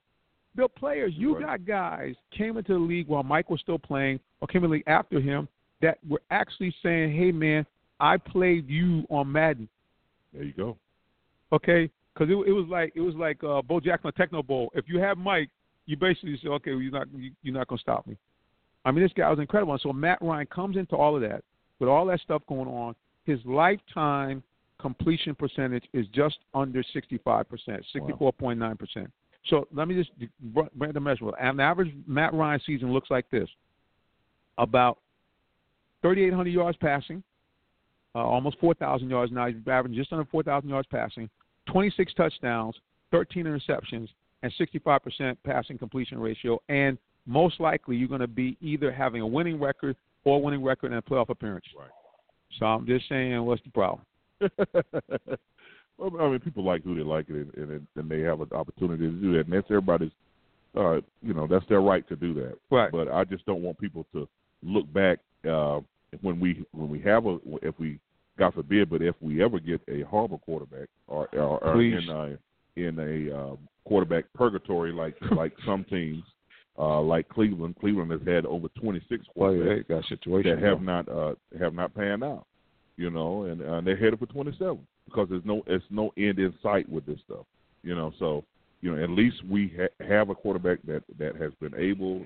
[0.55, 1.13] The players.
[1.15, 1.45] You Right.
[1.45, 4.75] got guys came into the league while Mike was still playing, or came in the
[4.75, 5.47] league after him
[5.81, 7.65] that were actually saying, "Hey, man,
[8.01, 9.69] I played you on Madden."
[10.33, 10.77] There you go.
[11.53, 11.89] okay?
[12.13, 14.69] Because it, it was like it was like uh, Bo Jackson Tecmo Bowl.
[14.75, 15.49] If you have Mike,
[15.85, 18.17] you basically say, okay, well, you're not you, you're not gonna stop me.
[18.85, 19.73] I mean, this guy was incredible.
[19.73, 21.43] And so Matt Ryan comes into all of that
[21.79, 22.95] with all that stuff going on.
[23.25, 24.43] His lifetime
[24.79, 29.11] completion percentage is just under 65 percent, 64.9 percent.
[29.47, 30.11] So let me just
[30.75, 31.29] bring the measure.
[31.39, 33.49] An average Matt Ryan season looks like this:
[34.57, 34.97] about
[36.01, 37.23] 3,800 yards passing,
[38.15, 39.47] uh, almost 4,000 yards now.
[39.47, 41.29] He's averaging just under 4,000 yards passing,
[41.67, 42.75] 26 touchdowns,
[43.11, 44.09] 13 interceptions,
[44.43, 46.61] and 65% passing completion ratio.
[46.69, 50.91] And most likely, you're going to be either having a winning record or winning record
[50.91, 51.65] in a playoff appearance.
[51.77, 51.89] Right.
[52.59, 54.01] So I'm just saying, what's the problem?
[55.97, 58.49] well, I mean, people like who they like it, and, and, and they have an
[58.51, 60.11] opportunity to do that, and that's everybody's.
[60.73, 62.57] Uh, you know, that's their right to do that.
[62.69, 62.89] Right.
[62.91, 64.25] But I just don't want people to
[64.63, 65.19] look back
[65.49, 65.81] uh,
[66.21, 67.99] when we when we have a if we
[68.37, 72.37] God forbid, but if we ever get a horrible quarterback or, or, or in a
[72.75, 76.23] in a um, quarterback purgatory like like some teams,
[76.77, 77.75] uh, like Cleveland.
[77.79, 80.59] Cleveland has had over 26 quarterbacks got situation.
[80.59, 82.45] that have not uh, have not panned out,
[82.97, 86.53] you know, and uh, they're headed for 27 because there's no there's no end in
[86.63, 87.45] sight with this stuff,
[87.83, 88.13] you know.
[88.19, 88.43] So
[88.81, 92.25] you know, at least we ha- have a quarterback that that has been able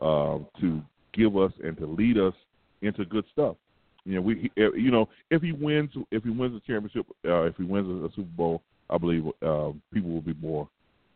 [0.00, 0.80] uh, to
[1.12, 2.34] give us and to lead us
[2.80, 3.56] into good stuff.
[4.04, 7.42] You know, we he- you know if he wins if he wins the championship uh,
[7.42, 8.62] if he wins a Super Bowl,
[8.92, 10.68] I believe uh, people will be more.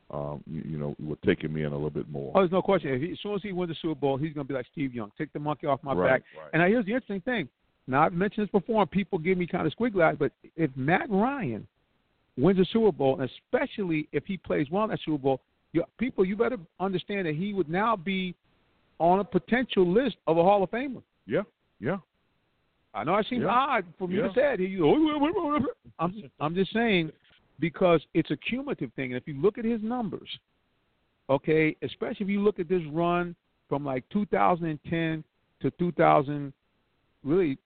[0.09, 2.31] Um, you, you know, will take him in a little bit more.
[2.37, 2.93] Oh, there's no question.
[2.95, 4.67] If he, as soon as he wins the Super Bowl, he's going to be like
[4.71, 5.11] Steve Young.
[5.19, 6.23] Take the monkey off my Right, back.
[6.41, 6.51] right.
[6.53, 7.49] And now here's the interesting thing.
[7.89, 10.15] Now I've mentioned this before, and people give me kind of squiggly eyes.
[10.17, 11.67] But if Matt Ryan
[12.37, 15.41] wins a Super Bowl, and especially if he plays well in that Super Bowl,
[15.73, 18.33] you, people, you better understand that he would now be
[19.01, 21.03] on a potential list of a Hall of Famer.
[21.27, 21.43] Yeah,
[21.81, 21.97] yeah.
[22.95, 23.49] I know it seems Yeah.
[23.51, 24.29] odd for me Yeah.
[24.29, 24.61] to say it.
[24.61, 24.77] He,
[25.99, 27.11] I'm I'm just saying
[27.61, 29.13] because it's a cumulative thing.
[29.13, 30.29] And if you look at his numbers,
[31.31, 33.35] okay, especially if you look at this run
[33.69, 35.25] from like 2010
[35.61, 36.53] to 2000,
[37.25, 37.59] really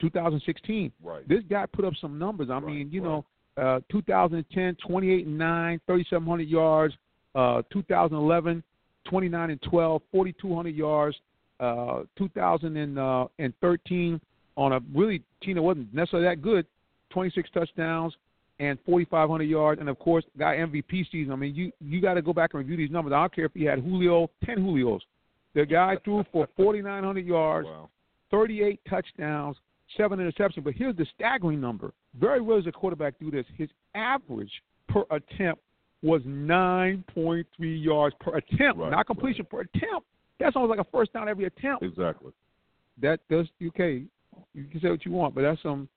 [0.00, 1.26] 2016, Right.
[1.28, 2.50] this guy put up some numbers.
[2.50, 3.08] I Right, mean, you right.
[3.08, 3.24] know,
[3.56, 6.96] uh, 2010, 28 and 9, 3,700 yards.
[7.34, 8.62] Uh, 2011,
[9.04, 11.16] 29 and 12, 4,200 yards.
[11.60, 14.20] Uh, 2013,
[14.56, 16.66] on a really team that wasn't necessarily that good,
[17.10, 18.16] 26 touchdowns
[18.60, 19.80] and 4,500 yards.
[19.80, 21.32] And of course, got MVP season.
[21.32, 23.12] I mean, you you got to go back and review these numbers.
[23.12, 25.00] I don't care if he had Julio, 10 Julios.
[25.54, 27.88] The guy threw for 4,900 yards, Wow.
[28.30, 29.56] 38 touchdowns,
[29.96, 30.62] seven interceptions.
[30.62, 31.92] But here's the staggering number.
[32.20, 33.44] Very rarely does a quarterback do this.
[33.56, 34.52] His average
[34.88, 35.60] per attempt
[36.02, 37.44] was 9.3
[37.84, 40.06] yards per attempt, Right, not completion per attempt.
[40.38, 41.82] That's almost like a first down every attempt.
[41.82, 42.32] Exactly.
[43.02, 44.04] That does okay.
[44.54, 45.88] You can say what you want, but that's some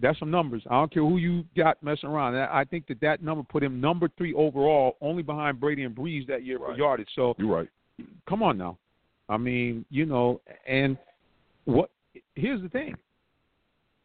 [0.00, 0.62] that's some numbers.
[0.70, 2.36] I don't care who you got messing around.
[2.36, 5.94] I I think that that number put him number three overall, only behind Brady and
[5.94, 7.08] Brees that year for yardage.
[7.14, 7.68] So You're right.
[8.28, 8.78] come on now.
[9.28, 10.96] I mean, you know, and
[11.64, 11.90] what
[12.34, 12.94] here's the thing.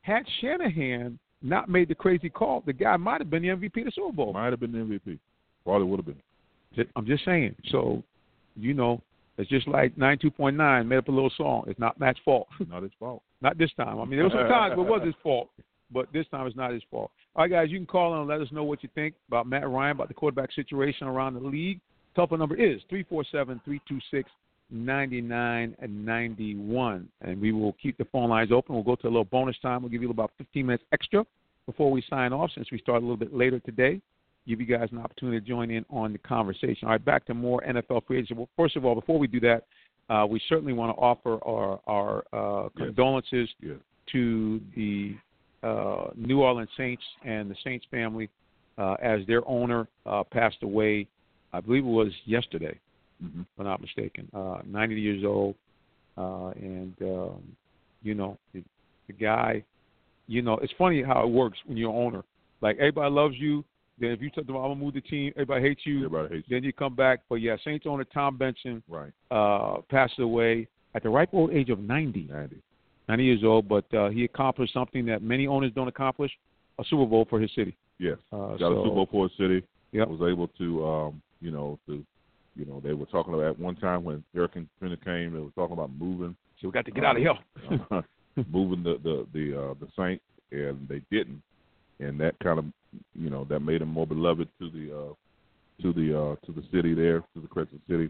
[0.02, 3.86] Had Shanahan not made the crazy call, the guy might have been the MVP of
[3.86, 4.34] the Super Bowl.
[4.34, 5.20] Might have been the MVP.
[5.64, 6.88] Probably would have been.
[6.96, 7.56] I'm just saying.
[7.70, 8.04] So,
[8.56, 9.02] you know,
[9.38, 11.64] it's just like 92.9 made up a little song.
[11.68, 12.48] It's not Matt's fault.
[12.68, 13.22] Not his fault.
[13.42, 14.00] not this time.
[14.00, 15.50] I mean, there were some times where it was his fault,
[15.92, 17.12] but this time it's not his fault.
[17.36, 19.48] All right, guys, you can call in and let us know what you think about
[19.48, 21.82] Matt Ryan, about the quarterback situation around the league.
[22.16, 24.30] Telephone number is 347 326
[24.72, 27.08] 9991.
[27.22, 28.76] And we will keep the phone lines open.
[28.76, 29.82] We'll go to a little bonus time.
[29.82, 31.26] We'll give you about 15 minutes extra
[31.66, 34.02] before we sign off since we start a little bit later today.
[34.48, 36.88] Give you guys an opportunity to join in on the conversation.
[36.88, 38.36] All right, back to more NFL free agency.
[38.36, 39.64] Well, first of all, before we do that,
[40.10, 42.86] uh, we certainly want to offer our, our uh, Yes.
[42.88, 43.78] condolences Yes.
[44.12, 45.16] to the
[45.66, 48.30] uh, New Orleans Saints and the Saints family,
[48.78, 51.08] uh, as their owner uh, passed away.
[51.54, 52.78] I believe it was yesterday,
[53.22, 54.30] hmm if I'm not mistaken.
[54.34, 55.56] Uh, 90 years old,
[56.18, 57.42] uh, and um,
[58.04, 58.64] you know the,
[59.08, 59.64] the guy.
[60.28, 62.24] You know, it's funny how it works when you're an owner.
[62.62, 63.64] Like everybody loves you.
[64.00, 66.06] Then if you tell them I'm gonna move the team, everybody hates you.
[66.06, 67.22] Everybody hates Then you come back.
[67.30, 69.12] But yeah, Saints owner Tom Benson right.
[69.32, 72.28] uh, passed away at the ripe old age of 90.
[72.32, 72.58] Ninety.
[73.08, 76.32] 90 years old, but uh, he accomplished something that many owners don't accomplish:
[76.80, 77.76] a Super Bowl for his city.
[78.00, 78.18] Yes.
[78.32, 79.64] Uh, Got so, a Super Bowl for a city.
[79.92, 80.10] Yep.
[80.10, 82.04] Was able to, um, you know, to,
[82.56, 85.52] you know, they were talking about at one time when Hurricane Katrina came, they were
[85.52, 87.80] talking about moving, So we got to get out of here.
[87.92, 88.02] uh,
[88.52, 91.42] moving the the the uh, the Saints, and they didn't,
[92.00, 92.66] and that kind of,
[93.14, 95.14] you know, that made them more beloved to the uh,
[95.82, 98.10] to the uh, to the city there, to the Crescent City.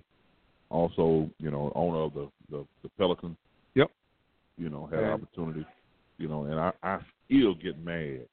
[0.70, 3.38] Also, you know, owner of the the, the Pelicans.
[4.58, 5.14] You know, had Yeah.
[5.14, 5.66] opportunity.
[6.18, 8.28] You know, and I I still get mad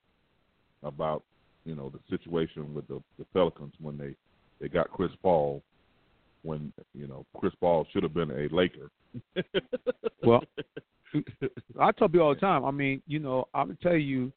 [0.82, 1.22] about
[1.64, 4.14] you know the situation with the, the Pelicans when they
[4.60, 5.62] they got Chris Paul
[6.42, 8.90] when you know Chris Paul should have been a Laker.
[10.24, 10.44] Well,
[11.80, 12.64] I tell people all the time.
[12.64, 14.30] I mean, you know, I'm gonna tell you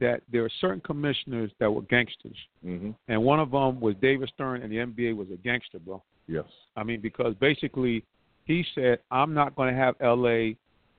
[0.00, 4.30] that there are certain commissioners that were gangsters, hmm and one of them was David
[4.34, 6.02] Stern, and the NBA was a gangster, bro.
[6.28, 6.46] Yes.
[6.76, 8.04] I mean, because basically
[8.46, 10.54] he said, I'm not going to have LA,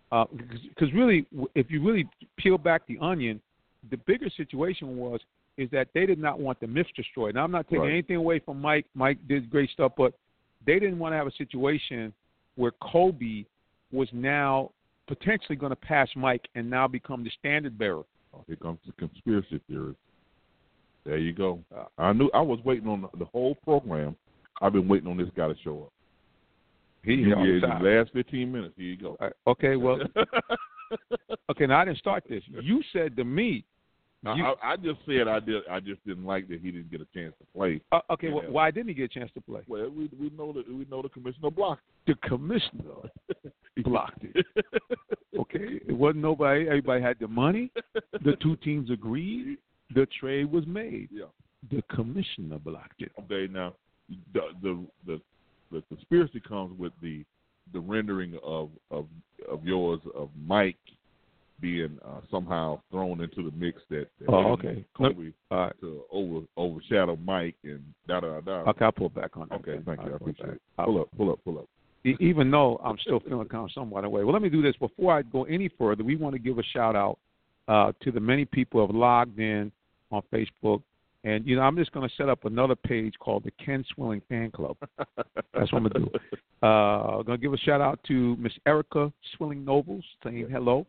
[0.10, 1.26] because really,
[1.56, 2.08] if you really
[2.38, 3.42] peel back the onion,
[3.90, 5.20] the bigger situation was
[5.58, 7.34] is that they did not want the myths destroyed.
[7.36, 7.92] Now, I'm not taking Right.
[7.92, 8.86] anything away from Mike.
[8.94, 10.14] Mike did great stuff, but
[10.66, 12.14] they didn't want to have a situation
[12.56, 13.44] where Kobe
[13.92, 14.72] was now
[15.08, 18.04] potentially going to pass Mike and now become the standard bearer.
[18.34, 19.98] Oh, here comes the conspiracy theorist.
[21.06, 21.64] There you go.
[21.76, 24.16] Uh, I knew I was waiting on the, the whole program.
[24.62, 25.94] I've been waiting on this guy to show up.
[27.08, 28.74] He Yeah, here the last fifteen minutes.
[28.78, 29.18] Here you go.
[29.22, 30.00] Uh, okay, well,
[31.52, 31.66] okay.
[31.66, 32.44] Now I didn't start this.
[32.62, 33.64] You said to me,
[34.26, 35.64] I, you- I, I just said I did.
[35.72, 37.80] I just didn't like that he didn't get a chance to play.
[37.92, 39.62] uh, okay, well, why didn't he get a chance to play?
[39.68, 41.84] Well, we we know that we know the commissioner blocked.
[42.08, 43.10] The commissioner
[43.84, 44.46] blocked it.
[45.40, 46.68] Okay, it wasn't nobody.
[46.68, 47.72] Everybody had the money.
[48.24, 49.60] The two teams agreed.
[49.94, 51.10] The trade was made.
[51.12, 51.26] Yeah.
[51.70, 53.12] The commissioner blocked it.
[53.20, 53.76] Okay, now
[54.34, 55.22] the the the,
[55.72, 57.24] the conspiracy comes with the
[57.74, 59.06] the rendering of of
[59.52, 60.78] of yours of Mike
[61.60, 64.86] being uh, somehow thrown into the mix that, that Oh, okay.
[64.96, 65.74] Kobe right.
[65.82, 68.60] to over overshadow Mike and da da da.
[68.70, 69.56] Okay, I'll pull back on that.
[69.62, 70.12] Okay, thank you.
[70.14, 70.56] I appreciate back.
[70.56, 70.62] it.
[70.78, 71.66] I'll- Pull up, pull up, pull up.
[72.22, 74.24] Even though I'm still feeling kind of somewhat away.
[74.24, 76.04] Well, let me do this before I go any further.
[76.06, 77.18] We want to give a shout out
[77.68, 79.72] uh, to the many people who have logged in
[80.12, 80.84] on Facebook,
[81.28, 84.22] and you know I'm just going to set up another page called the Ken Swilling
[84.30, 84.78] Fan Club.
[84.98, 86.12] That's what I'm gonna do.
[86.64, 90.88] Uh, going to give a shout out to Miss Erica Swilling Nobles, saying hello.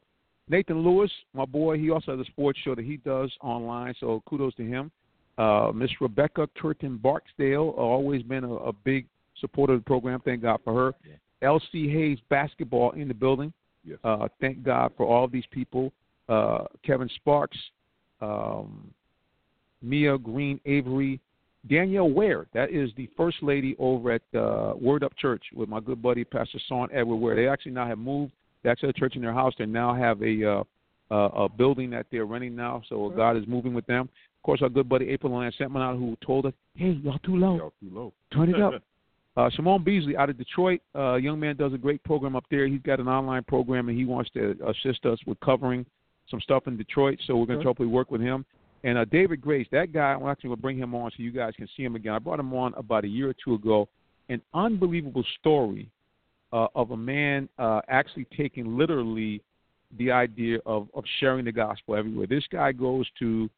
[0.49, 4.23] Nathan Lewis, my boy, he also has a sports show that he does online, so
[4.27, 4.91] kudos to him.
[5.37, 9.05] Uh, Miss Rebecca Curtin Barksdale, always been a, a big
[9.43, 10.23] supporter of the program.
[10.25, 10.95] Thank God for her.
[11.43, 13.53] LC Hayes basketball in the building.
[13.85, 13.99] Yes.
[14.03, 15.93] Uh, thank God for all these people.
[16.31, 17.59] Uh, Kevin Sparks,
[18.23, 18.91] um,
[19.83, 21.21] Mia Green Avery,
[21.69, 22.47] Danielle Ware.
[22.55, 26.25] That is the first lady over at uh, Word Up Church with my good buddy
[26.25, 27.37] Pastor Son Edward Ware.
[27.37, 28.33] They actually now have moved.
[28.63, 29.55] They actually have a church in their house.
[29.59, 30.65] They now have a uh,
[31.11, 32.83] uh, a building that they're renting now.
[32.89, 34.03] So God is moving with them.
[34.03, 37.19] Of course, our good buddy April Lance sent one out who told us, "Hey, y'all
[37.21, 37.57] too low.
[37.57, 38.13] Y'all too low.
[38.33, 38.75] Turn it up."
[39.37, 42.67] Uh, Shimon Beasley out of Detroit, uh, young man does a great program up there.
[42.67, 45.87] He's got an online program and he wants to assist us with covering
[46.29, 47.21] some stuff in Detroit.
[47.25, 47.69] So we're going to Okay.
[47.69, 48.45] hopefully work with him.
[48.85, 51.33] And uh, David Grace, that guy, I'm actually going to bring him on so you
[51.33, 52.13] guys can see him again.
[52.13, 53.89] I brought him on about a year or two ago.
[54.29, 55.89] An unbelievable story
[56.53, 59.43] uh, of a man uh, actually taking literally
[59.99, 62.27] the idea of, of sharing the gospel everywhere.
[62.27, 63.49] This guy goes to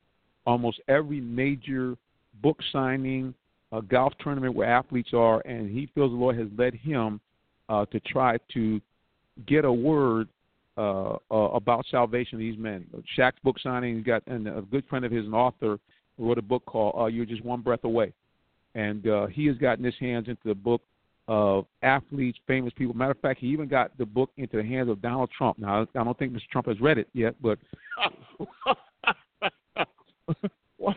[0.47, 1.97] almost every major
[2.43, 3.35] book signing,
[3.73, 7.21] uh, golf tournament where athletes are, and he feels the Lord has led him
[7.69, 8.81] uh, to try to
[9.47, 10.29] get a word
[10.81, 12.87] uh, uh, about salvation to these men.
[13.19, 15.79] Shaq's book signing, he's got and a good friend of his, an author,
[16.17, 18.15] wrote a book called uh, "You're Just One Breath Away,"
[18.75, 20.81] and uh, he has gotten his hands into the book
[21.29, 22.95] of athletes, famous people.
[22.97, 25.59] Matter of fact, he even got the book into the hands of Donald Trump.
[25.59, 26.49] Now, I don't think Mr.
[26.51, 27.59] Trump has read it yet, but
[30.79, 30.95] why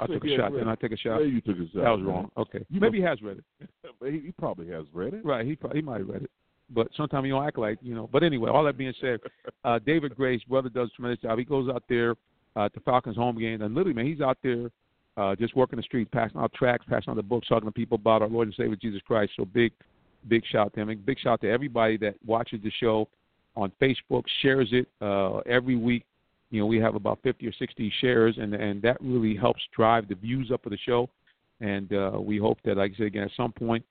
[0.00, 0.52] I took a shot.
[0.52, 1.20] Didn't I take a shot?
[1.20, 1.82] Yeah, you took a shot.
[1.82, 2.30] That was wrong.
[2.36, 3.68] Okay, You maybe he has read it.
[4.00, 5.24] But he, he probably has read it.
[5.24, 6.30] Right, he probably, he might have read it,
[6.70, 8.08] but sometimes you don't act like you know.
[8.12, 9.20] But anyway, all that being said,
[9.64, 11.38] uh, David Grace, brother, does a tremendous job.
[11.38, 12.14] He goes out there
[12.56, 14.70] uh, the Falcons home game, and literally, man, he's out there
[15.16, 17.96] uh, just working the streets, passing out tracks, passing out the books, talking to people
[17.96, 19.32] about our Lord and Savior Jesus Christ.
[19.36, 19.72] So big,
[20.28, 23.08] big shout to him, and big shout to everybody that watches the show
[23.56, 26.04] on Facebook, shares it uh, every week.
[26.50, 30.08] you know, we have about 50 or 60 shares, and and that really helps drive
[30.08, 31.08] the views up of the show.
[31.60, 33.84] And uh, we hope that, like I said again, at some point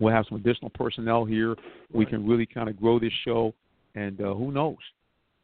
[0.00, 1.54] we'll have some additional personnel here.
[1.92, 3.54] We can really kind of grow this show,
[3.94, 4.78] and uh, who knows?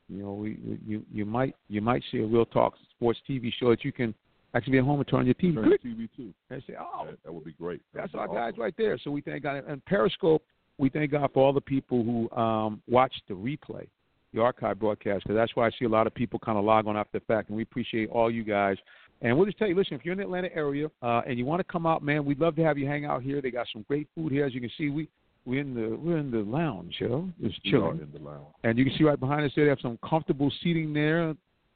[0.08, 3.70] You know, we, you you might you might see a real talk sports TV show
[3.70, 4.14] that you can
[4.54, 5.54] actually be at home and turn on your TV.
[5.54, 6.32] Turn your TV too.
[6.50, 7.82] And say, oh, that, that would be great.
[7.94, 8.62] that's That'd our be guys awesome.
[8.62, 8.98] right there.
[9.02, 9.62] So we thank God.
[9.66, 10.42] And Periscope,
[10.78, 13.86] we thank God for all the people who um, watch the replay,
[14.32, 16.86] the archive broadcast, because that's why I see a lot of people kind of log
[16.86, 17.48] on after the fact.
[17.48, 18.76] And we appreciate all you guys.
[19.22, 21.46] And we'll just tell you, listen, if you're in the Atlanta area uh, and you
[21.46, 23.40] want to come out, man, we'd love to have you hang out here.
[23.40, 24.90] They got some great food here, as you can see.
[24.90, 25.08] We
[25.46, 28.00] we're in the we're in the lounge, you know, just chilling.
[28.00, 28.46] in the lounge.
[28.64, 31.34] And you can see right behind us there, they have some comfortable seating there.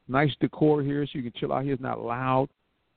[0.09, 1.73] Nice decor here, so you can chill out here.
[1.73, 2.49] It's not loud.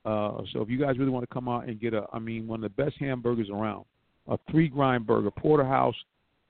[0.03, 2.47] Uh, so if you guys really want to come out and get a, I mean,
[2.47, 3.85] one of the best hamburgers around,
[4.27, 5.95] a three grind burger, porterhouse,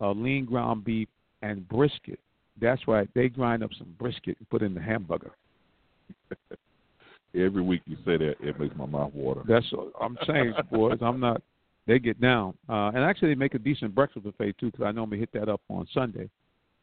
[0.01, 1.09] uh, lean ground beef,
[1.41, 2.19] and brisket.
[2.59, 3.09] That's right.
[3.13, 5.31] They grind up some brisket and put in the hamburger.
[7.35, 9.41] Every week you say that, it makes my mouth water.
[9.47, 9.65] That's
[9.99, 10.99] I'm saying, boys.
[11.01, 11.41] I'm not.
[11.85, 14.71] They get down, uh, and actually they make a decent breakfast buffet too.
[14.71, 16.29] Because I normally hit that up on Sunday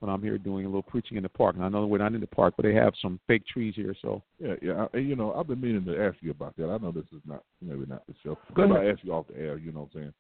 [0.01, 1.55] when I'm here doing a little preaching in the park.
[1.57, 3.95] And I know we're not in the park, but they have some fake trees here.
[4.03, 4.87] So Yeah, yeah.
[4.93, 6.69] I, and, you know, I've been meaning to ask you about that.
[6.69, 8.37] I know this is not maybe not the show.
[8.55, 8.73] But.
[8.73, 9.57] I ask you off the air.
[9.59, 10.15] You know what I'm saying?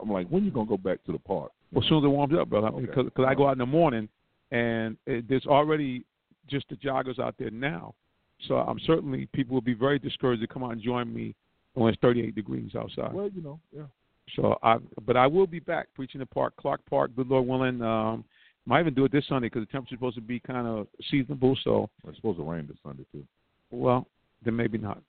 [0.00, 1.52] I'm like, when you gonna go back to the park?
[1.72, 2.86] Well, as soon as it warms up, brother, Okay.
[2.86, 4.08] because cause I go out in the morning,
[4.50, 6.04] and it, there's already
[6.48, 7.94] just the joggers out there now.
[8.48, 11.34] So I'm certainly people will be very discouraged to come out and join me
[11.74, 13.12] when it's 38 degrees outside.
[13.12, 13.84] Well, you know, yeah.
[14.34, 14.76] So I,
[15.06, 17.80] but I will be back preaching the park, Clark Park, good Lord willing.
[17.82, 18.24] Um,
[18.66, 21.56] might even do it this Sunday because the temperature's supposed to be kind of seasonable.
[21.62, 23.24] So, It's supposed to rain this Sunday too.
[23.70, 24.06] well,
[24.44, 25.00] then maybe not.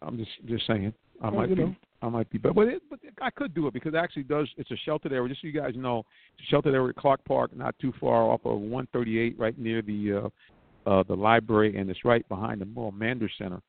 [0.00, 0.92] I'm just just saying.
[1.20, 1.54] I Well, might be.
[1.56, 1.74] know.
[2.02, 4.48] I might be, but but, it, but I could do it because it actually does.
[4.56, 5.28] It's a sheltered area.
[5.28, 6.00] Just so you guys know,
[6.36, 9.82] it's a sheltered area at Clark Park, not too far off of 138, right near
[9.82, 10.28] the uh,
[10.86, 13.60] uh, the library, and it's right behind the Merle Mander Center.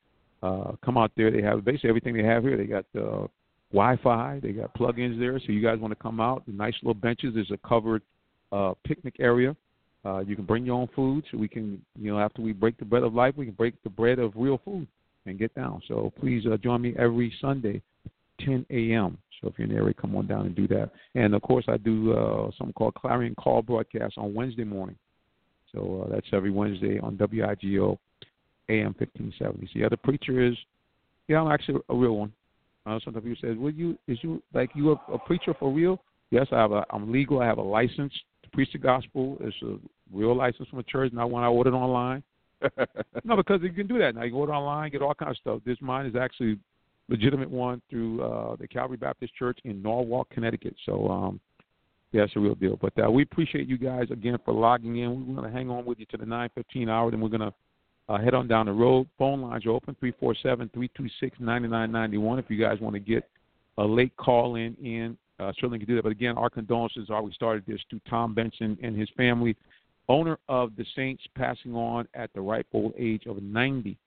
[0.42, 1.30] Uh, come out there.
[1.30, 2.56] They have basically everything they have here.
[2.56, 3.26] They got uh,
[3.72, 4.40] Wi-Fi.
[4.42, 5.38] They got plug-ins there.
[5.38, 6.42] So you guys want to come out?
[6.46, 7.34] Nice little benches.
[7.34, 8.02] There's a covered
[8.52, 9.56] uh, picnic area.
[10.04, 12.76] Uh, you can bring your own food, so we can, you know, after we break
[12.76, 14.86] the bread of life, we can break the bread of real food
[15.24, 15.80] and get down.
[15.88, 17.80] So please uh, join me every Sunday,
[18.40, 19.16] 10 a.m.
[19.40, 20.90] So if you're in the area, come on down and do that.
[21.14, 24.96] And of course, I do uh, something called Clarion Call broadcast on Wednesday morning.
[25.74, 27.98] So uh, that's every Wednesday on WIGO
[28.68, 29.66] AM 1570.
[29.66, 30.54] So the other preacher is,
[31.28, 32.32] yeah, I'm actually a real one.
[32.86, 33.98] Uh, sometimes people say, "Will you?
[34.06, 35.98] Is you like you a, a preacher for real?"
[36.30, 36.84] Yes, I have a.
[36.90, 37.40] I'm legal.
[37.40, 39.38] I have a license to preach the gospel.
[39.40, 39.78] It's a
[40.12, 42.22] real license from a church, not one I ordered online.
[43.24, 44.22] no, because you can do that now.
[44.22, 45.60] You can order online, get all kinds of stuff.
[45.64, 46.58] This mine is actually
[47.08, 50.74] legitimate one through uh, the Calvary Baptist Church in Norwalk, Connecticut.
[50.86, 51.40] So, um,
[52.14, 52.78] yeah, it's a real deal.
[52.80, 55.26] But uh, we appreciate you guys again for logging in.
[55.26, 57.52] We're going to hang on with you to the 9:15 hour, then we're going to
[58.08, 59.08] uh, head on down the road.
[59.18, 63.28] Phone lines are open 347-326-9991 if you guys want to get
[63.78, 65.18] a late call in in.
[65.40, 66.04] Uh, certainly can do that.
[66.04, 69.56] But again, our condolences are we started this to Tom Benson and his family,
[70.08, 73.98] owner of the Saints, passing on at the ripe old age of 90.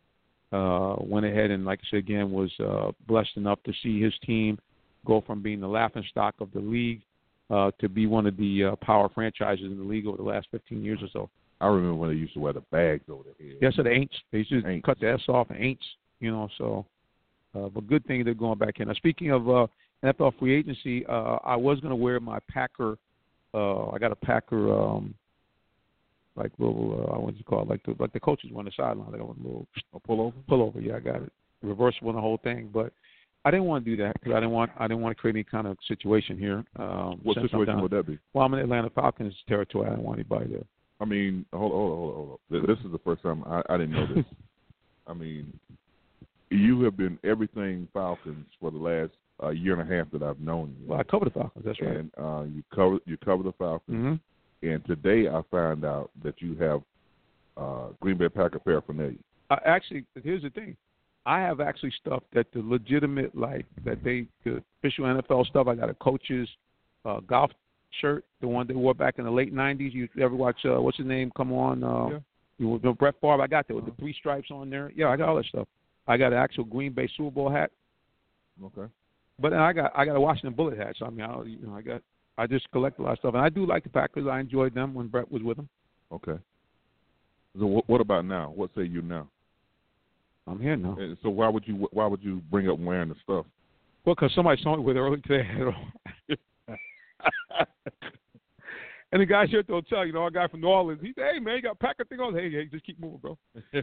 [0.54, 4.14] Uh, went ahead and, like I said again, was uh, blessed enough to see his
[4.26, 4.58] team
[5.06, 7.02] go from being the laughing stock of the league
[7.50, 10.48] uh, to be one of the uh, power franchises in the league over the last
[10.52, 11.30] 15 years or so.
[11.62, 13.58] I remember when they used to wear the bags over their head.
[13.62, 14.14] Yeah, so the ain'ts.
[14.32, 14.84] They used to Ain'ts.
[14.86, 15.86] cut the S off and ain'ts,
[16.20, 16.86] you know, so
[17.56, 18.88] uh but good thing they're going back in.
[18.90, 19.68] Now speaking of uh
[20.04, 22.98] NFL free agency, uh I was gonna wear my Packer
[23.56, 25.16] uh I got a Packer um
[26.36, 27.70] like little uh what's it called?
[27.70, 29.66] Like the like the coaches on the sideline, They got a little
[29.96, 30.34] A pullover.
[30.50, 30.86] pullover.
[30.86, 31.32] Yeah, I got it.
[31.64, 32.70] Reversible and the whole thing.
[32.72, 32.94] But
[33.48, 35.36] I didn't want to do that because I didn't want I didn't want to create
[35.38, 36.66] any kind of situation here.
[36.78, 38.20] Um, What situation would that be?
[38.34, 39.88] Well, I'm in Atlanta Falcons territory.
[39.88, 40.64] I don't want anybody there.
[41.00, 42.16] I mean, hold on, hold on, hold on.
[42.16, 42.38] Hold on.
[42.66, 44.26] Th- This is the first time I, I didn't know this.
[45.08, 45.58] I mean,
[46.50, 49.12] you have been everything Falcons for the last
[49.42, 50.90] uh, year and a half that I've known you.
[50.90, 51.64] Well, I cover the Falcons.
[51.66, 51.98] That's right.
[51.98, 53.96] and uh, you cover you cover the Falcons.
[54.62, 56.82] hmm And today I found out that you have
[57.56, 59.18] uh, Green Bay Packer paraphernalia.
[59.50, 60.76] I actually, here's the thing.
[61.28, 65.68] I have actually stuff that the legitimate, like that they the official NFL stuff.
[65.68, 66.48] I got a coach's
[67.04, 67.52] uh, golf
[68.00, 69.94] shirt, the one they wore back in the late '90s.
[69.94, 71.30] You ever watch uh, what's his name?
[71.36, 72.20] Come on, uh, Yeah.
[72.60, 73.42] you know, Brett Favre.
[73.42, 74.90] I got that with the three stripes on there.
[74.96, 75.68] Yeah, I got all that stuff.
[76.08, 77.72] I got an actual Green Bay Super Bowl hat,
[78.64, 78.90] Okay.
[79.38, 80.96] but then I got I got a Washington Bullet hat.
[80.98, 82.02] So I mean, I you know, I got
[82.38, 84.28] I just collect a lot of stuff, and I do like the Packers.
[84.28, 85.68] I enjoyed them when Brett was with them.
[86.10, 86.38] Okay.
[87.60, 88.54] So what, what about now?
[88.56, 89.28] What say you now?
[90.48, 90.96] I'm here now.
[90.98, 93.46] And so why would you why would you bring up wearing the stuff?
[94.06, 95.46] Well, because somebody saw me with it early today.
[99.12, 101.12] and the guy here at the hotel, you know, a guy from New Orleans, he
[101.14, 102.34] said, "Hey man, you got pack Packer thing on?
[102.34, 103.38] Hey, hey, just keep moving, bro."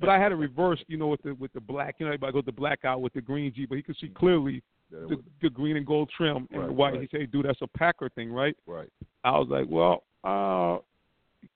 [0.00, 1.96] but I had it reversed, you know, with the with the black.
[1.98, 4.08] You know, everybody goes the black out with the green G, but he could see
[4.08, 6.92] clearly That the, the green and gold trim and the Right, white.
[6.94, 7.08] right.
[7.10, 8.88] He said, "Dude, that's a Packer thing, right?" right.
[9.22, 10.78] I was like, "Well, uh,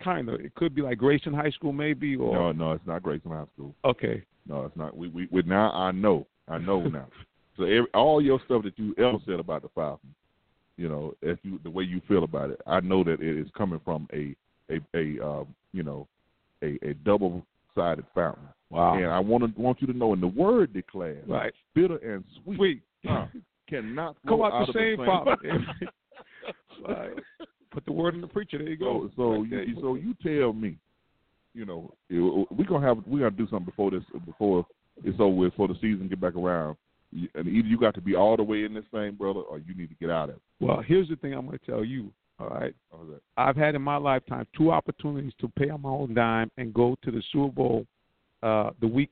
[0.02, 0.40] kind of.
[0.40, 3.44] It could be like Grayson High School, maybe, or No, no, it's not Grayson High
[3.54, 3.74] School.
[3.84, 4.96] okay, No, it's not.
[4.96, 6.26] We we, we now I know.
[6.48, 7.06] I know now.
[7.56, 10.14] so every, all your stuff that you ever said about the Falcons,
[10.76, 13.48] you know, if you the way you feel about it, I know that it is
[13.56, 14.34] coming from a
[14.70, 16.06] a a um, you know
[16.62, 17.44] a a double
[17.74, 18.48] sided fountain.
[18.70, 21.96] wow, And I want to want you to know in the word declared, right, bitter
[21.98, 23.26] and sweet, sweet, uh,
[23.68, 25.66] cannot come flow out the of same same fountain."
[26.88, 27.12] Right.
[27.70, 28.58] Put the word in the preacher.
[28.58, 29.10] There you go.
[29.16, 30.76] So, so you, so you tell me,
[31.54, 34.66] you know, we're gonna have we gotta do something before this before
[35.04, 36.76] it's over with, before the season get back around.
[37.34, 39.74] And either you got to be all the way in this thing, brother, or you
[39.74, 40.42] need to get out of it.
[40.60, 42.12] Well, here's the thing I'm going to tell you.
[42.38, 43.20] All right, that?
[43.36, 46.96] I've had in my lifetime two opportunities to pay on my own dime and go
[47.02, 47.86] to the Super Bowl
[48.42, 49.10] uh, the week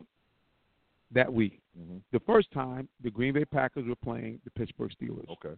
[1.13, 1.61] that week.
[1.77, 5.29] hmm The first time, the Green Bay Packers were playing the Pittsburgh Steelers.
[5.29, 5.55] Okay.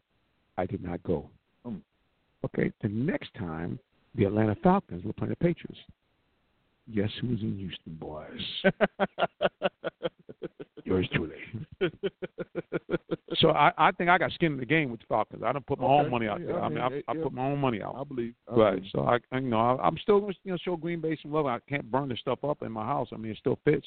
[0.56, 1.31] I did not go.
[1.64, 1.77] Hmm.
[2.44, 3.78] Okay, the next time,
[4.14, 5.78] the Atlanta Falcons were playing the Patriots.
[6.94, 8.26] Guess who was in Houston, boys?
[10.84, 11.36] Yours truly.
[13.36, 15.42] so I, I think I got skin in the game with the Falcons.
[15.44, 16.04] I don't put my Okay.
[16.06, 16.62] own money out Yeah, there.
[16.62, 17.94] I mean, I, I put my own money out.
[17.96, 18.34] I believe.
[18.50, 18.76] I Right.
[18.76, 18.90] believe.
[18.92, 21.16] So I, I you know, I, I'm still going to you know show Green Bay
[21.22, 21.46] some love.
[21.46, 23.08] I can't burn the stuff up in my house.
[23.12, 23.86] I mean, it still fits.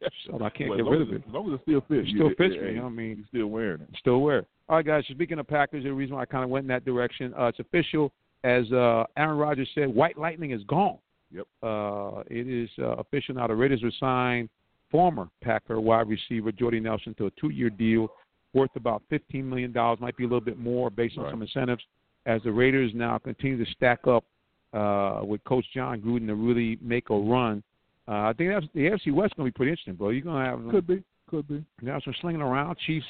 [0.26, 1.22] So I can't Well, get rid of it.
[1.26, 2.06] As long as it still fits.
[2.06, 2.74] It you- still it- fits it- me.
[2.74, 3.88] hey, I mean, you still wearing it.
[3.98, 4.38] still wear.
[4.40, 4.48] it.
[4.68, 5.04] All right, guys.
[5.10, 7.60] Speaking of Packers, the reason why I kind of went in that direction, uh, it's
[7.60, 8.12] official.
[8.44, 10.98] As uh, Aaron Rodgers said, White Lightning is gone.
[11.32, 11.46] Yep.
[11.62, 13.46] Uh, it is uh, official now.
[13.46, 14.48] The Raiders will sign
[14.90, 18.08] former Packer wide receiver Jordy Nelson to a two-year deal
[18.54, 19.72] worth about $15 million.
[20.00, 21.32] Might be a little bit more based on Right.
[21.32, 21.82] some incentives.
[22.26, 24.24] As the Raiders now continue to stack up
[24.72, 27.62] uh, with Coach Jon Gruden to really make a run.
[28.08, 30.10] Uh, I think that's, the AFC West is going to be pretty interesting, bro.
[30.10, 31.02] You're going to have Could be.
[31.28, 31.64] Could be.
[31.82, 32.76] now some slinging around.
[32.86, 33.06] Chiefs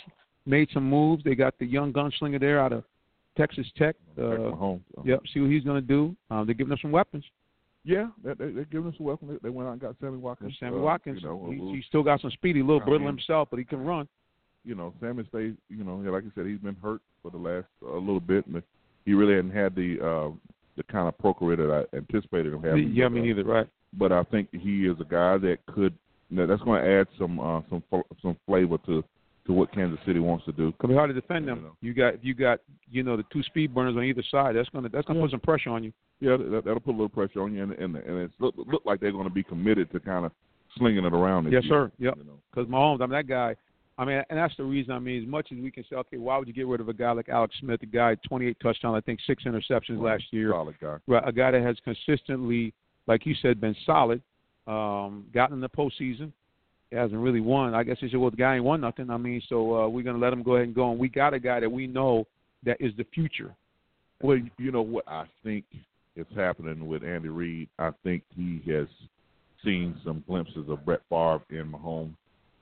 [0.46, 1.22] made some moves.
[1.24, 2.84] They got the young gunslinger there out of
[3.36, 3.96] Texas Tech.
[4.18, 4.82] Uh, my home.
[4.94, 5.02] so.
[5.04, 6.16] yep, see what he's going to do.
[6.30, 7.24] Um, they're giving us some weapons.
[7.84, 9.28] Yeah, they, they, they're giving us a weapon.
[9.28, 10.56] They, they went out and got Sammy Watkins.
[10.58, 12.56] Sammy Uh, Watkins, You know, he, he's still got some speed.
[12.56, 14.08] He's a little I brittle mean- himself, but he can run.
[14.64, 15.54] you know, Sammy stays.
[15.68, 18.62] You know, like I said, he's been hurt for the last a little bit, and
[19.04, 20.30] he really hadn't had the uh,
[20.76, 22.90] the kind of pro career that I anticipated him having.
[22.92, 23.68] yeah, me uh, neither, right?
[23.92, 25.94] But I think he is a guy that could.
[26.28, 27.82] You know, that's going to add some uh, some
[28.20, 29.04] some flavor to
[29.46, 30.72] to what Kansas City wants to do.
[30.78, 31.58] Could be hard to defend them.
[31.58, 31.76] You know.
[31.80, 32.60] You got you got
[32.90, 34.56] you know the two speed burners on either side.
[34.56, 35.24] That's gonna that's gonna Yeah.
[35.26, 35.92] put some pressure on you.
[36.20, 38.82] Yeah, that, that'll put a little pressure on you, and and, and it's look, look
[38.84, 40.32] like they're going to be committed to kind of
[40.76, 41.44] slinging it around.
[41.44, 41.92] Yes, year, sir.
[41.98, 42.14] Yep.
[42.18, 42.38] You know.
[42.52, 43.54] Because Mahomes, I mean that guy.
[43.98, 44.92] I mean, and that's the reason.
[44.92, 46.88] I mean, as much as we can say, okay, why would you get rid of
[46.90, 50.50] a guy like Alex Smith, a guy 28 touchdowns, I think six interceptions last year.
[50.50, 50.96] Solid guy.
[51.06, 52.74] Right, a guy that has consistently,
[53.06, 54.20] like you said, been solid,
[54.66, 56.30] um, gotten in the postseason.
[56.90, 57.74] He hasn't really won.
[57.74, 59.10] I guess they said, well, the guy ain't won nothing.
[59.10, 60.90] I mean, so uh, we're going to let him go ahead and go.
[60.90, 62.26] And we got a guy that we know
[62.64, 63.54] that is the future.
[64.22, 65.64] Well, you know what I think
[66.14, 67.68] is happening with Andy Reid.
[67.78, 68.86] I think he has
[69.64, 72.14] seen some glimpses of Brett Favre in Mahomes,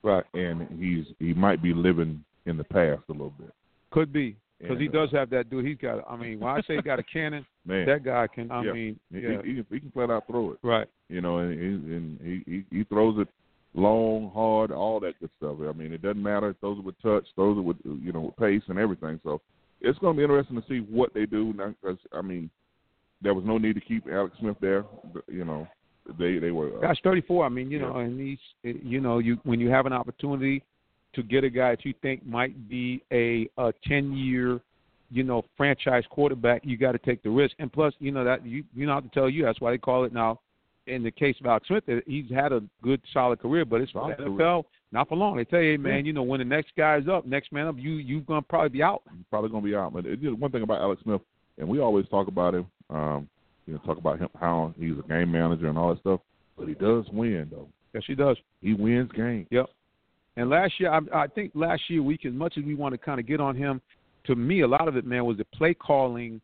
[0.03, 0.23] Right.
[0.33, 3.51] and he's he might be living in the past a little bit.
[3.91, 4.35] Could be.
[4.59, 5.65] Because he uh, does have that dude.
[5.65, 8.49] He's got, I mean, when I say he got a cannon, Man, that guy can,
[8.51, 8.71] I Yeah.
[8.73, 9.41] mean, yeah.
[9.43, 10.57] he, he, he can flat out throw it.
[10.63, 10.87] right.
[11.09, 13.27] You know, and, he- and he, he he throws it
[13.75, 15.57] long, hard, all that good stuff.
[15.67, 16.49] I mean, it doesn't matter.
[16.49, 19.19] He throws it with touch, those it with you know with pace and everything.
[19.23, 19.41] So
[19.81, 21.53] it's going to be interesting to see what they do.
[21.53, 22.49] Because I mean,
[23.21, 24.85] there was no need to keep Alex Smith there.
[25.13, 25.67] But, you know,
[26.17, 26.77] they they were.
[26.77, 27.45] Uh, Guy's 34.
[27.45, 27.89] I mean, you Yeah.
[27.89, 30.63] know, and these, you know, you when you have an opportunity
[31.13, 34.61] to get a guy that you think might be a a 10 year,
[35.11, 37.55] you know, franchise quarterback, you got to take the risk.
[37.59, 39.77] And plus, you know that you you know how to tell you that's why they
[39.77, 40.39] call it now.
[40.87, 44.07] In the case of Alex Smith, he's had a good, solid career, but it's for
[44.07, 44.29] the career.
[44.29, 45.35] NFL not for long.
[45.35, 47.75] They tell you, hey, man, you know, when the next guy's up, next man up,
[47.77, 49.03] you you're gonna probably be out.
[49.29, 49.93] probably going to be out.
[49.93, 51.21] But it, one thing about Alex Smith,
[51.57, 52.67] and we always talk about him.
[52.89, 53.27] Um,
[53.65, 56.21] you know, talk about him how he's a game manager and all that stuff.
[56.57, 57.67] But he does win though.
[57.93, 58.37] Yes, he does.
[58.61, 59.47] He wins games.
[59.51, 59.65] Yep.
[60.37, 62.97] And last year, I, I think last year we, as much as we want to
[62.97, 63.81] kind of get on him,
[64.27, 66.41] to me, a lot of it, man, was the play calling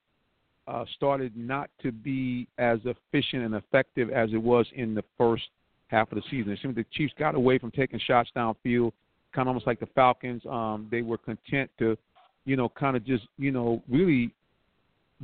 [0.67, 5.43] uh, started not to be as efficient and effective as it was in the first
[5.88, 6.51] half of the season.
[6.51, 8.91] It seemed the Chiefs got away from taking shots downfield,
[9.33, 10.41] kind of almost like the Falcons.
[10.49, 11.97] Um, they were content to,
[12.45, 14.31] you know, kind of just, you know, really.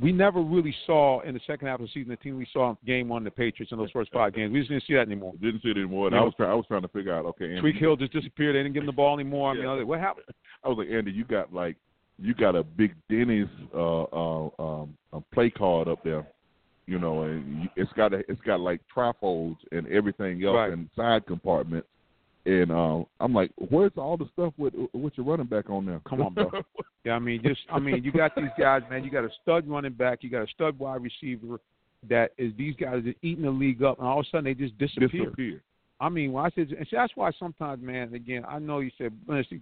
[0.00, 2.70] We never really saw in the second half of the season the team we saw
[2.70, 4.52] in game one, the Patriots, in those first five games.
[4.52, 5.32] We just didn't see that anymore.
[5.42, 6.06] Didn't see it anymore.
[6.06, 6.20] And Yeah.
[6.20, 6.50] I was trying.
[6.50, 7.26] I was trying to figure out.
[7.26, 8.54] Okay, Andy, Tyreek Hill just disappeared.
[8.54, 9.50] They didn't give him the ball anymore.
[9.50, 10.26] I mean, I was like, what happened?
[10.62, 11.74] I was like, Andy, you got like
[12.20, 16.26] you got a big Denny's uh, uh, um, uh, play card up there,
[16.86, 20.72] you know, and it's got a, it's got like trifolds and everything else Right.
[20.72, 21.86] and side compartments.
[22.46, 26.00] And uh, I'm like, where's all the stuff with with your running back on there?
[26.08, 26.50] Come on, bro.
[27.04, 29.04] Yeah, I mean, just I mean, you got these guys, man.
[29.04, 31.58] You got a stud running back, you got a stud wide receiver.
[32.08, 34.54] That is these guys are eating the league up, and all of a sudden they
[34.54, 35.08] just disappear.
[35.08, 35.62] Disappear.
[36.00, 38.14] I mean, when I said, and see, that's why sometimes, man.
[38.14, 39.12] Again, I know you said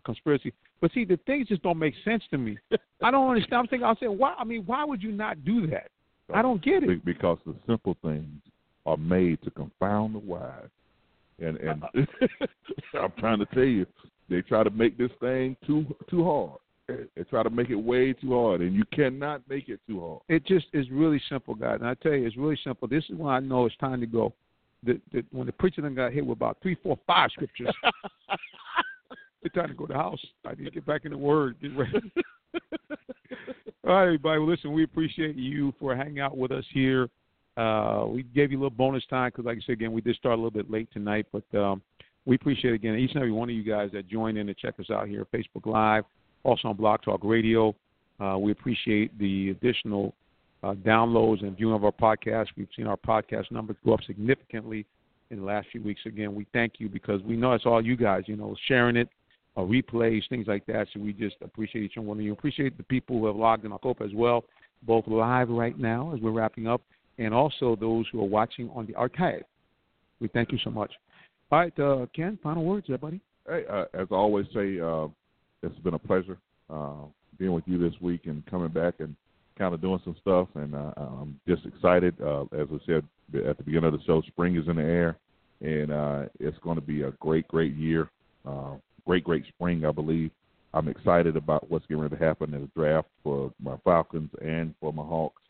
[0.05, 2.59] conspiracy, but see, the things just don't make sense to me.
[3.03, 3.61] I don't understand.
[3.61, 4.35] I'm thinking, I said, why?
[4.39, 5.91] I mean, why would you not do that?
[6.35, 7.05] I don't get it.
[7.05, 8.43] Because the simple things
[8.85, 10.69] are made to confound the wise.
[11.39, 11.89] And and uh,
[12.41, 12.47] uh.
[13.03, 13.87] I'm trying to tell you,
[14.29, 16.61] they try to make this thing too too hard.
[16.89, 20.21] They try to make it way too hard, and you cannot make it too hard.
[20.29, 21.79] It just is really simple, guys.
[21.81, 22.87] And I tell you, it's really simple.
[22.87, 24.33] This is when I know it's time to go.
[24.87, 27.75] The, the, when the preacher then got hit with about three, four, five scriptures,
[29.43, 30.25] it's time to go to the house.
[30.45, 31.57] I need to get back in the Word.
[31.61, 32.13] Get ready.
[33.87, 34.39] All right, everybody.
[34.39, 37.09] Well, listen, we appreciate you for hanging out with us here.
[37.57, 40.17] Uh, we gave you a little bonus time because, like I said, again, we did
[40.17, 41.83] start a little bit late tonight, but um,
[42.27, 44.75] we appreciate again each and every one of you guys that joined in to check
[44.79, 46.05] us out here at Facebook Live,
[46.43, 47.75] also on Blog Talk Radio.
[48.21, 50.15] Uh, we appreciate the additional
[50.63, 52.47] uh, downloads and viewing of our podcast.
[52.57, 54.87] We've seen our podcast numbers go up significantly
[55.31, 56.01] in the last few weeks.
[56.07, 59.09] Again, we thank you because we know it's all you guys, you know, sharing it,
[59.57, 60.87] uh, replays, things like that.
[60.93, 62.33] So we just appreciate each and one of you.
[62.33, 64.45] Appreciate the people who have logged in, I hope, as well,
[64.83, 66.83] both live right now as we're wrapping up,
[67.19, 69.43] and also those who are watching on the archive.
[70.21, 70.93] We thank you so much.
[71.51, 73.21] All right, uh, Ken, final words there, buddy.
[73.49, 75.07] Hey, uh, as I always say, uh,
[75.63, 76.39] it's been a pleasure
[76.69, 77.05] uh,
[77.39, 79.15] being with you this week and coming back and
[79.59, 80.49] kind of doing some stuff.
[80.55, 82.15] And uh, I'm just excited.
[82.21, 83.05] Uh, as I said
[83.47, 85.17] at the beginning of the show, spring is in the air,
[85.61, 88.11] and uh, it's going to be a great, great year.
[88.47, 88.75] Uh,
[89.07, 90.31] great, great spring, I believe.
[90.75, 94.93] I'm excited about what's ready to happen in the draft for my Falcons and for
[94.93, 95.43] my Hawks.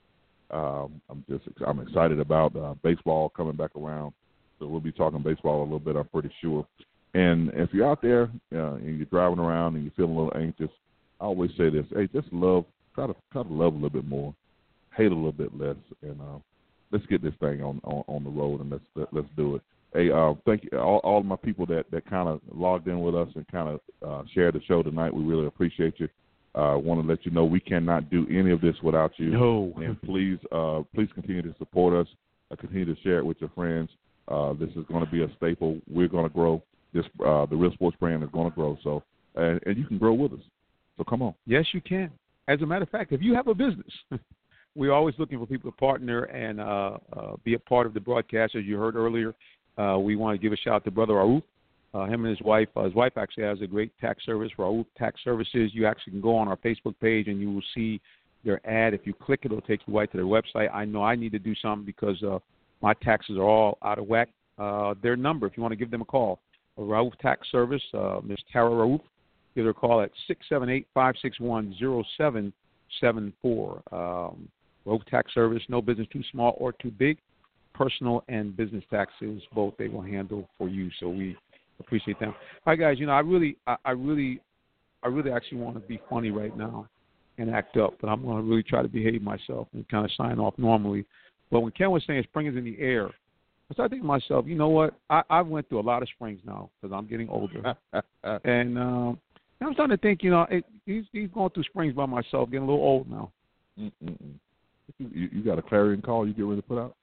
[0.51, 4.13] Um, I'm just I'm excited about uh, baseball coming back around.
[4.59, 6.67] So we'll be talking baseball a little bit, I'm pretty sure.
[7.15, 10.41] And if you're out there uh, and you're driving around and you're feeling a little
[10.41, 10.71] anxious,
[11.21, 12.65] I always say this: Hey, just love,
[12.97, 14.35] try to try to love a little bit more,
[14.97, 16.39] hate a little bit less, and uh,
[16.91, 19.63] let's get this thing on, on on the road and let's let, let's do it.
[19.95, 23.01] Hey, uh, thank you all, all of my people that that kind of logged in
[23.01, 25.15] with us and kind of uh, shared the show tonight.
[25.15, 26.09] We really appreciate you.
[26.55, 29.29] I uh, want to let you know we cannot do any of this without you.
[29.29, 29.75] No.
[29.77, 32.11] And please, uh, please continue to support us.
[32.51, 33.91] Uh, continue to share it with your friends.
[34.29, 35.79] Uh, this is going to be a staple.
[35.87, 36.63] We're going to grow.
[36.95, 38.79] This uh, the Real Sports brand is going to grow.
[38.83, 39.03] So,
[39.35, 40.41] and, and you can grow with us.
[40.97, 41.35] So come on.
[41.47, 42.11] Yes, you can.
[42.49, 43.93] As a matter of fact, if you have a business,
[44.77, 48.01] we're always looking for people to partner and uh, uh, be a part of the
[48.01, 48.55] broadcast.
[48.55, 49.35] As you heard earlier,
[49.79, 51.43] uh, we want to give a shout out to Brother Rauf.
[51.95, 52.69] Uh, him and his wife.
[52.77, 55.71] Uh, his wife actually has a great tax service for Rauf Tax Services.
[55.73, 58.01] You actually can go on our Facebook page and you will see
[58.45, 58.93] their ad.
[58.93, 60.73] If you click it, it'll take you right to their website.
[60.75, 62.39] I know I need to do something because uh,
[62.83, 64.29] my taxes are all out of whack.
[65.03, 66.39] Their number, if you want to give them a call,
[66.79, 67.83] Rauf Tax Service,
[68.25, 68.39] Ms.
[68.53, 69.01] Tara Rauf,
[69.57, 70.13] give her a call at
[70.97, 72.53] 678-561-0774.
[73.93, 74.49] Um,
[74.87, 77.19] Rauf Tax Service, no business too small or too big.
[77.75, 80.91] Personal and business taxes, both they will handle for you.
[81.01, 81.37] So we
[81.81, 82.31] appreciate them.
[82.31, 82.99] All right, guys.
[82.99, 84.41] You know, I really, I, I really,
[85.03, 86.89] I really actually want to be funny right now
[87.39, 90.11] and act up, but I'm going to really try to behave myself and kind of
[90.17, 91.05] sign off normally.
[91.51, 93.09] But when Ken was saying spring is in the air,
[93.71, 94.95] I started thinking to myself, you know what?
[95.11, 97.75] I, I've went through a lot of springs now because I'm getting older,
[98.45, 99.19] and um,
[99.61, 102.69] I'm starting to think, you know, it, he's he's going through springs by myself, getting
[102.69, 103.33] a little old now.
[103.79, 104.35] Mm-mm-mm.
[104.99, 106.95] You, you got a clarion call you get ready to put out?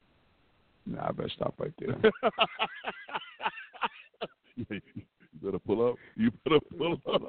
[0.86, 1.98] Nah, I better stop right there.
[5.34, 5.96] You better pull up.
[6.16, 7.22] You better pull up.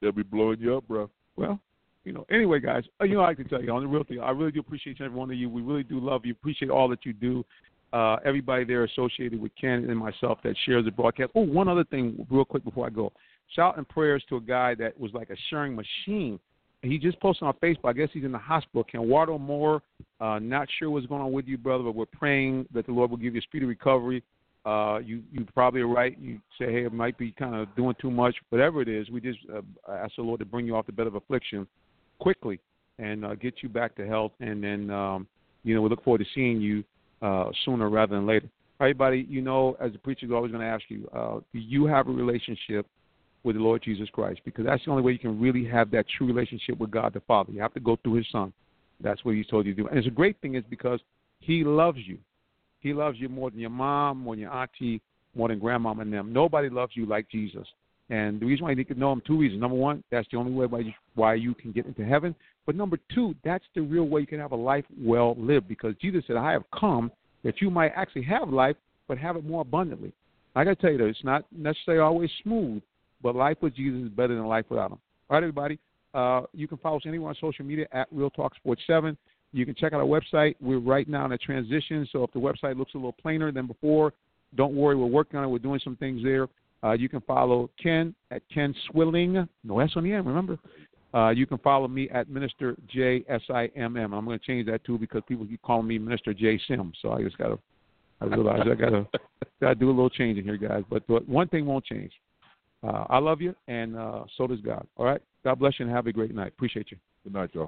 [0.00, 1.10] They'll be blowing you up, bro.
[1.36, 1.58] Well,
[2.04, 4.20] you know, anyway, guys, uh, you know, I can tell you on the real thing,
[4.20, 5.48] I really do appreciate every one of you.
[5.48, 6.32] We really do love you.
[6.32, 7.44] Appreciate all that you do.
[7.92, 11.32] Uh, everybody there associated with Ken and myself that shares the broadcast.
[11.34, 13.12] Oh, one other thing, real quick before I go.
[13.54, 16.38] Shout and prayers to a guy that was like a sharing machine.
[16.82, 17.86] He just posted on Facebook.
[17.86, 18.84] I guess he's in the hospital.
[18.84, 19.82] Ken Wardo Moore.
[20.20, 23.10] Uh, not sure what's going on with you, brother, but we're praying that the Lord
[23.10, 24.22] will give you a speedy recovery.
[24.64, 26.16] Uh, you you probably are right.
[26.20, 28.36] You say, hey, it might be kind of doing too much.
[28.50, 31.06] Whatever it is, we just uh, ask the Lord to bring you off the bed
[31.06, 31.66] of affliction
[32.18, 32.60] quickly
[32.98, 34.32] and uh, get you back to health.
[34.40, 35.26] And then, um,
[35.64, 36.84] you know, we look forward to seeing you
[37.22, 38.48] uh, sooner rather than later.
[38.78, 39.26] Buddy.
[39.28, 42.06] You know, as a preacher, is always going to ask you, uh, do you have
[42.06, 42.86] a relationship
[43.44, 44.40] with the Lord Jesus Christ?
[44.44, 47.20] Because that's the only way you can really have that true relationship with God the
[47.20, 47.52] Father.
[47.52, 48.52] You have to go through His Son.
[49.00, 49.88] That's what He's told you to do.
[49.88, 51.00] And it's a great thing is because
[51.40, 52.18] He loves you.
[52.80, 55.00] He loves you more than your mom, more than your auntie,
[55.34, 56.32] more than grandmama and them.
[56.32, 57.66] Nobody loves you like Jesus.
[58.10, 59.60] And the reason why you to know him, two reasons.
[59.60, 62.34] Number one, that's the only way why you, why you can get into heaven.
[62.64, 65.94] But number two, that's the real way you can have a life well lived because
[66.00, 67.10] Jesus said, I have come
[67.44, 70.12] that you might actually have life, but have it more abundantly.
[70.56, 72.82] I got to tell you, though, it's not necessarily always smooth,
[73.22, 74.98] but life with Jesus is better than life without him.
[75.30, 75.78] All right, everybody.
[76.14, 79.16] Uh, you can follow us anywhere on social media at Real Talk Sports 7.
[79.52, 80.56] You can check out our website.
[80.60, 83.66] We're right now in a transition, so if the website looks a little plainer than
[83.66, 84.12] before,
[84.54, 84.96] don't worry.
[84.96, 85.48] We're working on it.
[85.48, 86.48] We're doing some things there.
[86.82, 89.48] Uh, you can follow Ken at Ken Swilling.
[89.64, 90.58] No S on the end, remember?
[91.12, 94.12] Uh, you can follow me at Minister J S I M M.
[94.12, 96.92] I'm going to change that too because people keep calling me Minister J Sim.
[97.00, 97.58] So I just got to.
[98.20, 99.06] I realize I got to
[99.60, 100.82] got to do a little changing here, guys.
[100.90, 102.12] But, but one thing won't change.
[102.86, 104.86] Uh, I love you, and uh, so does God.
[104.96, 105.20] All right.
[105.44, 106.48] God bless you, and have a great night.
[106.48, 106.98] Appreciate you.
[107.24, 107.66] Good night, y'all.